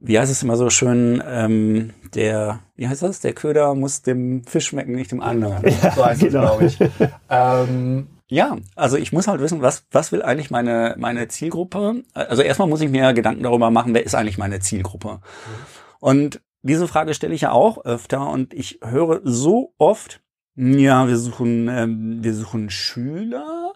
wie 0.00 0.18
heißt 0.18 0.30
es 0.30 0.42
immer 0.42 0.56
so 0.56 0.68
schön, 0.70 1.22
ähm, 1.26 1.90
der, 2.14 2.60
wie 2.76 2.88
heißt 2.88 3.02
das? 3.02 3.20
Der 3.20 3.32
Köder 3.32 3.74
muss 3.74 4.02
dem 4.02 4.44
Fisch 4.44 4.66
schmecken, 4.66 4.92
nicht 4.92 5.12
dem 5.12 5.20
anderen. 5.20 5.62
Ja, 5.82 5.92
so 5.92 6.04
heißt 6.04 6.20
genau. 6.20 6.58
glaube 6.58 6.66
ich. 6.66 6.78
ähm, 7.30 8.08
ja, 8.28 8.56
also 8.74 8.96
ich 8.96 9.12
muss 9.12 9.28
halt 9.28 9.40
wissen, 9.40 9.62
was, 9.62 9.86
was 9.90 10.10
will 10.10 10.22
eigentlich 10.22 10.50
meine, 10.50 10.94
meine 10.98 11.28
Zielgruppe? 11.28 12.02
Also 12.14 12.42
erstmal 12.42 12.68
muss 12.68 12.80
ich 12.80 12.90
mir 12.90 13.12
Gedanken 13.12 13.42
darüber 13.42 13.70
machen, 13.70 13.94
wer 13.94 14.04
ist 14.04 14.14
eigentlich 14.14 14.38
meine 14.38 14.60
Zielgruppe? 14.60 15.20
Und 16.00 16.40
diese 16.62 16.88
Frage 16.88 17.12
stelle 17.12 17.34
ich 17.34 17.42
ja 17.42 17.52
auch 17.52 17.84
öfter 17.84 18.30
und 18.30 18.54
ich 18.54 18.80
höre 18.82 19.20
so 19.24 19.74
oft, 19.76 20.22
ja, 20.56 21.08
wir 21.08 21.16
suchen, 21.16 21.68
ähm, 21.68 22.18
wir 22.22 22.32
suchen 22.34 22.70
Schüler, 22.70 23.72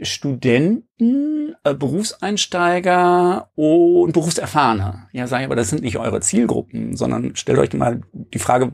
Studenten, 0.00 1.54
äh, 1.64 1.74
Berufseinsteiger 1.74 3.50
und 3.54 4.12
Berufserfahrene. 4.12 5.08
Ja, 5.12 5.26
sage 5.26 5.42
ich, 5.42 5.46
aber 5.46 5.56
das 5.56 5.68
sind 5.68 5.82
nicht 5.82 5.98
eure 5.98 6.20
Zielgruppen, 6.20 6.96
sondern 6.96 7.36
stellt 7.36 7.58
euch 7.58 7.72
mal 7.74 8.00
die 8.12 8.38
Frage, 8.38 8.72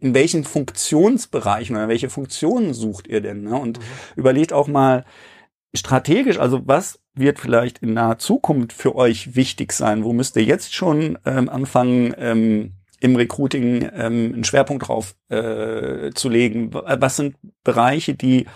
in 0.00 0.14
welchen 0.14 0.44
Funktionsbereichen 0.44 1.76
oder 1.76 1.88
welche 1.88 2.10
Funktionen 2.10 2.74
sucht 2.74 3.06
ihr 3.06 3.20
denn? 3.20 3.42
Ne? 3.42 3.56
Und 3.56 3.78
überlegt 4.16 4.52
auch 4.52 4.66
mal 4.66 5.04
strategisch, 5.74 6.38
also 6.38 6.60
was 6.66 7.00
wird 7.14 7.38
vielleicht 7.38 7.78
in 7.78 7.94
naher 7.94 8.18
Zukunft 8.18 8.72
für 8.72 8.96
euch 8.96 9.36
wichtig 9.36 9.72
sein? 9.72 10.04
Wo 10.04 10.12
müsst 10.12 10.36
ihr 10.36 10.44
jetzt 10.44 10.74
schon 10.74 11.18
ähm, 11.24 11.48
anfangen, 11.48 12.14
ähm, 12.18 12.72
im 13.04 13.16
Recruiting 13.16 13.82
ähm, 13.94 14.32
einen 14.32 14.44
Schwerpunkt 14.44 14.88
drauf 14.88 15.14
äh, 15.28 16.10
zu 16.14 16.30
legen? 16.30 16.72
Was 16.72 17.16
sind 17.16 17.36
Bereiche, 17.62 18.14
die 18.14 18.46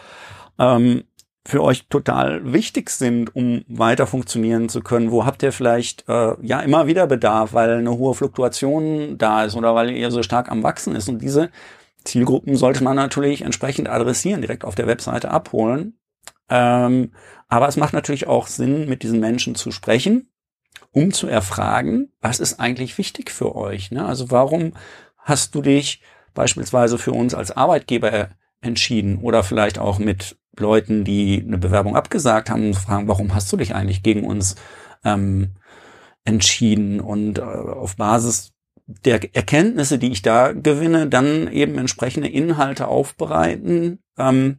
ähm, 0.58 1.04
für 1.46 1.62
euch 1.62 1.87
total 1.88 2.50
wichtig 2.50 2.88
sind, 2.88 3.37
um 3.37 3.62
weiter 3.68 4.06
funktionieren 4.06 4.70
zu 4.70 4.80
können? 4.80 5.11
Wo 5.11 5.26
habt 5.26 5.42
ihr 5.42 5.52
vielleicht 5.52 6.08
äh, 6.08 6.34
ja 6.40 6.61
immer 6.61 6.87
wieder 6.87 7.06
Bedarf, 7.06 7.52
weil 7.52 7.72
eine 7.72 7.90
hohe 7.98 8.14
Fluktuation 8.14 9.18
da 9.18 9.44
ist 9.44 9.54
oder 9.54 9.74
weil 9.74 9.90
ihr 9.90 10.11
so 10.11 10.22
stark 10.22 10.50
am 10.50 10.62
Wachsen 10.62 10.96
ist? 10.96 11.11
Und 11.11 11.20
diese 11.20 11.50
Zielgruppen 12.04 12.56
sollte 12.56 12.82
man 12.82 12.96
natürlich 12.96 13.42
entsprechend 13.42 13.90
adressieren, 13.90 14.40
direkt 14.40 14.64
auf 14.64 14.76
der 14.76 14.87
Webseite 14.87 15.30
abholen. 15.30 15.98
Ähm, 16.48 17.12
aber 17.48 17.68
es 17.68 17.76
macht 17.76 17.92
natürlich 17.92 18.26
auch 18.26 18.46
Sinn, 18.46 18.88
mit 18.88 19.02
diesen 19.02 19.20
Menschen 19.20 19.54
zu 19.54 19.72
sprechen, 19.72 20.30
um 20.92 21.12
zu 21.12 21.27
erfragen, 21.27 22.12
was 22.20 22.40
ist 22.40 22.61
eigentlich 22.61 22.96
wichtig 22.98 23.31
für 23.31 23.55
euch? 23.55 23.90
Ne? 23.90 24.05
Also 24.05 24.31
warum 24.31 24.72
hast 25.18 25.55
du 25.55 25.62
dich 25.62 26.03
beispielsweise 26.35 26.98
für 26.98 27.12
uns 27.12 27.35
als 27.35 27.51
Arbeitgeber 27.51 28.31
entschieden 28.61 29.18
oder 29.18 29.42
vielleicht 29.42 29.79
auch 29.79 29.98
mit 29.98 30.37
Leuten, 30.57 31.05
die 31.05 31.44
eine 31.46 31.59
Bewerbung 31.59 31.96
abgesagt 31.96 32.51
haben, 32.51 32.74
fragen, 32.74 33.09
warum 33.09 33.35
hast 33.35 33.53
du 33.53 33.57
dich 33.57 33.74
eigentlich 33.74 34.03
gegen 34.03 34.24
uns 34.24 34.57
ähm, 35.05 35.55
entschieden 36.24 37.01
und 37.01 37.38
äh, 37.38 37.42
auf 37.42 37.96
Basis 37.96 38.53
der 38.87 39.35
Erkenntnisse, 39.37 39.98
die 39.98 40.11
ich 40.11 40.22
da 40.22 40.53
gewinne, 40.53 41.09
dann 41.09 41.51
eben 41.53 41.77
entsprechende 41.79 42.29
Inhalte 42.29 42.88
aufbereiten, 42.88 43.98
ähm, 44.16 44.59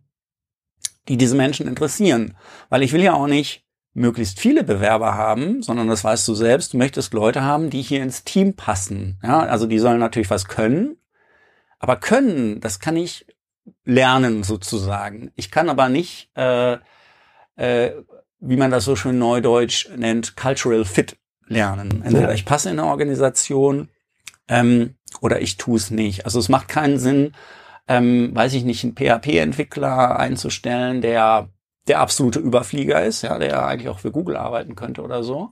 die 1.07 1.17
diese 1.17 1.35
Menschen 1.35 1.67
interessieren. 1.67 2.37
Weil 2.69 2.83
ich 2.83 2.93
will 2.93 3.01
ja 3.01 3.13
auch 3.13 3.27
nicht 3.27 3.65
möglichst 3.93 4.39
viele 4.39 4.63
Bewerber 4.63 5.15
haben, 5.15 5.61
sondern 5.61 5.87
das 5.87 6.03
weißt 6.03 6.27
du 6.27 6.33
selbst, 6.33 6.73
du 6.73 6.77
möchtest 6.77 7.13
Leute 7.13 7.43
haben, 7.43 7.69
die 7.69 7.81
hier 7.81 8.03
ins 8.03 8.23
Team 8.23 8.55
passen. 8.55 9.19
Ja, 9.23 9.39
also 9.39 9.65
die 9.65 9.79
sollen 9.79 9.99
natürlich 9.99 10.29
was 10.29 10.47
können, 10.47 10.97
aber 11.79 11.95
können, 11.95 12.59
das 12.59 12.79
kann 12.79 12.95
ich 12.95 13.25
lernen 13.83 14.43
sozusagen. 14.43 15.31
Ich 15.35 15.51
kann 15.51 15.69
aber 15.69 15.89
nicht, 15.89 16.29
äh, 16.35 16.77
äh, 17.55 17.91
wie 18.39 18.57
man 18.57 18.71
das 18.71 18.85
so 18.85 18.95
schön 18.95 19.17
neudeutsch 19.17 19.89
nennt, 19.95 20.35
Cultural 20.35 20.85
Fit 20.85 21.17
lernen. 21.47 22.03
Entweder 22.03 22.33
ich 22.33 22.45
passe 22.45 22.69
in 22.69 22.79
eine 22.79 22.87
Organisation 22.87 23.89
ähm, 24.47 24.95
oder 25.21 25.41
ich 25.41 25.57
tue 25.57 25.77
es 25.77 25.91
nicht. 25.91 26.25
Also 26.25 26.39
es 26.39 26.49
macht 26.49 26.67
keinen 26.67 26.99
Sinn, 26.99 27.33
ähm, 27.87 28.33
weiß 28.33 28.53
ich 28.53 28.63
nicht, 28.63 28.83
einen 28.83 28.95
PHP-Entwickler 28.95 30.17
einzustellen, 30.17 31.01
der 31.01 31.49
der 31.87 31.99
absolute 31.99 32.39
Überflieger 32.39 33.03
ist, 33.03 33.21
ja, 33.23 33.37
der 33.39 33.65
eigentlich 33.65 33.89
auch 33.89 33.99
für 33.99 34.11
Google 34.11 34.37
arbeiten 34.37 34.75
könnte 34.75 35.01
oder 35.01 35.23
so, 35.23 35.51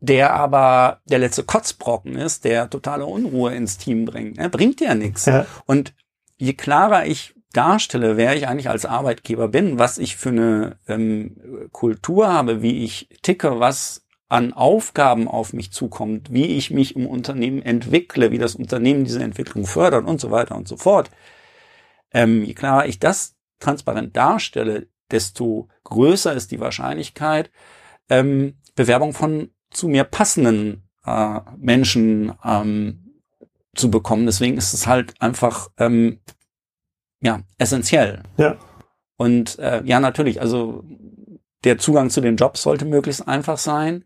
der 0.00 0.34
aber 0.34 1.00
der 1.04 1.18
letzte 1.18 1.44
Kotzbrocken 1.44 2.16
ist, 2.16 2.44
der 2.44 2.70
totale 2.70 3.06
Unruhe 3.06 3.54
ins 3.54 3.78
Team 3.78 4.04
bringt. 4.04 4.38
Ne? 4.38 4.48
Bringt 4.48 4.80
ja 4.80 4.94
nichts. 4.94 5.26
Ja. 5.26 5.46
Und 5.66 5.94
je 6.38 6.54
klarer 6.54 7.06
ich 7.06 7.34
darstelle, 7.52 8.16
wer 8.16 8.34
ich 8.34 8.48
eigentlich 8.48 8.68
als 8.68 8.86
Arbeitgeber 8.86 9.48
bin, 9.48 9.78
was 9.78 9.98
ich 9.98 10.16
für 10.16 10.30
eine 10.30 10.76
ähm, 10.88 11.68
Kultur 11.70 12.32
habe, 12.32 12.62
wie 12.62 12.84
ich 12.84 13.08
ticke, 13.22 13.60
was 13.60 14.06
an 14.28 14.54
Aufgaben 14.54 15.28
auf 15.28 15.52
mich 15.52 15.72
zukommt, 15.72 16.32
wie 16.32 16.46
ich 16.56 16.70
mich 16.70 16.96
im 16.96 17.06
Unternehmen 17.06 17.60
entwickle, 17.60 18.30
wie 18.30 18.38
das 18.38 18.54
Unternehmen 18.54 19.04
diese 19.04 19.22
Entwicklung 19.22 19.66
fördert 19.66 20.06
und 20.06 20.22
so 20.22 20.30
weiter 20.30 20.56
und 20.56 20.66
so 20.66 20.78
fort. 20.78 21.10
Ähm, 22.14 22.42
je 22.42 22.54
klarer 22.54 22.86
ich 22.86 22.98
das 22.98 23.36
transparent 23.60 24.16
darstelle, 24.16 24.88
desto 25.12 25.68
größer 25.84 26.32
ist 26.32 26.50
die 26.50 26.60
Wahrscheinlichkeit, 26.60 27.50
ähm, 28.08 28.54
Bewerbung 28.74 29.12
von 29.12 29.50
zu 29.70 29.88
mir 29.88 30.04
passenden 30.04 30.88
äh, 31.06 31.40
Menschen 31.56 32.32
ähm, 32.44 33.20
zu 33.74 33.90
bekommen. 33.90 34.26
Deswegen 34.26 34.56
ist 34.56 34.74
es 34.74 34.86
halt 34.86 35.14
einfach 35.20 35.70
ähm, 35.78 36.20
ja 37.20 37.40
essentiell. 37.58 38.22
Ja. 38.36 38.56
Und 39.16 39.58
äh, 39.58 39.82
ja, 39.84 40.00
natürlich, 40.00 40.40
also 40.40 40.84
der 41.64 41.78
Zugang 41.78 42.10
zu 42.10 42.20
den 42.20 42.36
Jobs 42.36 42.62
sollte 42.62 42.84
möglichst 42.84 43.26
einfach 43.26 43.58
sein. 43.58 44.04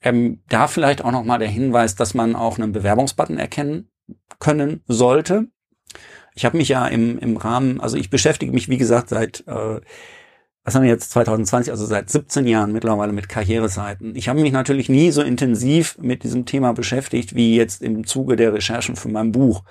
Ähm, 0.00 0.42
da 0.48 0.68
vielleicht 0.68 1.04
auch 1.04 1.10
nochmal 1.10 1.38
der 1.38 1.48
Hinweis, 1.48 1.96
dass 1.96 2.14
man 2.14 2.36
auch 2.36 2.58
einen 2.58 2.72
Bewerbungsbutton 2.72 3.38
erkennen 3.38 3.90
können 4.38 4.82
sollte. 4.86 5.48
Ich 6.34 6.44
habe 6.44 6.56
mich 6.56 6.68
ja 6.68 6.86
im, 6.86 7.18
im 7.18 7.36
Rahmen, 7.36 7.80
also 7.80 7.96
ich 7.96 8.10
beschäftige 8.10 8.52
mich, 8.52 8.68
wie 8.68 8.76
gesagt, 8.76 9.08
seit, 9.08 9.44
äh, 9.48 9.80
was 10.68 10.74
haben 10.74 10.82
wir 10.82 10.90
jetzt, 10.90 11.12
2020, 11.12 11.70
also 11.70 11.86
seit 11.86 12.10
17 12.10 12.46
Jahren 12.46 12.72
mittlerweile 12.72 13.14
mit 13.14 13.30
Karriereseiten. 13.30 14.14
Ich 14.14 14.28
habe 14.28 14.42
mich 14.42 14.52
natürlich 14.52 14.90
nie 14.90 15.10
so 15.12 15.22
intensiv 15.22 15.96
mit 15.96 16.24
diesem 16.24 16.44
Thema 16.44 16.74
beschäftigt, 16.74 17.34
wie 17.34 17.56
jetzt 17.56 17.80
im 17.80 18.06
Zuge 18.06 18.36
der 18.36 18.52
Recherchen 18.52 18.94
für 18.94 19.08
mein 19.08 19.32
Buch. 19.32 19.64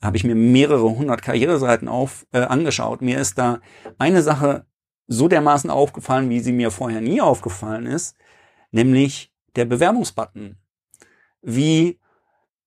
Da 0.00 0.06
habe 0.06 0.16
ich 0.16 0.24
mir 0.24 0.34
mehrere 0.34 0.88
hundert 0.88 1.20
Karriereseiten 1.20 1.86
auf, 1.86 2.26
äh, 2.32 2.40
angeschaut. 2.40 3.02
Mir 3.02 3.18
ist 3.18 3.36
da 3.36 3.60
eine 3.98 4.22
Sache 4.22 4.64
so 5.06 5.28
dermaßen 5.28 5.68
aufgefallen, 5.68 6.30
wie 6.30 6.40
sie 6.40 6.52
mir 6.52 6.70
vorher 6.70 7.02
nie 7.02 7.20
aufgefallen 7.20 7.84
ist, 7.84 8.16
nämlich 8.70 9.30
der 9.54 9.66
Bewerbungsbutton. 9.66 10.56
Wie 11.42 12.00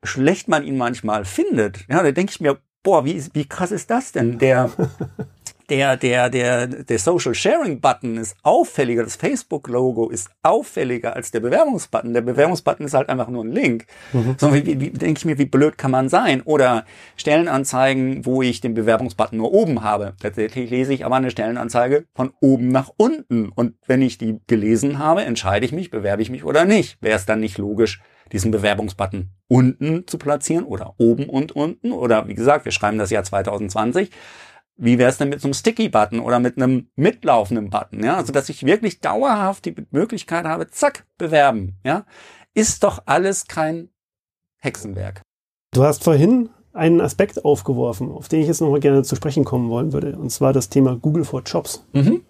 schlecht 0.04 0.50
man 0.50 0.64
ihn 0.64 0.78
manchmal 0.78 1.26
findet. 1.26 1.88
Ja, 1.90 2.04
da 2.04 2.12
denke 2.12 2.32
ich 2.32 2.42
mir, 2.42 2.60
boah, 2.84 3.06
wie, 3.06 3.24
wie 3.34 3.46
krass 3.46 3.72
ist 3.72 3.90
das 3.90 4.12
denn? 4.12 4.38
Der, 4.38 4.70
der, 5.72 5.96
der, 5.96 6.30
der, 6.30 6.68
der 6.68 7.00
Social 7.00 7.34
Sharing 7.34 7.80
Button 7.80 8.18
ist 8.18 8.36
auffälliger, 8.44 9.04
das 9.04 9.16
Facebook 9.16 9.70
Logo 9.70 10.10
ist 10.10 10.30
auffälliger 10.44 11.16
als 11.16 11.32
der 11.32 11.40
Bewerbungsbutton. 11.40 12.14
Der 12.14 12.20
Bewerbungsbutton 12.20 12.86
ist 12.86 12.94
halt 12.94 13.08
einfach 13.08 13.30
nur 13.30 13.46
ein 13.46 13.54
Link. 13.54 13.86
Mhm. 14.12 14.36
So, 14.38 14.54
wie, 14.54 14.66
wie, 14.66 14.82
wie 14.82 14.90
denke 14.90 15.20
ich 15.20 15.24
mir, 15.24 15.38
wie 15.38 15.46
blöd 15.46 15.78
kann 15.78 15.92
man 15.92 16.10
sein? 16.10 16.42
Oder 16.42 16.84
Stellenanzeigen, 17.16 18.26
wo 18.26 18.42
ich 18.42 18.60
den 18.60 18.74
Bewerbungsbutton 18.74 19.38
nur 19.38 19.54
oben 19.54 19.82
habe. 19.82 20.14
Tatsächlich 20.22 20.70
lese 20.70 20.94
ich 20.94 21.06
aber 21.06 21.16
eine 21.16 21.32
Stellenanzeige 21.32 22.04
von 22.14 22.34
oben 22.42 22.68
nach 22.68 22.92
unten. 22.98 23.48
Und 23.48 23.76
wenn 23.88 24.02
ich 24.02 24.18
die 24.18 24.42
gelesen 24.48 25.00
habe, 25.00 25.24
entscheide 25.24 25.66
ich 25.66 25.72
mich, 25.72 25.90
bewerbe 25.90 26.22
ich 26.22 26.30
mich 26.30 26.44
oder 26.44 26.66
nicht. 26.66 26.98
Wäre 27.02 27.16
es 27.16 27.26
dann 27.26 27.40
nicht 27.40 27.58
logisch, 27.58 28.02
diesen 28.34 28.52
Bewerbungsbutton 28.52 29.30
unten 29.48 30.06
zu 30.06 30.18
platzieren 30.18 30.66
oder 30.66 30.96
oben 30.98 31.30
und 31.30 31.54
unten? 31.54 31.94
Oder 31.94 32.28
wie 32.28 32.36
gesagt, 32.36 32.66
wir 32.66 32.74
schreiben 32.74 32.98
das 32.98 33.10
Jahr 33.10 33.24
2020 33.24 34.12
wie 34.82 34.98
wäre 34.98 35.10
es 35.12 35.18
denn 35.18 35.30
mit 35.30 35.40
so 35.40 35.48
einem 35.48 35.54
Sticky-Button 35.54 36.20
oder 36.20 36.40
mit 36.40 36.58
einem 36.58 36.90
mitlaufenden 36.96 37.70
Button? 37.70 38.04
Ja, 38.04 38.18
also 38.18 38.34
dass 38.34 38.50
ich 38.50 38.66
wirklich 38.66 39.00
dauerhaft 39.00 39.66
die 39.66 39.76
Möglichkeit 39.92 40.46
habe, 40.46 40.68
zack, 40.68 41.06
bewerben. 41.20 41.78
Ja, 41.86 42.06
ist 42.56 42.84
doch 42.84 43.04
alles 43.06 43.46
kein 43.46 43.90
Hexenwerk. 44.58 45.22
Du 45.72 45.84
hast 45.84 46.04
vorhin 46.04 46.50
einen 46.74 47.00
Aspekt 47.00 47.46
aufgeworfen, 47.46 48.12
auf 48.12 48.28
den 48.28 48.42
ich 48.42 48.48
jetzt 48.48 48.62
nochmal 48.62 48.80
gerne 48.80 49.04
zu 49.04 49.16
sprechen 49.16 49.46
kommen 49.46 49.70
wollen 49.70 49.94
würde, 49.94 50.18
und 50.18 50.32
zwar 50.32 50.52
das 50.52 50.70
Thema 50.70 50.96
Google 50.96 51.26
for 51.26 51.44
Jobs. 51.44 51.86
Mhm. 51.94 52.24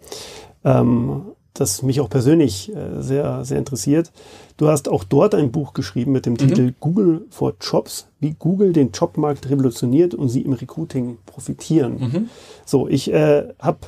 Ähm, 0.66 1.32
das 1.54 1.82
mich 1.82 2.00
auch 2.00 2.10
persönlich 2.10 2.74
äh, 2.74 3.02
sehr, 3.02 3.44
sehr 3.44 3.58
interessiert. 3.58 4.12
Du 4.58 4.68
hast 4.68 4.88
auch 4.88 5.04
dort 5.04 5.36
ein 5.36 5.52
Buch 5.52 5.74
geschrieben 5.74 6.12
mit 6.12 6.26
dem 6.26 6.34
mhm. 6.34 6.38
Titel 6.38 6.74
Google 6.80 7.26
for 7.30 7.54
Jobs, 7.60 8.08
wie 8.20 8.36
Google 8.38 8.74
den 8.74 8.92
Jobmarkt 8.92 9.50
revolutioniert 9.50 10.14
und 10.14 10.30
sie 10.30 10.42
im 10.42 10.54
Recruiting 10.54 11.18
profitieren. 11.26 12.00
Mhm. 12.00 12.30
So, 12.66 12.88
ich 12.88 13.12
äh, 13.12 13.50
habe 13.60 13.80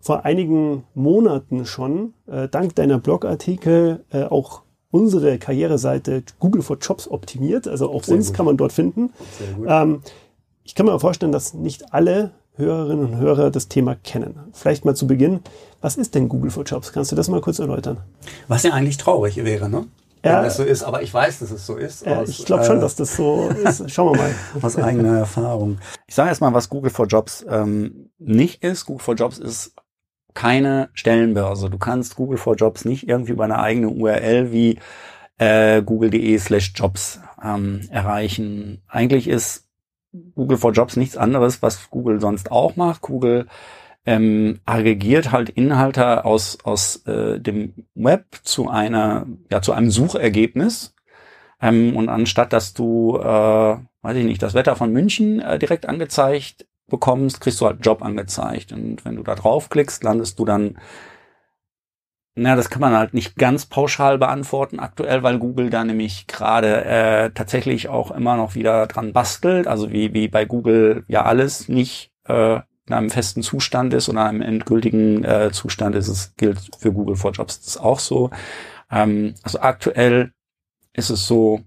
vor 0.00 0.24
einigen 0.24 0.84
Monaten 0.94 1.64
schon, 1.64 2.14
äh, 2.26 2.48
dank 2.48 2.74
deiner 2.74 2.98
Blogartikel, 2.98 4.04
äh, 4.10 4.24
auch 4.24 4.62
unsere 4.90 5.38
Karriereseite 5.38 6.22
Google 6.38 6.62
for 6.62 6.76
Jobs 6.78 7.08
optimiert. 7.08 7.66
Also 7.66 7.90
auch 7.90 8.04
Sehr 8.04 8.14
uns 8.14 8.28
gut. 8.28 8.36
kann 8.36 8.46
man 8.46 8.56
dort 8.56 8.72
finden. 8.72 9.12
Ähm, 9.66 10.02
ich 10.62 10.74
kann 10.74 10.86
mir 10.86 11.00
vorstellen, 11.00 11.32
dass 11.32 11.54
nicht 11.54 11.92
alle 11.92 12.30
Hörerinnen 12.56 13.06
und 13.06 13.16
Hörer 13.16 13.50
das 13.50 13.68
Thema 13.68 13.96
kennen. 13.96 14.38
Vielleicht 14.52 14.84
mal 14.84 14.94
zu 14.94 15.06
Beginn, 15.06 15.40
was 15.80 15.96
ist 15.96 16.14
denn 16.14 16.28
Google 16.28 16.50
for 16.50 16.64
Jobs? 16.64 16.92
Kannst 16.92 17.10
du 17.12 17.16
das 17.16 17.28
mal 17.28 17.40
kurz 17.40 17.58
erläutern? 17.58 17.98
Was 18.48 18.62
ja 18.62 18.72
eigentlich 18.72 18.96
traurig 18.96 19.36
wäre, 19.36 19.68
ne? 19.68 19.86
Ja, 20.24 20.38
Wenn 20.38 20.44
das 20.44 20.56
so 20.56 20.62
ist, 20.62 20.82
aber 20.82 21.02
ich 21.02 21.12
weiß, 21.12 21.40
dass 21.40 21.50
es 21.50 21.66
so 21.66 21.76
ist. 21.76 22.06
Ja, 22.06 22.20
aus, 22.20 22.30
ich 22.30 22.46
glaube 22.46 22.64
schon, 22.64 22.78
äh, 22.78 22.80
dass 22.80 22.96
das 22.96 23.14
so 23.14 23.50
ist. 23.50 23.90
Schauen 23.92 24.14
wir 24.14 24.22
mal. 24.22 24.34
Aus 24.62 24.76
eigener 24.78 25.18
Erfahrung. 25.18 25.78
Ich 26.06 26.14
sage 26.14 26.30
erstmal, 26.30 26.54
was 26.54 26.70
Google 26.70 26.90
for 26.90 27.06
Jobs 27.06 27.44
ähm, 27.46 28.10
nicht 28.18 28.64
ist. 28.64 28.86
Google 28.86 29.02
for 29.02 29.14
Jobs 29.14 29.38
ist 29.38 29.74
keine 30.32 30.88
Stellenbörse. 30.94 31.68
Du 31.68 31.76
kannst 31.76 32.16
Google 32.16 32.38
for 32.38 32.56
Jobs 32.56 32.86
nicht 32.86 33.06
irgendwie 33.06 33.32
über 33.32 33.44
eine 33.44 33.58
eigene 33.58 33.90
URL 33.90 34.50
wie 34.50 34.78
äh, 35.38 35.82
google.de 35.82 36.38
slash 36.38 36.72
jobs 36.74 37.20
ähm, 37.42 37.82
erreichen. 37.90 38.82
Eigentlich 38.88 39.28
ist 39.28 39.63
Google 40.34 40.58
for 40.58 40.72
Jobs 40.72 40.96
nichts 40.96 41.16
anderes, 41.16 41.62
was 41.62 41.90
Google 41.90 42.20
sonst 42.20 42.50
auch 42.50 42.76
macht. 42.76 43.02
Google 43.02 43.46
ähm, 44.06 44.60
aggregiert 44.66 45.32
halt 45.32 45.48
Inhalte 45.48 46.24
aus 46.24 46.58
aus 46.62 47.06
äh, 47.06 47.40
dem 47.40 47.86
Web 47.94 48.26
zu 48.42 48.68
einer 48.68 49.26
ja 49.50 49.62
zu 49.62 49.72
einem 49.72 49.90
Suchergebnis 49.90 50.94
ähm, 51.60 51.96
und 51.96 52.08
anstatt 52.08 52.52
dass 52.52 52.74
du 52.74 53.16
äh, 53.18 53.22
weiß 53.22 54.16
ich 54.16 54.24
nicht 54.24 54.42
das 54.42 54.54
Wetter 54.54 54.76
von 54.76 54.92
München 54.92 55.40
äh, 55.40 55.58
direkt 55.58 55.86
angezeigt 55.88 56.66
bekommst 56.86 57.40
kriegst 57.40 57.60
du 57.62 57.66
halt 57.66 57.84
Job 57.84 58.02
angezeigt 58.02 58.72
und 58.72 59.04
wenn 59.06 59.16
du 59.16 59.22
da 59.22 59.34
draufklickst 59.34 60.04
landest 60.04 60.38
du 60.38 60.44
dann 60.44 60.76
na, 62.36 62.56
das 62.56 62.68
kann 62.68 62.80
man 62.80 62.94
halt 62.94 63.14
nicht 63.14 63.36
ganz 63.36 63.66
pauschal 63.66 64.18
beantworten 64.18 64.80
aktuell, 64.80 65.22
weil 65.22 65.38
Google 65.38 65.70
da 65.70 65.84
nämlich 65.84 66.26
gerade 66.26 66.84
äh, 66.84 67.30
tatsächlich 67.30 67.88
auch 67.88 68.10
immer 68.10 68.36
noch 68.36 68.56
wieder 68.56 68.86
dran 68.88 69.12
bastelt. 69.12 69.68
Also 69.68 69.92
wie, 69.92 70.12
wie 70.14 70.26
bei 70.26 70.44
Google 70.44 71.04
ja 71.06 71.24
alles 71.24 71.68
nicht 71.68 72.10
äh, 72.26 72.60
in 72.86 72.92
einem 72.92 73.10
festen 73.10 73.42
Zustand 73.42 73.94
ist 73.94 74.08
oder 74.08 74.24
einem 74.24 74.42
endgültigen 74.42 75.24
äh, 75.24 75.52
Zustand 75.52 75.94
ist. 75.94 76.08
Es 76.08 76.34
gilt 76.36 76.58
für 76.78 76.92
Google 76.92 77.16
for 77.16 77.30
Jobs 77.30 77.60
das 77.60 77.76
auch 77.76 78.00
so. 78.00 78.30
Ähm, 78.90 79.34
also 79.42 79.60
aktuell 79.60 80.32
ist 80.92 81.10
es 81.10 81.26
so, 81.26 81.60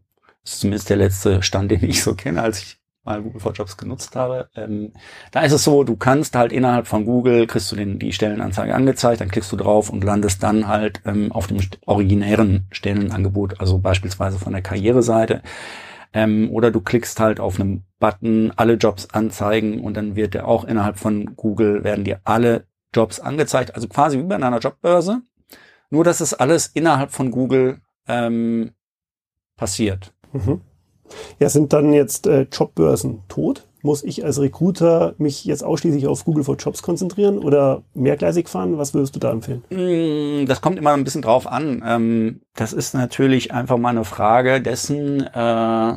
ist 0.44 0.60
zumindest 0.60 0.90
der 0.90 0.98
letzte 0.98 1.42
Stand, 1.44 1.72
den 1.72 1.84
ich 1.84 2.04
so 2.04 2.14
kenne, 2.14 2.42
als 2.42 2.62
ich 2.62 2.78
mal 3.08 3.22
Google 3.22 3.40
for 3.40 3.54
Jobs 3.54 3.78
genutzt 3.78 4.16
habe. 4.16 4.50
Ähm, 4.56 4.92
da 5.32 5.42
ist 5.42 5.54
es 5.54 5.64
so, 5.64 5.84
du 5.84 5.96
kannst 5.96 6.36
halt 6.36 6.52
innerhalb 6.52 6.88
von 6.88 7.06
Google, 7.06 7.48
kriegst 7.48 7.72
du 7.72 7.76
den, 7.76 7.98
die 7.98 8.14
Stellenanzeige 8.14 8.76
angezeigt, 8.76 9.22
dann 9.22 9.32
klickst 9.32 9.52
du 9.52 9.56
drauf 9.56 9.90
und 9.90 10.04
landest 10.04 10.44
dann 10.44 10.68
halt 10.68 11.02
ähm, 11.06 11.32
auf 11.32 11.48
dem 11.48 11.58
originären 11.86 12.68
Stellenangebot, 12.72 13.60
also 13.60 13.80
beispielsweise 13.80 14.38
von 14.38 14.54
der 14.54 14.62
Karriereseite. 14.62 15.42
Ähm, 16.14 16.50
oder 16.52 16.70
du 16.72 16.82
klickst 16.82 17.20
halt 17.20 17.40
auf 17.40 17.60
einen 17.60 17.86
Button, 18.00 18.52
alle 18.56 18.74
Jobs 18.74 19.10
anzeigen 19.10 19.82
und 19.82 19.96
dann 19.96 20.16
wird 20.16 20.34
dir 20.34 20.48
auch 20.48 20.64
innerhalb 20.64 20.98
von 20.98 21.36
Google, 21.36 21.84
werden 21.84 22.06
dir 22.06 22.22
alle 22.24 22.68
Jobs 22.94 23.20
angezeigt, 23.20 23.76
also 23.76 23.88
quasi 23.88 24.18
wie 24.20 24.24
bei 24.24 24.36
einer 24.36 24.60
Jobbörse. 24.60 25.22
Nur, 25.90 26.04
dass 26.04 26.20
es 26.20 26.34
alles 26.34 26.68
innerhalb 26.68 27.12
von 27.12 27.32
Google 27.32 27.80
ähm, 28.08 28.72
passiert. 29.56 30.14
Mhm. 30.34 30.62
Ja, 31.40 31.50
sind 31.50 31.74
dann 31.74 31.94
jetzt 31.94 32.28
äh, 32.28 32.48
Jobbörsen 32.52 33.24
tot? 33.28 33.68
Muss 33.82 34.04
ich 34.04 34.26
als 34.26 34.42
Recruiter 34.42 35.14
mich 35.18 35.46
jetzt 35.46 35.64
ausschließlich 35.64 36.08
auf 36.08 36.26
Google 36.26 36.44
for 36.44 36.58
Jobs 36.58 36.82
konzentrieren 36.82 37.38
oder 37.40 37.84
mehrgleisig 37.94 38.50
fahren? 38.50 38.78
Was 38.78 38.94
würdest 38.94 39.16
du 39.16 39.20
da 39.20 39.32
empfehlen? 39.32 39.64
Mm, 39.70 40.46
das 40.46 40.62
kommt 40.62 40.78
immer 40.78 40.94
ein 40.94 41.04
bisschen 41.04 41.22
drauf 41.22 41.48
an. 41.48 41.84
Ähm, 41.86 42.42
das 42.56 42.74
ist 42.74 42.94
natürlich 42.94 43.54
einfach 43.54 43.78
mal 43.78 43.90
eine 43.90 44.04
Frage 44.04 44.62
dessen, 44.62 45.22
äh, 45.22 45.94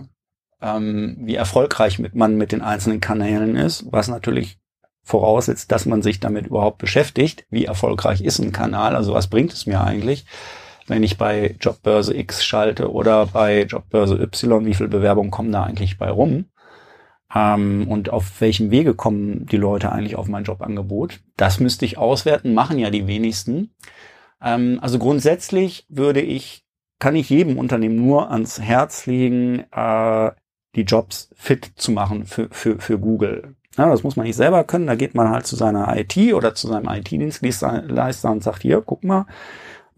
ähm, 0.62 1.16
wie 1.20 1.34
erfolgreich 1.34 1.98
man 2.12 2.36
mit 2.36 2.52
den 2.52 2.61
einzelnen 2.61 3.00
Kanälen 3.00 3.56
ist, 3.56 3.86
was 3.90 4.08
natürlich 4.08 4.58
voraussetzt, 5.02 5.72
dass 5.72 5.86
man 5.86 6.02
sich 6.02 6.20
damit 6.20 6.46
überhaupt 6.46 6.78
beschäftigt. 6.78 7.46
Wie 7.50 7.64
erfolgreich 7.64 8.20
ist 8.20 8.38
ein 8.38 8.52
Kanal? 8.52 8.94
Also 8.94 9.14
was 9.14 9.28
bringt 9.28 9.52
es 9.52 9.66
mir 9.66 9.80
eigentlich? 9.82 10.26
Wenn 10.91 11.05
ich 11.05 11.16
bei 11.16 11.55
Jobbörse 11.61 12.16
X 12.16 12.45
schalte 12.45 12.91
oder 12.91 13.26
bei 13.26 13.62
Jobbörse 13.62 14.20
Y, 14.20 14.66
wie 14.66 14.74
viele 14.74 14.88
Bewerbungen 14.88 15.30
kommen 15.30 15.53
da 15.53 15.62
eigentlich 15.62 15.99
bei 15.99 16.11
rum? 16.11 16.47
Ähm, 17.32 17.86
und 17.88 18.11
auf 18.11 18.41
welchem 18.41 18.72
Wege 18.72 18.95
kommen 18.95 19.47
die 19.47 19.57
Leute 19.57 19.93
eigentlich 19.93 20.16
auf 20.16 20.26
mein 20.26 20.43
Jobangebot? 20.43 21.20
Das 21.36 21.61
müsste 21.61 21.84
ich 21.84 21.97
auswerten, 21.97 22.55
machen 22.55 22.78
ja 22.78 22.91
die 22.91 23.07
wenigsten. 23.07 23.72
Ähm, 24.43 24.80
also 24.82 24.99
grundsätzlich 24.99 25.86
würde 25.88 26.20
ich, 26.20 26.64
kann 26.99 27.14
ich 27.14 27.30
jedem 27.30 27.57
Unternehmen 27.57 27.97
nur 27.97 28.32
ans 28.32 28.61
Herz 28.61 29.07
legen, 29.07 29.64
äh, 29.70 30.32
die 30.74 30.82
Jobs 30.82 31.30
fit 31.36 31.70
zu 31.76 31.93
machen 31.93 32.26
für, 32.26 32.49
für, 32.51 32.80
für 32.80 32.99
Google. 32.99 33.55
Ja, 33.76 33.88
das 33.88 34.03
muss 34.03 34.16
man 34.16 34.26
nicht 34.26 34.36
selber 34.36 34.64
können. 34.64 34.88
Da 34.88 34.97
geht 34.97 35.14
man 35.14 35.30
halt 35.30 35.47
zu 35.47 35.55
seiner 35.55 35.97
IT 35.97 36.34
oder 36.34 36.57
zu 36.57 36.66
seinem 36.66 36.88
IT-Dienstleister 36.88 38.30
und 38.30 38.43
sagt, 38.43 38.62
hier, 38.62 38.82
guck 38.84 39.05
mal, 39.05 39.26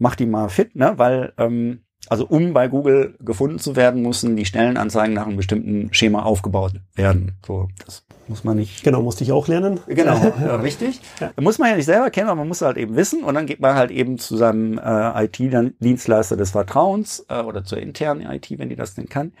mach 0.03 0.15
die 0.15 0.27
mal 0.27 0.49
fit, 0.49 0.75
ne? 0.75 0.93
Weil, 0.97 1.33
ähm, 1.37 1.79
also 2.09 2.27
um 2.27 2.53
bei 2.53 2.67
Google 2.67 3.15
gefunden 3.21 3.57
zu 3.57 3.77
werden, 3.77 4.01
müssen 4.01 4.35
die 4.35 4.45
Stellenanzeigen 4.45 5.15
nach 5.15 5.25
einem 5.25 5.37
bestimmten 5.37 5.93
Schema 5.93 6.23
aufgebaut 6.23 6.73
werden. 6.93 7.37
So, 7.47 7.69
das 7.85 8.03
muss 8.27 8.43
man 8.43 8.57
nicht. 8.57 8.83
Genau, 8.83 9.01
musste 9.01 9.23
ich 9.23 9.31
auch 9.31 9.47
lernen. 9.47 9.79
Genau, 9.87 10.15
ja, 10.41 10.57
richtig. 10.57 10.99
Ja. 11.21 11.31
Muss 11.39 11.57
man 11.57 11.69
ja 11.69 11.77
nicht 11.77 11.85
selber 11.85 12.09
kennen, 12.09 12.27
aber 12.27 12.39
man 12.39 12.49
muss 12.49 12.61
halt 12.61 12.75
eben 12.75 12.97
wissen 12.97 13.23
und 13.23 13.33
dann 13.33 13.45
geht 13.45 13.61
man 13.61 13.75
halt 13.75 13.91
eben 13.91 14.19
zu 14.19 14.35
seinem 14.35 14.77
äh, 14.77 15.25
IT-Dienstleister 15.25 16.35
des 16.35 16.51
Vertrauens 16.51 17.25
äh, 17.29 17.41
oder 17.41 17.63
zur 17.63 17.77
internen 17.77 18.29
IT, 18.29 18.47
wenn 18.59 18.69
die 18.69 18.75
das 18.75 18.95
denn 18.95 19.07
kann. 19.07 19.31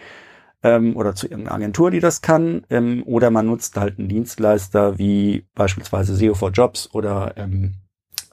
Ähm, 0.63 0.95
oder 0.95 1.13
zu 1.13 1.27
irgendeiner 1.27 1.55
Agentur, 1.55 1.91
die 1.91 1.99
das 1.99 2.21
kann, 2.21 2.65
ähm, 2.69 3.03
oder 3.05 3.31
man 3.31 3.47
nutzt 3.47 3.75
halt 3.75 3.99
einen 3.99 4.07
Dienstleister 4.07 4.97
wie 4.97 5.45
beispielsweise 5.55 6.15
SEO 6.15 6.35
for 6.35 6.51
Jobs 6.51 6.89
oder 6.93 7.33
ähm, 7.35 7.73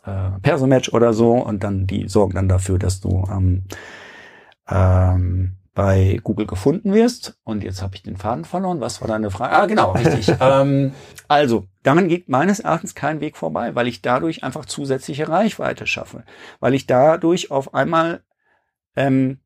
äh, 0.05 0.38
Persomatch 0.42 0.92
oder 0.92 1.12
so 1.12 1.34
und 1.34 1.62
dann 1.64 1.86
die 1.86 2.09
sorgen 2.09 2.34
dann 2.34 2.48
dafür, 2.48 2.78
dass 2.78 3.01
du 3.01 3.24
ähm, 3.30 3.64
ähm, 4.68 5.57
bei 5.74 6.20
Google 6.22 6.46
gefunden 6.46 6.92
wirst. 6.92 7.38
Und 7.44 7.64
jetzt 7.64 7.82
habe 7.82 7.94
ich 7.94 8.03
den 8.03 8.16
Faden 8.16 8.44
verloren. 8.44 8.80
Was 8.80 9.01
war 9.01 9.09
deine 9.09 9.30
Frage? 9.30 9.55
Ah, 9.55 9.66
genau, 9.66 9.92
richtig. 9.92 10.34
ähm, 10.40 10.92
also, 11.28 11.66
daran 11.82 12.09
geht 12.09 12.28
meines 12.28 12.61
Erachtens 12.61 12.94
kein 12.94 13.20
Weg 13.20 13.36
vorbei, 13.36 13.74
weil 13.74 13.86
ich 13.86 14.03
dadurch 14.03 14.42
einfach 14.44 14.66
zusätzliche 14.66 15.28
Reichweite 15.28 15.86
schaffe. 15.86 16.24
Weil 16.59 16.74
ich 16.74 16.86
dadurch 16.86 17.51
auf 17.51 17.72
einmal 17.72 18.22
ähm, 18.96 19.38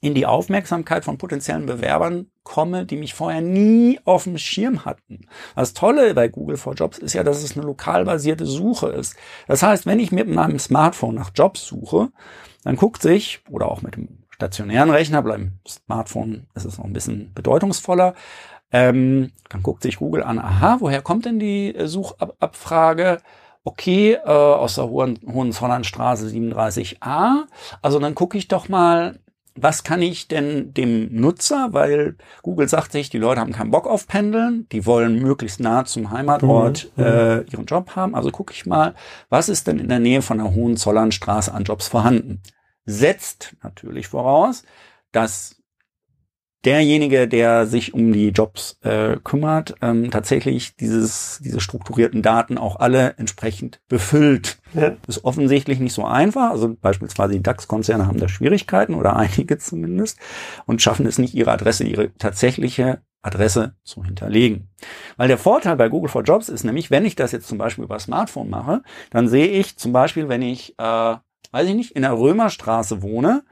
in 0.00 0.14
die 0.14 0.26
Aufmerksamkeit 0.26 1.04
von 1.04 1.18
potenziellen 1.18 1.66
Bewerbern 1.66 2.26
komme, 2.42 2.86
die 2.86 2.96
mich 2.96 3.14
vorher 3.14 3.40
nie 3.40 4.00
auf 4.04 4.24
dem 4.24 4.38
Schirm 4.38 4.84
hatten. 4.84 5.26
Das 5.54 5.74
Tolle 5.74 6.14
bei 6.14 6.28
Google 6.28 6.56
for 6.56 6.74
Jobs 6.74 6.98
ist 6.98 7.14
ja, 7.14 7.22
dass 7.22 7.42
es 7.42 7.56
eine 7.56 7.66
lokal 7.66 8.04
basierte 8.04 8.46
Suche 8.46 8.88
ist. 8.88 9.16
Das 9.46 9.62
heißt, 9.62 9.86
wenn 9.86 10.00
ich 10.00 10.12
mit 10.12 10.28
meinem 10.28 10.58
Smartphone 10.58 11.14
nach 11.14 11.30
Jobs 11.34 11.66
suche, 11.66 12.08
dann 12.64 12.76
guckt 12.76 13.02
sich, 13.02 13.40
oder 13.50 13.70
auch 13.70 13.82
mit 13.82 13.96
dem 13.96 14.24
stationären 14.30 14.90
Rechner, 14.90 15.22
beim 15.22 15.58
Smartphone 15.68 16.46
ist 16.54 16.64
es 16.64 16.78
noch 16.78 16.84
ein 16.84 16.92
bisschen 16.92 17.32
bedeutungsvoller. 17.34 18.14
Ähm, 18.72 19.32
dann 19.48 19.62
guckt 19.62 19.82
sich 19.82 19.96
Google 19.98 20.22
an, 20.22 20.38
aha, 20.38 20.76
woher 20.80 21.02
kommt 21.02 21.24
denn 21.24 21.38
die 21.38 21.74
äh, 21.74 21.86
Suchabfrage? 21.86 23.18
Okay, 23.64 24.14
äh, 24.14 24.28
aus 24.28 24.76
der 24.76 24.88
Hohen, 24.88 25.18
Hohenzollernstraße 25.26 26.28
37a. 26.28 27.44
Also 27.82 27.98
dann 27.98 28.14
gucke 28.14 28.38
ich 28.38 28.48
doch 28.48 28.68
mal, 28.68 29.18
was 29.62 29.84
kann 29.84 30.02
ich 30.02 30.28
denn 30.28 30.74
dem 30.74 31.14
Nutzer, 31.14 31.68
weil 31.72 32.16
Google 32.42 32.68
sagt 32.68 32.92
sich, 32.92 33.10
die 33.10 33.18
Leute 33.18 33.40
haben 33.40 33.52
keinen 33.52 33.70
Bock 33.70 33.86
auf 33.86 34.06
Pendeln, 34.06 34.66
die 34.72 34.86
wollen 34.86 35.20
möglichst 35.20 35.60
nah 35.60 35.84
zum 35.84 36.10
Heimatort 36.10 36.90
mhm. 36.96 37.04
äh, 37.04 37.40
ihren 37.42 37.66
Job 37.66 37.96
haben. 37.96 38.14
Also 38.14 38.30
gucke 38.30 38.52
ich 38.52 38.66
mal, 38.66 38.94
was 39.28 39.48
ist 39.48 39.66
denn 39.66 39.78
in 39.78 39.88
der 39.88 39.98
Nähe 39.98 40.22
von 40.22 40.38
der 40.38 40.54
Hohenzollernstraße 40.54 41.52
an 41.52 41.64
Jobs 41.64 41.88
vorhanden? 41.88 42.40
setzt 42.90 43.56
natürlich 43.62 44.08
voraus, 44.08 44.64
dass 45.12 45.59
derjenige, 46.64 47.26
der 47.26 47.66
sich 47.66 47.94
um 47.94 48.12
die 48.12 48.28
Jobs 48.28 48.78
äh, 48.82 49.16
kümmert, 49.22 49.74
ähm, 49.80 50.10
tatsächlich 50.10 50.76
dieses, 50.76 51.40
diese 51.42 51.60
strukturierten 51.60 52.22
Daten 52.22 52.58
auch 52.58 52.76
alle 52.76 53.14
entsprechend 53.16 53.80
befüllt. 53.88 54.58
Ja. 54.74 54.92
Ist 55.06 55.24
offensichtlich 55.24 55.80
nicht 55.80 55.92
so 55.92 56.04
einfach. 56.04 56.50
Also 56.50 56.76
beispielsweise 56.80 57.34
die 57.34 57.42
DAX-Konzerne 57.42 58.06
haben 58.06 58.20
da 58.20 58.28
Schwierigkeiten 58.28 58.94
oder 58.94 59.16
einige 59.16 59.58
zumindest 59.58 60.18
und 60.66 60.82
schaffen 60.82 61.06
es 61.06 61.18
nicht, 61.18 61.34
ihre 61.34 61.52
Adresse, 61.52 61.84
ihre 61.84 62.14
tatsächliche 62.14 63.02
Adresse 63.22 63.74
zu 63.84 64.04
hinterlegen. 64.04 64.68
Weil 65.16 65.28
der 65.28 65.38
Vorteil 65.38 65.76
bei 65.76 65.88
Google 65.88 66.08
for 66.08 66.22
Jobs 66.22 66.48
ist 66.48 66.64
nämlich, 66.64 66.90
wenn 66.90 67.04
ich 67.04 67.16
das 67.16 67.32
jetzt 67.32 67.48
zum 67.48 67.58
Beispiel 67.58 67.84
über 67.84 67.98
Smartphone 67.98 68.48
mache, 68.48 68.82
dann 69.10 69.28
sehe 69.28 69.48
ich 69.48 69.76
zum 69.76 69.92
Beispiel, 69.92 70.28
wenn 70.28 70.40
ich 70.40 70.74
äh, 70.78 71.16
weiß 71.52 71.68
ich 71.68 71.74
nicht, 71.74 71.92
in 71.92 72.02
der 72.02 72.16
Römerstraße 72.16 73.02
wohne. 73.02 73.42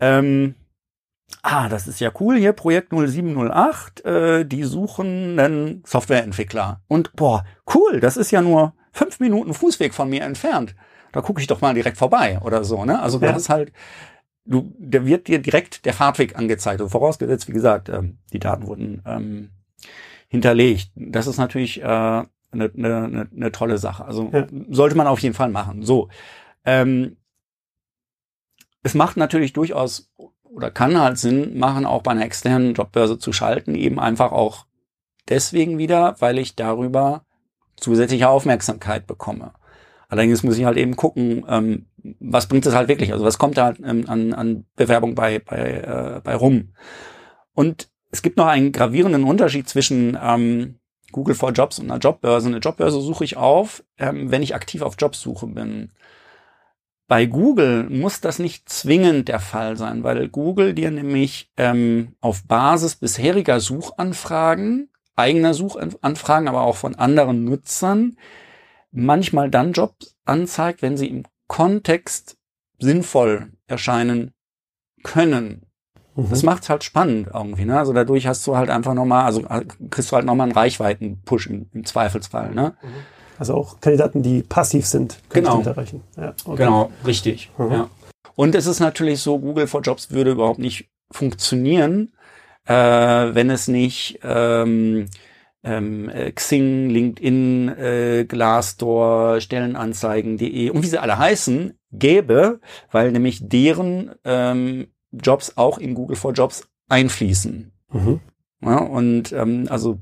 Ähm, 0.00 0.54
ah, 1.46 1.68
das 1.68 1.86
ist 1.86 2.00
ja 2.00 2.10
cool 2.20 2.36
hier, 2.36 2.52
Projekt 2.52 2.92
0708, 2.92 4.04
äh, 4.04 4.44
die 4.44 4.64
suchen 4.64 5.38
einen 5.38 5.82
Softwareentwickler. 5.86 6.80
Und 6.88 7.12
boah, 7.14 7.44
cool, 7.72 8.00
das 8.00 8.16
ist 8.16 8.32
ja 8.32 8.42
nur 8.42 8.74
fünf 8.90 9.20
Minuten 9.20 9.54
Fußweg 9.54 9.94
von 9.94 10.10
mir 10.10 10.22
entfernt. 10.22 10.74
Da 11.12 11.20
gucke 11.20 11.40
ich 11.40 11.46
doch 11.46 11.60
mal 11.60 11.72
direkt 11.72 11.98
vorbei 11.98 12.40
oder 12.40 12.64
so, 12.64 12.84
ne? 12.84 13.00
Also 13.00 13.20
ja. 13.20 13.28
das 13.28 13.42
ist 13.42 13.48
halt, 13.48 13.72
du, 14.44 14.74
da 14.78 15.06
wird 15.06 15.28
dir 15.28 15.38
direkt 15.38 15.84
der 15.84 15.94
Fahrtweg 15.94 16.36
angezeigt. 16.36 16.80
Also 16.80 16.90
vorausgesetzt, 16.90 17.48
wie 17.48 17.52
gesagt, 17.52 17.88
ähm, 17.88 18.18
die 18.32 18.40
Daten 18.40 18.66
wurden 18.66 19.02
ähm, 19.06 19.50
hinterlegt. 20.28 20.90
Das 20.96 21.28
ist 21.28 21.38
natürlich 21.38 21.80
äh, 21.80 21.84
eine, 21.84 22.26
eine, 22.52 23.28
eine 23.34 23.52
tolle 23.52 23.78
Sache. 23.78 24.04
Also 24.04 24.30
ja. 24.32 24.46
sollte 24.68 24.96
man 24.96 25.06
auf 25.06 25.20
jeden 25.20 25.34
Fall 25.34 25.50
machen. 25.50 25.82
So. 25.84 26.08
Ähm, 26.64 27.16
es 28.82 28.94
macht 28.94 29.16
natürlich 29.16 29.52
durchaus 29.52 30.10
oder 30.56 30.70
kann 30.70 30.98
halt 30.98 31.18
Sinn 31.18 31.58
machen, 31.58 31.84
auch 31.84 32.02
bei 32.02 32.12
einer 32.12 32.24
externen 32.24 32.72
Jobbörse 32.72 33.18
zu 33.18 33.30
schalten, 33.32 33.74
eben 33.74 34.00
einfach 34.00 34.32
auch 34.32 34.64
deswegen 35.28 35.76
wieder, 35.76 36.16
weil 36.20 36.38
ich 36.38 36.56
darüber 36.56 37.26
zusätzliche 37.76 38.30
Aufmerksamkeit 38.30 39.06
bekomme. 39.06 39.52
Allerdings 40.08 40.42
muss 40.42 40.56
ich 40.56 40.64
halt 40.64 40.78
eben 40.78 40.96
gucken, 40.96 41.44
ähm, 41.46 41.86
was 42.20 42.46
bringt 42.46 42.64
es 42.64 42.74
halt 42.74 42.88
wirklich, 42.88 43.12
also 43.12 43.22
was 43.24 43.36
kommt 43.36 43.58
da 43.58 43.74
ähm, 43.84 44.04
an, 44.08 44.32
an 44.32 44.64
Bewerbung 44.76 45.14
bei, 45.14 45.40
bei, 45.40 45.58
äh, 45.58 46.20
bei 46.24 46.34
rum. 46.34 46.72
Und 47.52 47.90
es 48.10 48.22
gibt 48.22 48.38
noch 48.38 48.46
einen 48.46 48.72
gravierenden 48.72 49.24
Unterschied 49.24 49.68
zwischen 49.68 50.16
ähm, 50.22 50.76
Google 51.12 51.34
for 51.34 51.52
Jobs 51.52 51.78
und 51.78 51.90
einer 51.90 52.00
Jobbörse. 52.00 52.48
Eine 52.48 52.58
Jobbörse 52.58 53.02
suche 53.02 53.24
ich 53.24 53.36
auf, 53.36 53.84
ähm, 53.98 54.30
wenn 54.30 54.42
ich 54.42 54.54
aktiv 54.54 54.80
auf 54.80 54.94
Jobsuche 54.98 55.48
bin. 55.48 55.92
Bei 57.08 57.26
Google 57.26 57.88
muss 57.88 58.20
das 58.20 58.38
nicht 58.38 58.68
zwingend 58.68 59.28
der 59.28 59.38
Fall 59.38 59.76
sein, 59.76 60.02
weil 60.02 60.28
Google 60.28 60.74
dir 60.74 60.90
nämlich 60.90 61.52
ähm, 61.56 62.16
auf 62.20 62.44
Basis 62.44 62.96
bisheriger 62.96 63.60
Suchanfragen, 63.60 64.90
eigener 65.14 65.54
Suchanfragen, 65.54 66.48
aber 66.48 66.62
auch 66.62 66.76
von 66.76 66.96
anderen 66.96 67.44
Nutzern, 67.44 68.16
manchmal 68.90 69.50
dann 69.50 69.72
Jobs 69.72 70.16
anzeigt, 70.24 70.82
wenn 70.82 70.96
sie 70.96 71.08
im 71.08 71.22
Kontext 71.46 72.36
sinnvoll 72.78 73.52
erscheinen 73.68 74.32
können. 75.04 75.66
Mhm. 76.16 76.30
Das 76.30 76.42
macht's 76.42 76.68
halt 76.68 76.82
spannend 76.82 77.28
irgendwie, 77.32 77.66
ne? 77.66 77.78
Also 77.78 77.92
dadurch 77.92 78.26
hast 78.26 78.44
du 78.46 78.56
halt 78.56 78.68
einfach 78.68 78.94
nochmal, 78.94 79.26
also 79.26 79.42
kriegst 79.90 80.10
du 80.10 80.16
halt 80.16 80.26
nochmal 80.26 80.46
einen 80.46 80.56
Reichweiten-Push 80.56 81.46
im, 81.46 81.70
im 81.72 81.84
Zweifelsfall, 81.84 82.52
ne? 82.52 82.74
Mhm. 82.82 82.88
Also 83.38 83.54
auch 83.54 83.80
Kandidaten, 83.80 84.22
die 84.22 84.42
passiv 84.42 84.86
sind, 84.86 85.18
können 85.28 85.46
genau. 85.46 85.60
erreichen. 85.62 86.02
Ja, 86.16 86.34
okay. 86.44 86.64
Genau, 86.64 86.90
richtig. 87.06 87.50
Mhm. 87.58 87.70
Ja. 87.70 87.90
Und 88.34 88.54
es 88.54 88.66
ist 88.66 88.80
natürlich 88.80 89.20
so, 89.20 89.38
Google 89.38 89.66
for 89.66 89.80
Jobs 89.80 90.10
würde 90.10 90.32
überhaupt 90.32 90.58
nicht 90.58 90.90
funktionieren, 91.10 92.12
äh, 92.66 92.74
wenn 92.74 93.50
es 93.50 93.68
nicht 93.68 94.20
ähm, 94.22 95.06
ähm, 95.64 96.08
äh, 96.08 96.32
Xing, 96.32 96.90
LinkedIn, 96.90 97.68
äh, 97.68 98.24
Glassdoor, 98.26 99.40
Stellenanzeigen.de 99.40 100.70
und 100.70 100.82
wie 100.82 100.86
sie 100.86 100.98
alle 100.98 101.18
heißen, 101.18 101.78
gäbe, 101.92 102.60
weil 102.90 103.10
nämlich 103.12 103.48
deren 103.48 104.12
ähm, 104.24 104.88
Jobs 105.12 105.56
auch 105.56 105.78
in 105.78 105.94
Google 105.94 106.16
for 106.16 106.32
Jobs 106.32 106.68
einfließen. 106.88 107.72
Mhm. 107.90 108.20
Ja, 108.62 108.78
und 108.78 109.32
ähm, 109.32 109.66
also 109.70 109.98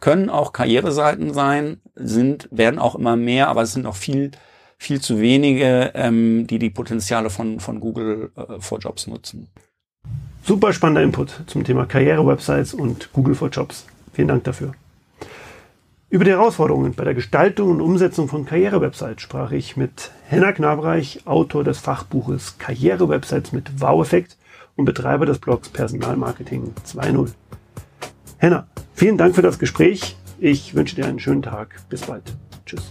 können 0.00 0.30
auch 0.30 0.52
Karriereseiten 0.52 1.32
sein, 1.32 1.81
sind, 1.94 2.48
werden 2.50 2.78
auch 2.78 2.94
immer 2.94 3.16
mehr, 3.16 3.48
aber 3.48 3.62
es 3.62 3.72
sind 3.72 3.82
noch 3.82 3.96
viel, 3.96 4.30
viel 4.78 5.00
zu 5.00 5.20
wenige, 5.20 5.92
ähm, 5.94 6.46
die 6.46 6.58
die 6.58 6.70
Potenziale 6.70 7.30
von, 7.30 7.60
von 7.60 7.80
Google 7.80 8.30
äh, 8.36 8.60
for 8.60 8.78
Jobs 8.78 9.06
nutzen. 9.06 9.48
Super 10.44 10.72
spannender 10.72 11.02
Input 11.02 11.42
zum 11.46 11.64
Thema 11.64 11.86
Karriere-Websites 11.86 12.74
und 12.74 13.12
Google 13.12 13.34
for 13.34 13.48
Jobs. 13.48 13.86
Vielen 14.12 14.28
Dank 14.28 14.44
dafür. 14.44 14.72
Über 16.10 16.24
die 16.24 16.32
Herausforderungen 16.32 16.94
bei 16.94 17.04
der 17.04 17.14
Gestaltung 17.14 17.70
und 17.70 17.80
Umsetzung 17.80 18.28
von 18.28 18.44
Karriere-Websites 18.44 19.22
sprach 19.22 19.52
ich 19.52 19.76
mit 19.76 20.10
Henna 20.28 20.52
Knabreich, 20.52 21.20
Autor 21.24 21.64
des 21.64 21.78
Fachbuches 21.78 22.58
Karriere-Websites 22.58 23.52
mit 23.52 23.80
Wow-Effekt 23.80 24.36
und 24.76 24.84
Betreiber 24.84 25.24
des 25.24 25.38
Blogs 25.38 25.68
Personalmarketing 25.68 26.74
2.0. 26.86 27.30
Henna, 28.36 28.66
vielen 28.94 29.16
Dank 29.16 29.34
für 29.34 29.42
das 29.42 29.58
Gespräch. 29.58 30.16
Ich 30.44 30.74
wünsche 30.74 30.96
dir 30.96 31.06
einen 31.06 31.20
schönen 31.20 31.42
Tag. 31.42 31.76
Bis 31.88 32.00
bald. 32.00 32.24
Tschüss. 32.66 32.90